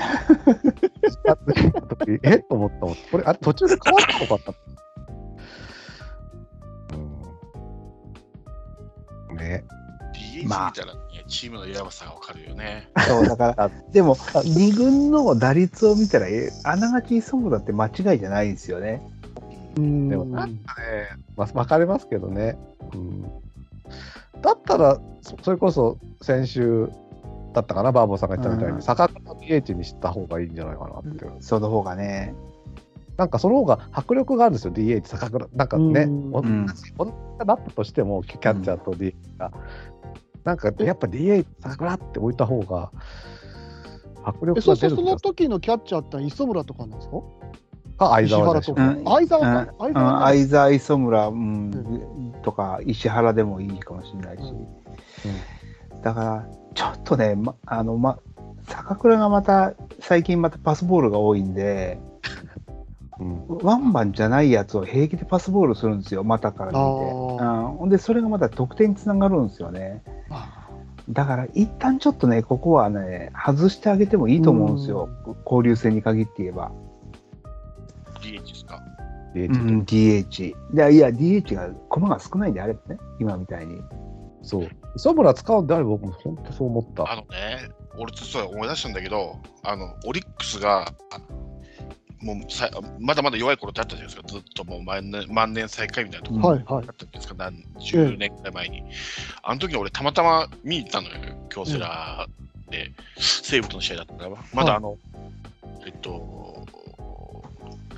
[2.23, 2.97] えと思ったもん。
[3.11, 4.53] これ、あれ、途中で変わったのか
[6.91, 6.97] な？
[9.31, 9.37] うん。
[9.37, 9.65] ね。
[10.13, 12.89] DH 見まあたらね、チームのやばさがわかるよね。
[13.07, 19.01] そうだから でも2軍の打率を見たらえあながち磯村って間違いじゃないんですよね
[19.77, 20.09] うん。
[20.09, 22.59] でもなんかね、まあ、分かりますけどね。
[22.95, 23.23] うん、
[24.43, 26.89] だったら、そそれこそ先週
[27.53, 28.83] だったかな、バーボーさんが言ったみたいに、うん。
[28.83, 31.27] 坂倉 DH にした方がいいんじゃないかなって。
[31.41, 32.35] その方がね。
[33.17, 35.47] なんかその方が迫力があるんですよ、DH、坂倉。
[35.55, 36.31] なんかね、うん。
[36.31, 36.43] 同
[36.73, 37.13] じ、同じ
[37.47, 39.53] だったとしても、キャッチャーと DH が。
[40.45, 42.91] なんかやっぱ DH、坂倉って置いた方が、
[44.25, 47.17] 迫力えそうそうそのが出る気がする時のキャッチャーって磯村とかなんですか？
[48.01, 48.73] か、相沢でし。
[48.75, 49.67] 相沢うん。
[49.67, 49.73] か。
[49.79, 49.93] うん。
[49.95, 52.35] 相沢か相沢磯村、うん。
[52.43, 54.55] とか石原でもいいかもしれないし、
[56.03, 58.19] だからちょっとね、ま、あのま
[58.63, 62.01] 坂倉がまた最近またパスボールが多いんで
[63.19, 63.59] うん。
[63.59, 70.03] ワンバンじゃないやつを平気でパスボールするんですよ股から見て、あうーん、ほんでそれがまた得点につながるんですよね。
[70.31, 70.67] あ
[71.11, 75.11] だから一旦ちょっとねここはね外してあげてもいいと思うんですよ、
[75.45, 76.73] 交流戦に限って言えば。
[79.35, 82.99] DH とうん、DH でいや DH が駒が少ないんであればね。
[83.19, 83.81] 今みたいに。
[84.43, 84.69] そう。
[84.97, 87.11] 磯村使うんであれば僕も本当そう思った。
[87.11, 90.93] あのね、俺ちょっと思い出したんだけど、あの、オリックスが、
[92.21, 96.85] もうさまだまだ弱い頃ってあったじゃないですか、ずっともう万年万年最下位みたいなところはいはい。
[96.89, 98.83] あったんですか、何十年くらい前に。
[99.43, 101.15] あの時に俺、たまたま見に行ったのよ、
[101.49, 102.27] 京セラ
[102.71, 104.99] で、西武との試合だったから、まだあの、
[105.87, 106.67] えっと、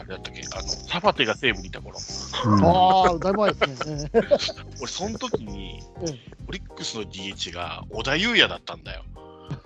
[0.02, 4.10] あれだったっけ、あの、サファテが西武にいた頃、ああ、だいぶ前ですね。
[4.14, 4.22] え え
[4.80, 6.18] 俺、その時にええ、
[6.48, 9.04] オリックスの DH が小田裕也だったんだよ。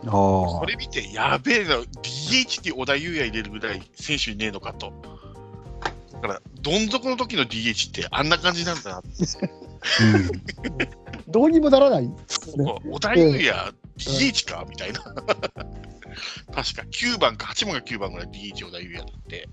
[0.05, 4.93] あそれ見て、やべえな、DH って小田裕也入れるぐらい選手いねえのかと。
[6.15, 9.09] だから、どん底の時の DH ってあんな感じなんだなって。
[11.29, 12.11] どうにもならない。
[12.27, 12.57] そう
[12.93, 15.01] 小田裕也、DH かみたいな。
[16.53, 19.49] 確か9番か8番か9番ぐらい DH 小田裕也だって、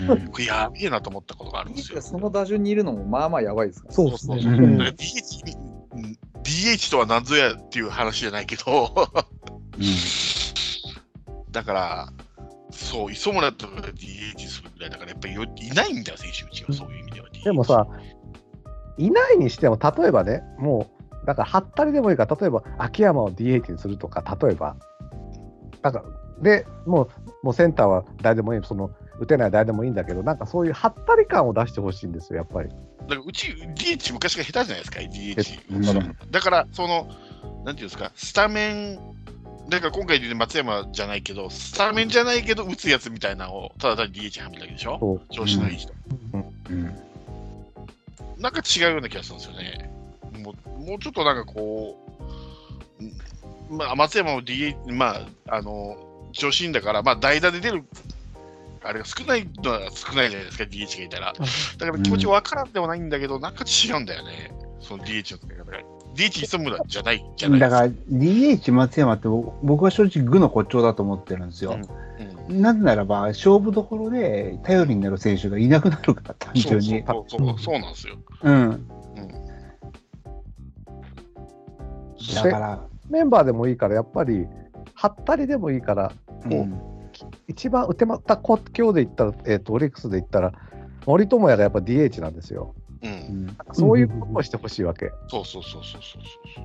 [0.00, 2.02] うんやべえなと思ったことがあるんですよ。
[2.02, 3.94] その打順にいるのもまあまあやばいですから。
[3.94, 5.56] そうですうそううんだから DH,
[5.92, 8.90] うん DH とは何ぞやっていう話じゃないけど、
[11.50, 12.12] だから、
[12.70, 17.28] そう、磯村とかが DH するぐらいだから、やっぱりよいないんだよ、選手うちは、そういう意味では。
[17.28, 17.86] DH でもさ、
[18.96, 20.97] いないにしても、例えばね、もう、
[21.28, 24.76] だから、はったりでもいいから、例えば、秋山を DH にするとか、例えば、
[25.82, 26.02] なんか、
[26.40, 27.10] でもう、
[27.42, 28.90] もうセンターは誰でもいい、その、
[29.20, 32.70] 打てない誰でもいいんだけど、なんかそういうはったり感を出してほしいんですよ、やっぱり。
[32.70, 36.00] だからうち DH 昔から下手じゃないですか、DH。
[36.00, 37.06] うんだから、その、
[37.66, 38.98] なんていうんですか、スタメン、
[39.68, 45.20] だから今回で松山じゃないけど、スタメンじゃないけど、打つやつみたいなのを、ただ単に DH はめただけでしょ？
[45.30, 45.92] 調子のいい人。
[46.32, 46.38] う
[46.72, 46.94] ん
[48.38, 49.90] なんか違うような気がするんですよね。
[50.38, 51.98] もうもうちょっとなんかこ
[53.00, 55.16] う、んまあ、松山も DH、ま
[55.46, 55.96] あ、あの、
[56.32, 57.84] 調子いいんだから、まあ、代打で出る、
[58.82, 61.32] あれが少ないのは少ないじゃないですか、DH がいたら。
[61.78, 65.78] だから気持ちわからんでもないんだけど、なんか違うんだよね、その DH の使い方が。
[66.14, 67.60] DH 磯村じゃないじゃない。
[67.60, 71.72] だから DH 松山って僕僕は正直具の骨頂だと思ってるんですよ。
[71.72, 72.08] うん
[72.48, 77.04] なぜならば勝負どころで頼りになる選手がいなくなるから単純に。
[77.06, 78.16] そうそうそうそうなんですよ。
[78.42, 78.90] うん。
[82.34, 84.46] だから、メンバーでもいいから、やっぱり、
[84.94, 86.12] はったりでもいいから、
[86.50, 86.80] う、うん
[87.48, 90.52] 一番打てまった今日で言ったら、えー、とオリックスで言ったら、
[91.06, 92.74] 森友哉がやっぱ DH なんですよ。
[93.02, 95.10] うんうんそういうことをしてほしいわけ。
[95.28, 96.22] そうそうそうそうそう
[96.54, 96.64] そう。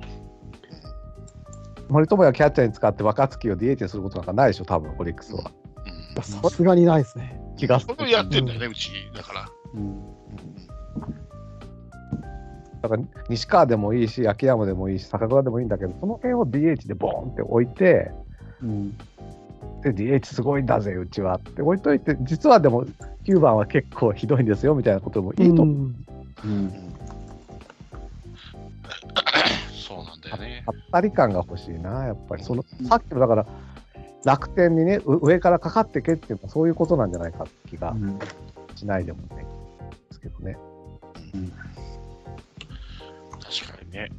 [1.88, 5.50] 森友哉をキャッチャーに使って若月を DH にすることなんかないでしょ、多分オリックスは。
[5.86, 7.40] うんさすがにないですね。
[7.56, 8.90] 気がするそれをやってんだよね、うち。
[9.14, 9.48] だから。
[9.74, 10.14] うん
[12.84, 18.10] だから西川でもいいし、秋山でもいいし、坂倉でもいいんだけど、その辺を DH でボーンって置いて、
[18.62, 18.90] うん
[19.82, 22.84] で DH すごいんだぜ、うちはって置いといて、実はでも
[23.24, 25.76] 9番は結構ひどいんですよみたいなこともいいと思う。
[25.76, 25.94] うん
[26.44, 26.72] うん
[29.72, 30.74] そうなんだよねは。
[30.76, 32.44] ったり感が欲しいな、やっぱり。
[32.44, 33.46] そのさっきのだから、
[34.26, 38.18] 楽天にね、う上からかかってけっていうのはそういうことなんじゃないかって気がうん
[38.74, 39.50] しないでもないで
[40.10, 40.58] すけどね。
[41.32, 41.73] 確かに
[43.94, 44.10] ね。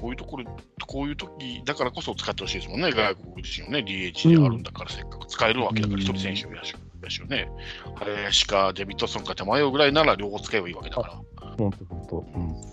[0.00, 0.44] こういうところ、
[0.88, 7.48] こういう時だからこそ使ってほしいですもんね、外国人をね、DH であるんだから、せっかく使えるわけだから、うん一人選手をやしやしよね。
[7.96, 11.14] 林かデビッドソンか手前ぐらいなら両方使えばいいわけだから。
[11.56, 12.16] 本当本当。
[12.16, 12.72] うん。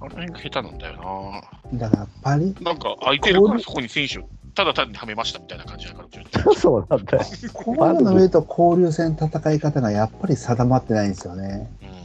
[0.00, 1.42] あの辺が下手なんだよ
[1.72, 1.78] な。
[1.78, 7.24] だからパリなんか空いてるからそこに選手をただ単にはめましたみたいな感じだから、 そうなんだよ。
[7.52, 11.70] こういうのを見ると交流戦戦い方がやっぱり定まってないんですよね。
[11.82, 12.03] うん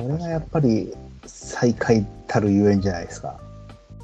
[0.00, 0.94] これがやっぱり
[1.26, 3.38] 最下位たるゆえんじゃないですか。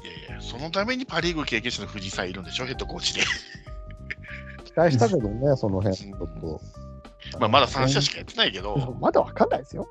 [0.03, 3.21] いやいや、そのためにパ・リーグ経験者の藤井さんいるんでしょ、ヘッドコーチで。
[4.63, 6.61] 期待したけどね、その辺、ちょっと。
[7.39, 9.87] まあ、まだ3社しかやってないけど、まだわかんないですよ。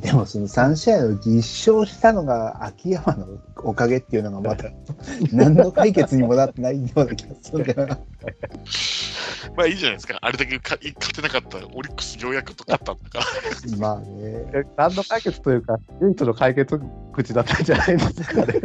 [0.00, 3.26] でもその3試合を実証したのが秋山の
[3.56, 4.70] おかげっていうのがまた
[5.32, 7.98] 何の解決にもなってないような気がするんだよな。
[9.56, 13.24] まあいいじゃないですか、あれだけか勝てなかったオリックスようやくと勝ったんだから。
[13.78, 14.06] まあね。
[14.54, 16.80] え何の解決というか、唯一の解決
[17.12, 18.60] 口だったんじゃないですかね。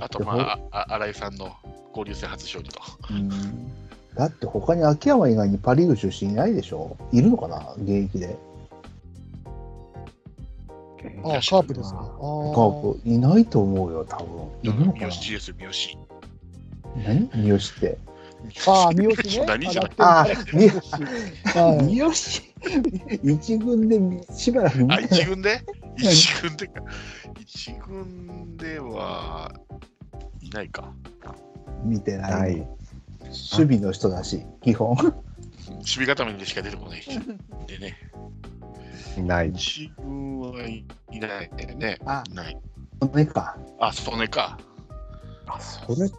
[0.00, 1.56] あと、まあ、あ新井さんの
[1.88, 2.80] 交流戦初勝利と。
[4.20, 6.96] うんだって他に秋山以外にパ・リーグ出身いないでしょ？
[7.12, 7.74] いるのかな？
[7.78, 8.36] 現役で。
[11.24, 12.00] ああ、カープですか。
[12.00, 14.26] あカーープいないと思うよ、多分。
[14.62, 15.10] いるのかな？
[15.10, 15.72] 三好ですよ、三好。
[17.06, 17.30] 何？
[17.32, 17.98] 三好って。
[18.66, 19.44] ああ、三好ね。
[19.48, 20.70] 何じゃああ、三はい
[21.98, 22.12] 好。
[23.24, 23.98] 一軍で
[24.34, 25.62] しばらく見あ、てない一軍で？
[25.96, 26.82] 一軍でか。
[27.38, 29.50] 一軍では
[30.42, 30.92] いないか。
[31.84, 32.66] 見てない。
[33.30, 34.96] 守備の人だし、基本。
[34.96, 37.02] 守備固めにしか出てこない。
[37.66, 37.96] でね、
[39.16, 39.50] いない。
[39.50, 40.84] 一軍はい
[41.20, 41.98] ないね。
[42.04, 42.58] あいない。
[43.00, 43.56] これか。
[43.78, 44.58] あ、それか。
[45.46, 46.10] あ、それ、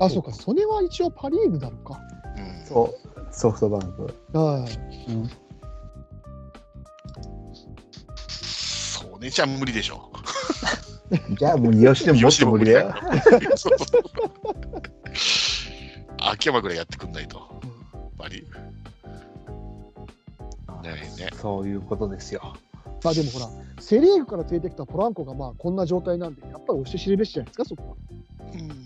[0.00, 0.32] あ、そうか。
[0.32, 2.00] それは一応パ・リーグなのか。
[2.36, 2.66] うん。
[2.66, 4.14] そう、ソフトバンク。
[4.38, 4.72] はい。
[8.28, 10.10] そうね、じゃあ無理でしょ。
[11.38, 12.94] じゃあもう三好でももっと無理だよ。
[16.34, 17.38] 秋山ぐらいやってくんないと。
[17.92, 18.44] やっぱり。
[20.82, 21.30] ないね。
[21.40, 22.54] そういうことですよ。
[23.02, 23.48] まあでもほら、
[23.80, 27.96] セ・リーグから連れてきたポランコがまあこんな状態なんで、やっぱり押して知るべしじゃないですか、そこは。
[28.52, 28.84] うん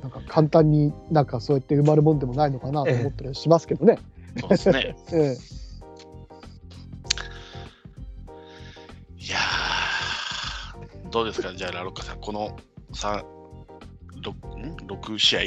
[0.00, 3.98] なんか簡単になんかそうやって埋まるもんでもないのかなと思ったりしますけどね。
[4.40, 4.96] そうですね。
[5.12, 5.55] ええ
[11.10, 12.56] どうですか、じゃあ、ラロッカさん、この
[12.92, 13.22] 3、
[14.22, 15.40] 6, ん？6試合、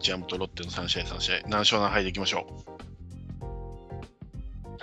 [0.00, 2.46] ジャムとロッテの3試合、3試合、何勝何敗でいきましょ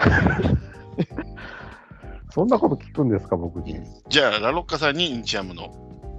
[2.31, 3.77] そんなこと聞くんですか、僕に？
[3.77, 3.83] う。
[4.07, 5.73] じゃあ、ラロッカさんにインチアムの、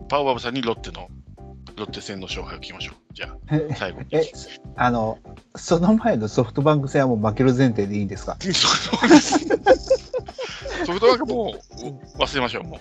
[0.08, 1.08] パウバブさんにロッテの、
[1.76, 3.14] ロッテ戦の勝敗を聞きましょう。
[3.14, 3.36] じゃあ、
[3.76, 4.06] 最後に。
[4.10, 4.22] え、
[4.76, 5.18] あの、
[5.54, 8.36] その前のソフトバンク戦はもう負ける前提でいいんですか？
[8.42, 9.99] そうです。
[10.86, 11.57] ソフトバンクもう
[12.19, 12.81] 忘れましょう、もう。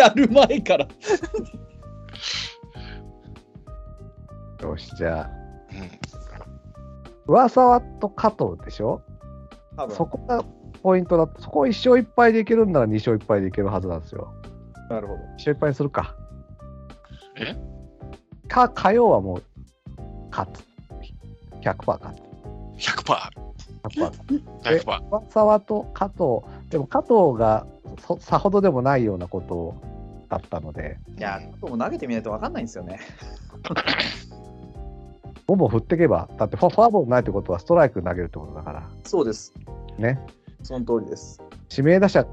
[0.00, 0.88] やる前から。
[4.62, 5.30] よし、じゃあ、
[5.72, 5.74] う
[7.32, 7.34] ん。
[7.34, 9.02] 上沢と加藤でしょ？
[9.76, 10.42] 多分そこが
[10.82, 11.28] ポイントだ。
[11.38, 14.32] そこを1勝1敗でいけるんなら2勝1敗でいけるはずなんですよ。
[14.90, 15.20] なるほど。
[15.20, 16.16] 1勝1敗にするか。
[17.36, 17.54] え？
[18.48, 19.42] か、火曜はもう、
[20.30, 20.64] 勝つ。
[21.60, 22.20] 100%勝つ。
[22.88, 23.47] 100%。
[23.88, 25.02] 100% 100%。
[25.20, 26.40] 上沢と加藤、
[26.70, 27.66] でも加藤が
[28.06, 29.74] そさほどでもないようなことを
[30.28, 33.00] だったので、いや、もう投げてみないと分かんないんですよね。
[35.46, 39.54] ボンボン振っていけば、だってフォフォアボールないってことはストライク投げるってことだから、そうです。
[39.96, 40.20] ね。
[40.62, 41.40] その通りです。
[41.70, 42.26] 指名打者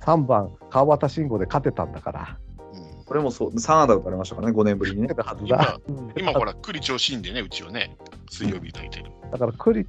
[0.00, 2.38] 3番、川端慎吾で勝てたんだから、
[2.72, 5.38] うんこれもそう、3安打打たれましたからね、5年ぶりにね勝。
[5.38, 5.80] てたはずだ。
[5.86, 7.98] 今、うん今ほら、栗調子いいんでね、うちはね、
[8.30, 9.12] 水曜日投げてる。
[9.30, 9.86] だから、栗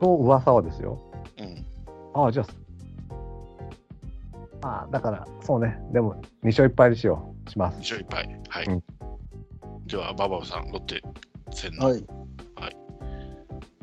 [0.00, 1.00] と噂はですよ。
[1.38, 1.66] うん。
[2.14, 2.44] ああ、じゃ
[4.62, 7.78] あ、ああ、だから、そうね、でも、2勝1敗にしよう、します2。
[7.80, 8.40] 勝1敗。
[8.48, 8.64] はい。
[8.66, 8.82] うん
[9.86, 11.02] では、ババオさん、ロッテ
[11.50, 11.86] 戦の。
[11.86, 12.04] はい。
[12.56, 12.76] はい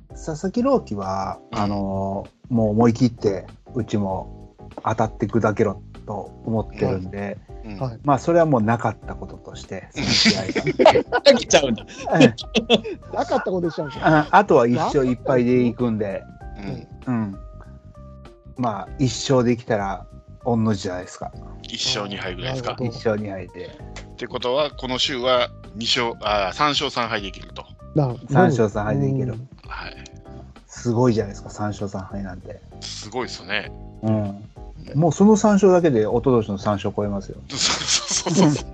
[0.10, 7.80] 佐々木朗希は、うんあのーもう思い切ってうちも当たって砕けろと思ってるんで、うん。
[7.80, 8.00] はい。
[8.04, 11.86] まあそれはもうなかったこととして その試合投げちゃうんだ。
[11.86, 14.06] がなかったことでしちゃうんですよ。
[14.06, 16.24] ああとは一勝一敗でいくんで、
[17.08, 17.14] うん。
[17.14, 17.38] うん、
[18.58, 20.06] まあ一勝できたら
[20.44, 21.32] 御の字じゃないですか。
[21.64, 22.76] 1勝2敗ぐらいですか。
[22.80, 23.66] 一勝二敗で。
[23.68, 27.66] ってことは、この週は2勝、あ3勝3敗でいけると。
[27.96, 29.36] な三勝三敗でいける。
[30.68, 33.72] すごいじゃないですか3勝3敗なんて、すごいですね。
[34.04, 34.50] うん、
[34.94, 38.66] もうその3勝だけで一昨年の3勝超えますよ そうそうそうそう。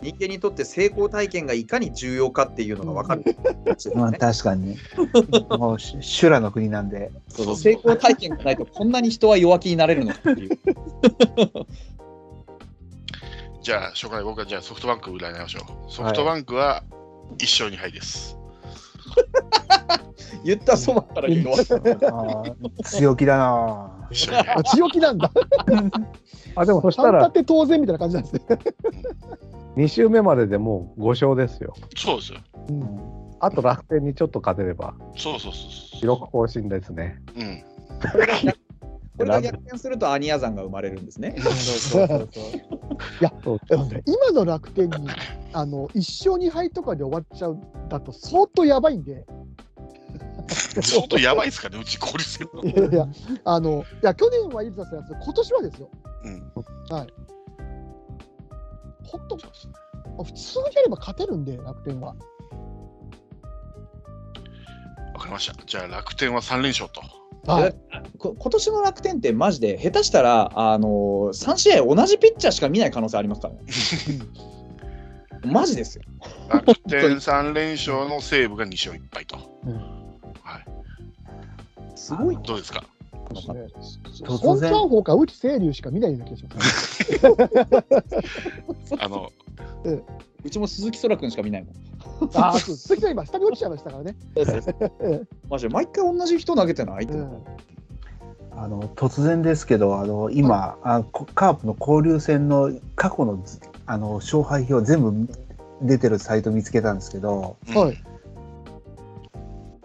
[0.00, 3.36] 人間にとって成功体験がいかに重要かっていうのが分かる。
[3.94, 4.76] まあ確かに
[5.58, 10.58] もうし修羅の国なんで成功体験がないとこんなに人は弱気になれるのかっていう。
[13.64, 15.90] じゃあ、初回、僕はじゃあソフトバンク占いましょう。
[15.90, 16.84] ソフトバンクは
[17.38, 18.36] 1勝2敗です。
[20.44, 21.52] 言ったそばから言うの。
[21.52, 25.30] あー強気だな1勝2敗あ強気なんだ。
[26.56, 28.40] あ、でもそしたら、って当然みたいな感じなんですね。
[29.76, 31.74] 2週目まででもう5勝ですよ。
[31.96, 32.38] そうですよ。
[32.68, 35.58] うんあと楽天にちょっと勝てれば、そうそうそ
[35.96, 37.20] う記録更新ですね。
[37.36, 37.44] そう。
[37.44, 37.62] うん。
[39.16, 41.36] これが逆転するとアニヤ山が生まれるんですね。
[41.40, 42.28] そうそうそう
[43.44, 45.08] そうでもね今の楽天に
[45.52, 47.58] あの1勝2敗とかで終わっちゃう
[47.88, 49.24] だと相当やばいんで、
[50.82, 52.64] 相当やばいですかね、うち交流戦の。
[52.64, 53.06] いやいや、
[53.44, 55.90] あのいや去年はいいですよ、今年はですよ、
[56.24, 56.52] うん。
[56.54, 56.64] 本
[59.28, 59.74] 当、そうですね
[60.24, 62.14] 普通にやれば勝てるんで、楽天は。
[65.24, 65.54] わかりました。
[65.64, 67.02] じゃあ、楽天は3連勝と。
[67.50, 67.74] はい、
[68.18, 73.60] こ今年の楽天ってマジで下手したら、あのー、3試合同じピッチャーしか見ない可能性ありますからね。
[75.52, 76.04] マジですよ。
[76.48, 79.36] 楽天3連勝の西武が2勝1敗と。
[79.66, 79.74] うん
[80.42, 80.64] はい。
[81.96, 82.38] すごい。
[82.42, 82.82] どうですか？
[83.28, 83.66] ですね
[84.22, 87.20] 突然孫か内清流しか見ないような気がします。
[88.98, 89.30] あの、
[90.42, 91.74] うちも鈴木空君しか見ないもん。
[92.34, 94.16] ああ、そう次は今、下に落ちちゃいましたからね。
[95.48, 97.04] マジで毎回同じ人投げてない。
[97.04, 97.42] うん
[98.56, 105.28] あの突然ですけどあの今あこカープの交流戦の過去のずあの勝敗表全部
[105.82, 108.04] 出てるサイト見つけたんですけどうんはい。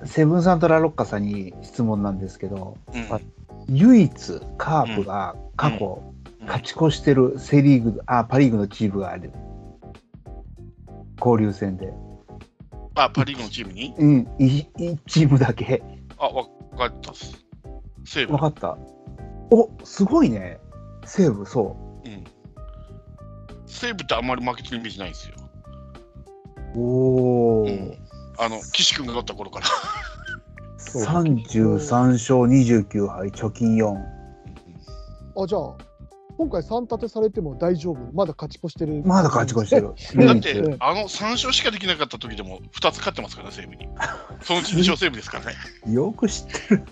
[0.05, 3.09] セブンさんとラロッカさんに質問なんですけどうん。
[3.09, 3.25] はい
[3.71, 6.01] 唯一カープが過去
[6.47, 9.31] 勝ち越してるセ・リーグあパ・リーグのチームがある。
[11.23, 11.93] 交流戦で、
[12.95, 13.93] あ、パ・リーグのチームに？
[13.95, 15.83] うん、い1チームだけ。
[16.17, 17.45] あ、わかったっす。
[18.05, 18.77] 西武分かった。
[19.51, 20.59] おすごいね。
[21.05, 22.09] 西武そう。
[22.09, 22.23] ん。
[23.67, 25.35] 西武ってあんまり負けてるイメージないんですよ。
[26.75, 27.97] うおお、うん
[28.39, 29.65] あの、岸君が取った頃から。
[30.79, 33.95] 33勝29敗貯金4
[35.43, 35.75] あ、じゃあ、
[36.37, 37.97] 今回3立てされても大丈夫？
[38.13, 39.03] まだ勝ち越してる？
[39.05, 39.93] まだ勝ち越してる
[40.25, 43.89] だって、あの3勝しかできなかった時でも2つ勝ってますからね、西武に。
[44.41, 45.53] そのうち2勝西武ですからね。
[45.93, 46.85] よく知ってる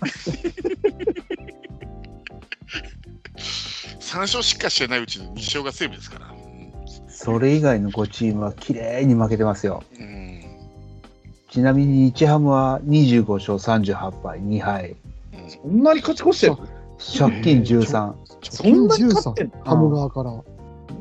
[4.00, 6.26] 3勝しかしてないうちの2勝が西武ですから。
[6.26, 6.48] うん
[7.10, 10.47] それ以外の5チームは綺麗に負けてますようん。
[11.58, 14.94] ちなみに日ハムは25勝38敗2敗
[15.34, 16.56] うんそんなに勝ち越してる
[17.18, 18.14] 借金13
[18.48, 19.52] そんなに勝ってんの？
[19.64, 20.40] ハム側から。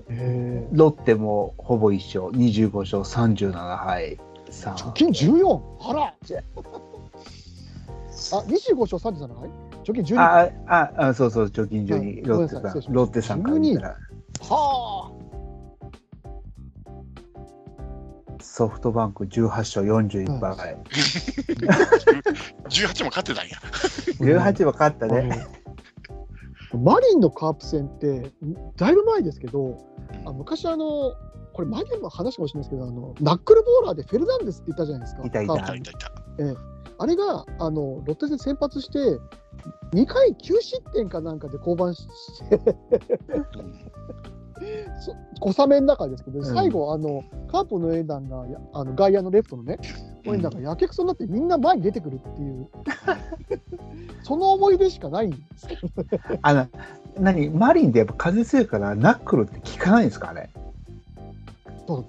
[0.09, 2.33] えロッテもほぼ一勝。
[2.35, 4.17] 25勝37敗。
[4.49, 5.61] 貯金 14!
[5.81, 6.41] あらあ、25
[8.81, 9.49] 勝37敗
[9.83, 10.15] 貯金12。
[10.15, 12.59] はあああそうそう貯金12、はいロッテさ
[12.89, 13.95] んロッテさんから見たら。
[14.49, 15.11] あ。
[18.57, 20.75] ソフトバンク18勝41敗。
[22.69, 23.57] 18も勝ってたんや。
[24.17, 25.45] 18は勝ったね。
[26.73, 28.31] マリンのカープ戦って、
[28.75, 29.77] だいぶ前ですけど、
[30.25, 31.13] あ昔あの、
[31.53, 35.27] これ前にも話かもしれないですけど、あのナックルボーラーでフェルナンデスって言ったじゃないですか。
[35.27, 36.11] いたいたいたいたいた。
[36.97, 39.19] あれがあのロッテ戦先発して、
[39.93, 42.07] 2回9失点かなんかで降板し
[42.49, 42.65] て、うん
[43.53, 44.36] そ
[45.39, 46.45] 小雨の中ですけど、ん。
[46.45, 49.77] 最後、あのカープのエンダンがやあの外野のレフトのね、
[50.25, 52.67] 応援団がやけくそになってみんな前に出てくるっていう、
[54.23, 55.81] その思い出しかないんですけど、
[56.41, 56.67] あの、
[57.19, 60.49] 何マリンでやっぱ風強いからナックルって効かないんですかあれ？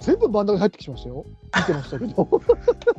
[0.01, 1.25] 全部真ん中に入ってきましたよ、
[1.57, 2.43] 見てましたけど。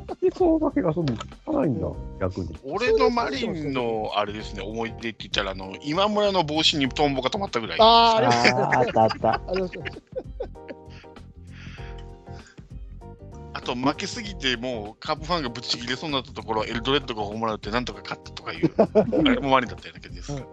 [0.35, 1.87] そうだけがそんなに効かないんだ、
[2.19, 2.55] 逆に。
[2.63, 7.77] 俺のマリンのあれですね、思い出って言ったら、あの今村の帽子にトンボが止まったぐらい。
[7.81, 9.41] あーありあったあった。
[13.53, 18.89] あ と負けすぎて、もうカープファンがぶち切れそうになったところ、エルドレッドがホームラン打って、なんとか勝ったとかいう、 あ
[19.29, 20.33] れもマリンだったような気がです。
[20.33, 20.43] うん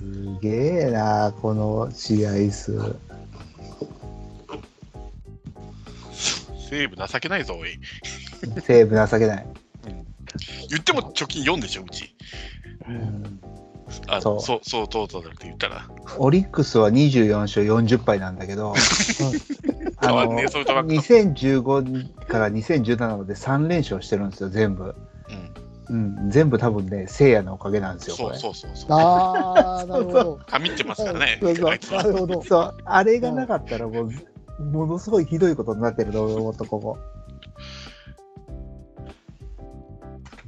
[0.00, 2.96] すげえな、この試合数。
[6.70, 7.70] 西武情けないぞ、おい。
[8.60, 9.46] 西武情けない。
[10.68, 12.14] 言っても貯金4でしょ、うち。
[14.06, 15.88] あそそうう、そう、トータルって言ったら。
[16.18, 18.72] オリックスは24勝40敗なんだけど、
[19.96, 20.94] あ の変わんねえ、ソフトバンク。
[20.94, 24.94] 2015から2017まで3連勝してるんですよ、全部。
[25.88, 28.38] うん、うん、全部多分ね、聖夜のおかげなんですよ、こそうれ。
[28.38, 28.92] そうそうそう。
[28.92, 30.40] ああ、 なるほど。
[30.46, 31.38] はみってますからね。
[31.42, 32.42] そうそうあいつはなるほど。
[32.42, 34.10] そう、あれがなかったらもう、
[34.60, 36.98] ものすごいひどいことになってると思った、ここ。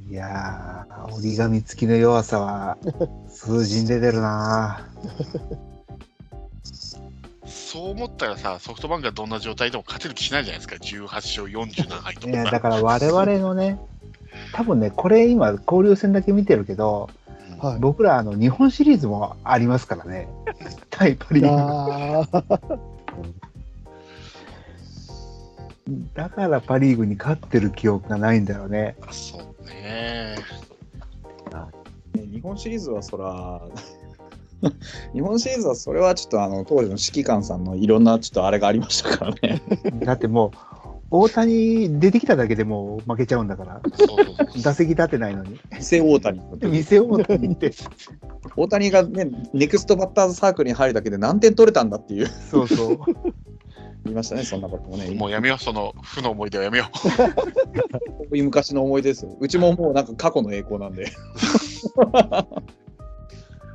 [0.09, 2.77] いやー、折り紙付きの弱さは
[3.27, 4.87] 数字に出てるな
[7.47, 12.43] そう思ったらさ、ソフトバンクがどんな状態でも勝てる気しないじゃないですか、18勝47敗といや。
[12.43, 13.79] だから我々のね、
[14.53, 17.09] 多分ね、これ今、交流戦だけ見てるけど、
[17.49, 17.79] うんはい。
[17.79, 20.27] 僕らあの日本シリーズもありますからね、
[20.91, 22.79] 対パリーグ。
[26.13, 28.95] だからパ・リーグに勝ってる記憶がないんだよね。
[29.11, 30.35] そうね。
[32.13, 33.61] ね日本シリーズはそら、
[35.13, 39.61] 日本シリーズはそれはちょっとあの当時の指揮官さんのいろんなちょっとあれがありましたからね。
[40.05, 40.57] だってもう、
[41.15, 45.59] 大谷出てきただけでもう負けちゃうんだから、そうそうそう打席立ってないのに。
[45.79, 47.71] 偽大谷の時見せようと思って。
[48.55, 52.99] 大谷がね、ネクストバッターズサークルに入るだけで何点取れたんだっていうそうそう。
[54.05, 55.09] 言いましたね、そんなこともね。
[55.11, 56.99] もうやめよう、その負の思い出はやめよこ
[58.31, 59.37] ういう昔の思い出ですよ。
[59.39, 61.05] うちももうなんか過去の栄光なんで。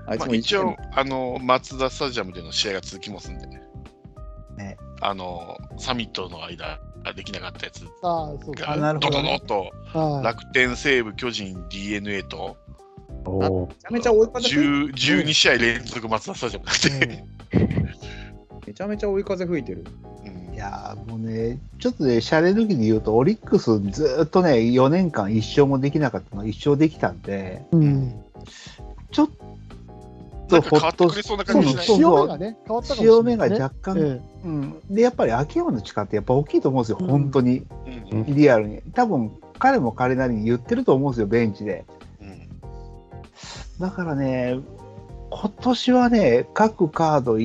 [0.06, 0.14] あう。
[0.14, 3.62] いつもまあ、一応、あの、松田スタジアムでの試合が続きますんでね。
[4.56, 6.78] ねあの、サミットの間、
[7.14, 8.72] できなかったやつああ、そうか。
[8.72, 10.24] あなが、ドドるほどねドと、はい。
[10.24, 12.56] 楽天、西武、巨人、d n a と、
[13.26, 17.24] めちゃめちゃ追い風吹い10 12試合連続松田スタジアムだって。
[18.68, 19.84] めちゃめちゃ追い風吹いてる。
[20.24, 28.20] うんいやーもうね、ちょっとね、シャレ抜きで言うと、オリックスずーっとね、4年間一勝もできなかったのが一勝できたんで、うん。
[29.12, 29.28] ちょっ
[30.48, 31.86] とほっとか変わってくれそうな感じしない？
[31.86, 33.58] そう潮目がね、変わったかもしれ潮目ない、ね。
[33.58, 37.62] が若干、えうん、で、やっぱり秋山の力ってやっぱ大きいと思うんですよ、本当に、
[38.12, 38.82] うんうんリアルに。
[38.94, 39.30] 多分、
[39.60, 41.84] 彼も彼なりに言ってると思うんですよ、ベンチで。
[42.20, 42.48] うん
[43.78, 44.58] だからね、
[45.30, 47.38] 今年はね、各カード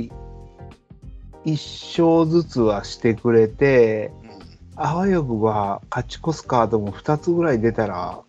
[1.46, 4.12] い一勝ずつはしてくれて、
[4.76, 8.22] あわよくば勝ち越すカードも2つぐらい出たら、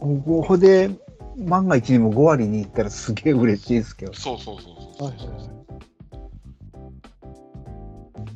[0.00, 0.90] ここで
[1.36, 4.14] 万が一にも5割にいったらすげえ嬉しいですけど。
[4.14, 5.54] そうそうそうそうはいはいはい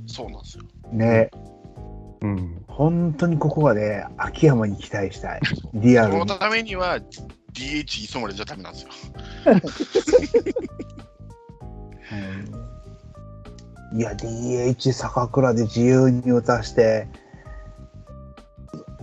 [0.06, 0.64] そうなんですよ。
[0.90, 1.30] ね、
[2.22, 2.64] うん。
[2.66, 5.40] 本当にここはね、秋山に期待したい。
[5.74, 6.26] リアそルに。
[6.26, 6.98] のためには
[7.52, 8.90] DH 磯森じゃダメなんですよ。
[12.12, 12.14] う
[12.74, 12.77] ん
[13.94, 17.08] いや、DH 坂倉で自由に打たして、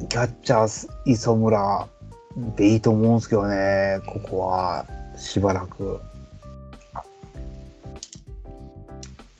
[0.09, 1.87] キャッチャー磯村
[2.55, 4.85] でいいと思うんですけどね、ここは
[5.17, 5.99] しばらく。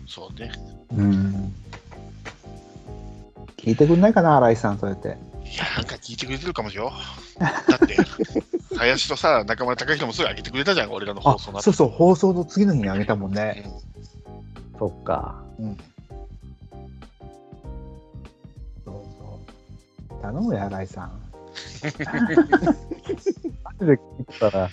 [0.07, 0.51] そうね。
[0.95, 1.53] うん。
[3.57, 5.09] 聞いてくんないかな、新井さん、そうやって。
[5.09, 5.11] い
[5.57, 6.93] や、なんか聞いてくれてるかもしれんよ。
[7.37, 7.97] だって、
[8.75, 13.65] 林とさ、中村隆弘もすぐ上げてくれたじゃん、俺らのあ放送そうそう、放送の次の日にあげたもんね。
[14.77, 15.43] そっか。
[18.83, 19.39] そうそ
[20.17, 21.11] う頼むよ、新井さん。
[23.63, 24.69] マジで聞いたら、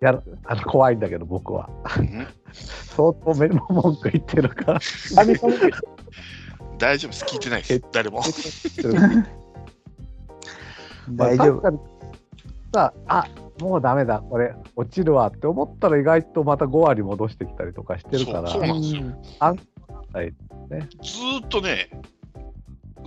[0.00, 1.68] やるあの怖いんだけど、僕は。
[1.98, 2.26] うん
[2.96, 4.80] 相当目も文句言ってるから。
[5.16, 5.26] 大
[6.78, 7.24] 大丈夫です。
[7.24, 7.82] 聞いてないです。
[7.92, 8.22] 誰も。
[11.10, 11.94] 大丈夫。
[12.72, 21.88] さあ、あもうダメだ、これ、落ちるわって思ったら、意外とまた5割戻してきたりとかしてるから、そうなんですよずーっとね、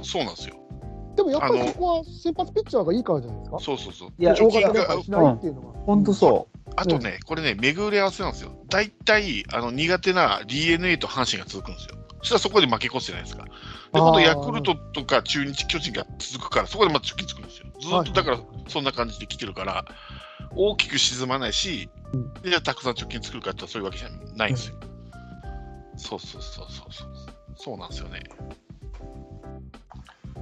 [0.03, 0.55] そうなんですよ。
[1.15, 3.59] でもやっぱりそこは先発ピッチャーがいいからじゃないですか？
[3.59, 4.09] そうそうそう。
[4.19, 5.73] いや大貯金が型連敗しないっていうのは。
[5.85, 8.51] 本当そあとね、これね、巡り合わせなんですよ。
[8.69, 11.95] 大体、あの苦手な d n a と阪神が続くんですよ。
[12.19, 13.45] そしたらそこで負け越すじゃないですか。
[13.45, 13.49] で、
[13.93, 17.67] 今度ヤクルトとか中日、巨人が続くから、そこでまた貯金つくんですよ。
[17.79, 19.85] ずーっとだから、そんな感じで来てるから、
[20.55, 21.89] 大きく沈まないし、
[22.41, 24.75] でじゃあたくさん貯金作るかってそういうわけじゃないんですよ。
[25.97, 27.07] そうそうそうそうそう。
[27.55, 28.19] そうなんですよね。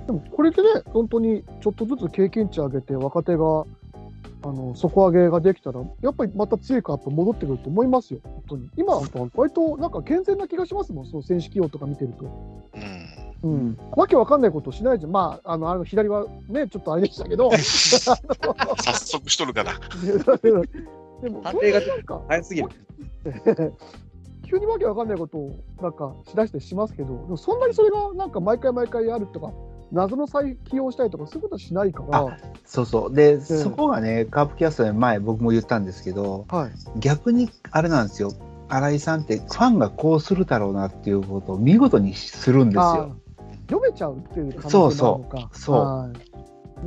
[0.05, 3.65] でもこれでね、本当にちょっとずつ経験値上げて、若手が
[4.45, 8.69] あの底上げができたら、やっぱりまた強いカップ戻ってくると思いますよ、本当に。
[8.77, 8.93] 今、
[9.33, 12.25] 割となんか健全な気がしますもん、その選手起用とか見てると。
[13.43, 13.49] うん。
[13.51, 18.15] うん、わけわかんないことをしないじゃん、まあ、あのあの左はね、ちょっとあれでしたけど、 早
[18.93, 19.71] 速しとるかな。
[21.21, 21.81] でも、判定が
[22.27, 22.69] 早すぎる。
[24.45, 29.51] 急にわけわかんないことをなんかしだしてしますけど、でもそんなにそれがなんか毎回毎回あるとか、
[29.91, 32.33] 謎の再起用したりとか、そういうことはしないから、う。
[32.65, 33.13] そうそう。
[33.13, 38.31] で、そこがね、カープキャストで前僕も言ったんですけど、はい、逆にあれなんですよ。
[38.67, 43.15] 新井さんってファンがこうするだろうなっていうことを見事にするんですあよ。
[43.21, 45.49] ー読めちゃうっていう可能性もあるのか。
[45.53, 46.35] そうそうはい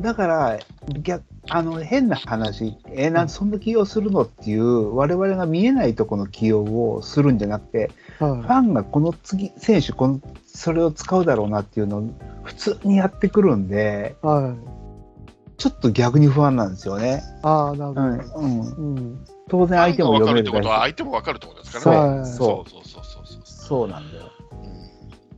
[0.01, 0.59] だから
[1.01, 12.11] 逆あの変な話、えーなんでそんな起用するのっていう我々が見えないところの起用をするんじゃなくて、はいファンがこの次選手このそれを使うだろうなっていうのを
[12.43, 17.23] 普通にやってくるんではい、ちょっと逆に不安なんですよね。
[17.43, 18.47] ああ、なるほど。
[18.47, 22.19] うんうん、うん当然相手も分か読めるるってことは、だ相手も分かるってことですからね。
[22.21, 23.43] はいそうそうそうそうそうそう。
[23.45, 24.25] そうなんだよ。
[24.25, 24.79] うん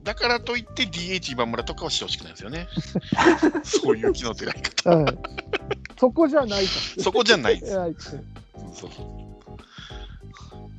[0.03, 2.69] だからといって DH 今村とかはしてほしくないですよね。
[3.63, 4.91] そういう機能出ない方。
[4.91, 5.19] はい、
[5.99, 6.71] そこじゃないか。
[6.99, 7.73] そこじゃないんです
[8.73, 9.30] そうそう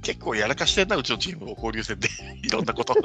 [0.01, 2.09] 結構やらかしてんな、うちのチームを交流戦で。
[2.43, 2.93] いろんなこと。
[2.93, 3.03] 本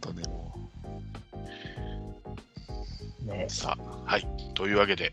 [0.00, 0.66] 当ね、も
[3.24, 3.50] ねう。
[3.50, 4.26] さあ、はい。
[4.54, 5.12] というわけで、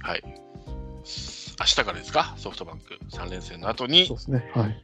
[0.00, 0.22] はい。
[0.24, 4.50] 明日からですか、ソフトバンク3連戦の後にそう、ですね。
[4.54, 4.82] はい。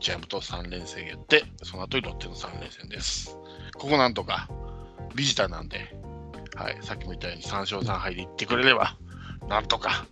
[0.00, 3.36] 日ハムと3連戦やって、その後にロッテの3連戦です。
[3.74, 4.48] ここなんとか、
[5.14, 5.94] ビジターなんで、
[6.54, 8.96] はい、さっきも言ったように3勝3敗でいってくれれば、
[9.48, 10.06] なんとか、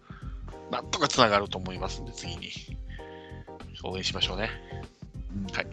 [0.70, 2.50] なんとかつながると思いますんで、次に。
[3.84, 4.50] 応援しましょうね。
[5.52, 5.66] はい。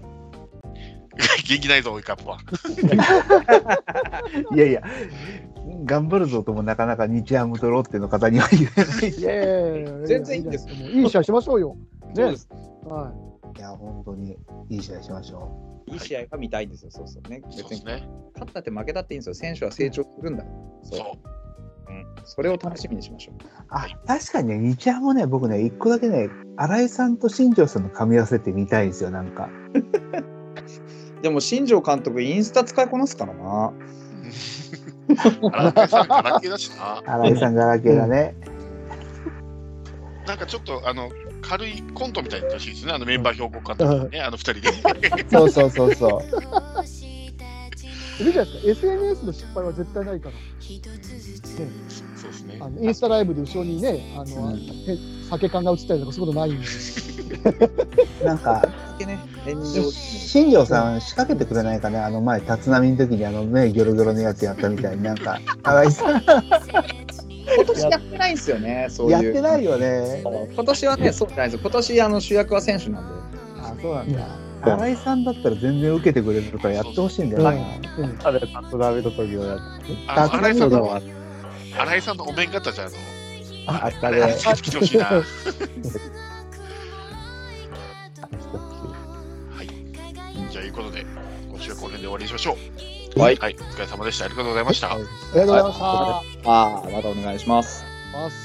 [1.48, 2.38] 元気ないぞ、追いカップは。
[4.54, 4.84] いやいや、
[5.86, 8.84] 頑張るぞともなかなか日ハムとロッテの方には言えな
[10.04, 10.08] い。
[10.08, 11.78] 全然いいんですもういい試合しましょうよ。
[12.14, 12.50] そうです。
[12.84, 13.26] はい
[13.60, 14.38] や、本当に
[14.70, 17.42] いい試合しましょいい試合が見たいんですよ、そうそうね。
[17.56, 18.08] 別にね。
[18.34, 19.36] 勝ったって負けたっていいんですよ。
[19.36, 20.46] 選手は成長するんだ。
[20.84, 21.45] そう。
[21.86, 21.96] そう。
[21.96, 23.36] うん、それを楽しみにしましょう。
[23.36, 23.48] う。
[23.70, 29.50] あ、確かにね、日ハムね、僕ね、一個だけね、新井さんと新庄さんの噛み合わせって見たいんですよ、なんか。
[31.22, 33.74] でも、新庄監督、インスタ使いこなすからな。
[35.52, 37.02] 荒川さん、ガラケーだしな。
[37.06, 38.36] 新井さんガラケーだね。
[40.28, 41.10] なんかちょっと、あの、
[41.42, 42.94] 軽いコントみたいにやってほしいですね。
[42.94, 44.72] あのメンバー標語監督ね、あの二人で。
[45.30, 46.22] そうそうそうそう。
[48.20, 50.36] いるじゃないですか？SNS の失敗は絶対ないから。
[51.56, 52.60] そうですね。
[52.62, 54.98] あのインスタライブで後ろにね、あの、うんへ
[55.30, 56.66] 酒缶が映ったりとかそういうことないんで。
[58.24, 58.62] なんか、
[59.00, 59.20] ね、
[59.92, 69.12] 新庄さん仕掛けてくれないかね、あの前、立浪の時にあの目ギョロギョロのやつやったみたいに、なんか、新井さん今年やってないんですよね、そういう。
[69.12, 70.22] やってないよね。
[70.24, 71.60] そう今年はね、そうじゃないですよ。
[71.64, 73.14] 今年あの主役は選手なんで。
[73.62, 74.20] あ、そうなんだ。
[74.40, 77.82] うん新井さんだったら全然受けてくれるからやってほしいんだよはいね。
[78.00, 79.94] うんあれ、タットダメの時をやって。
[80.08, 81.02] 新井さんの、は
[81.78, 84.34] 新井さんのお面方じゃ、あの、あったあれ、ね。
[84.34, 85.06] つけてきてほしいな。
[85.06, 85.24] は
[89.64, 89.70] い。
[90.52, 91.06] じゃあ、いうことで、
[91.50, 92.58] 今週はこの辺で終わりにしましょ
[93.16, 93.20] う。
[93.20, 93.56] はいはい。
[93.60, 94.26] お疲れ様でした。
[94.26, 94.94] ありがとうございました。
[94.94, 95.86] ありがとうございました。
[95.86, 97.86] ああ、またお願いします。
[98.14, 98.45] ます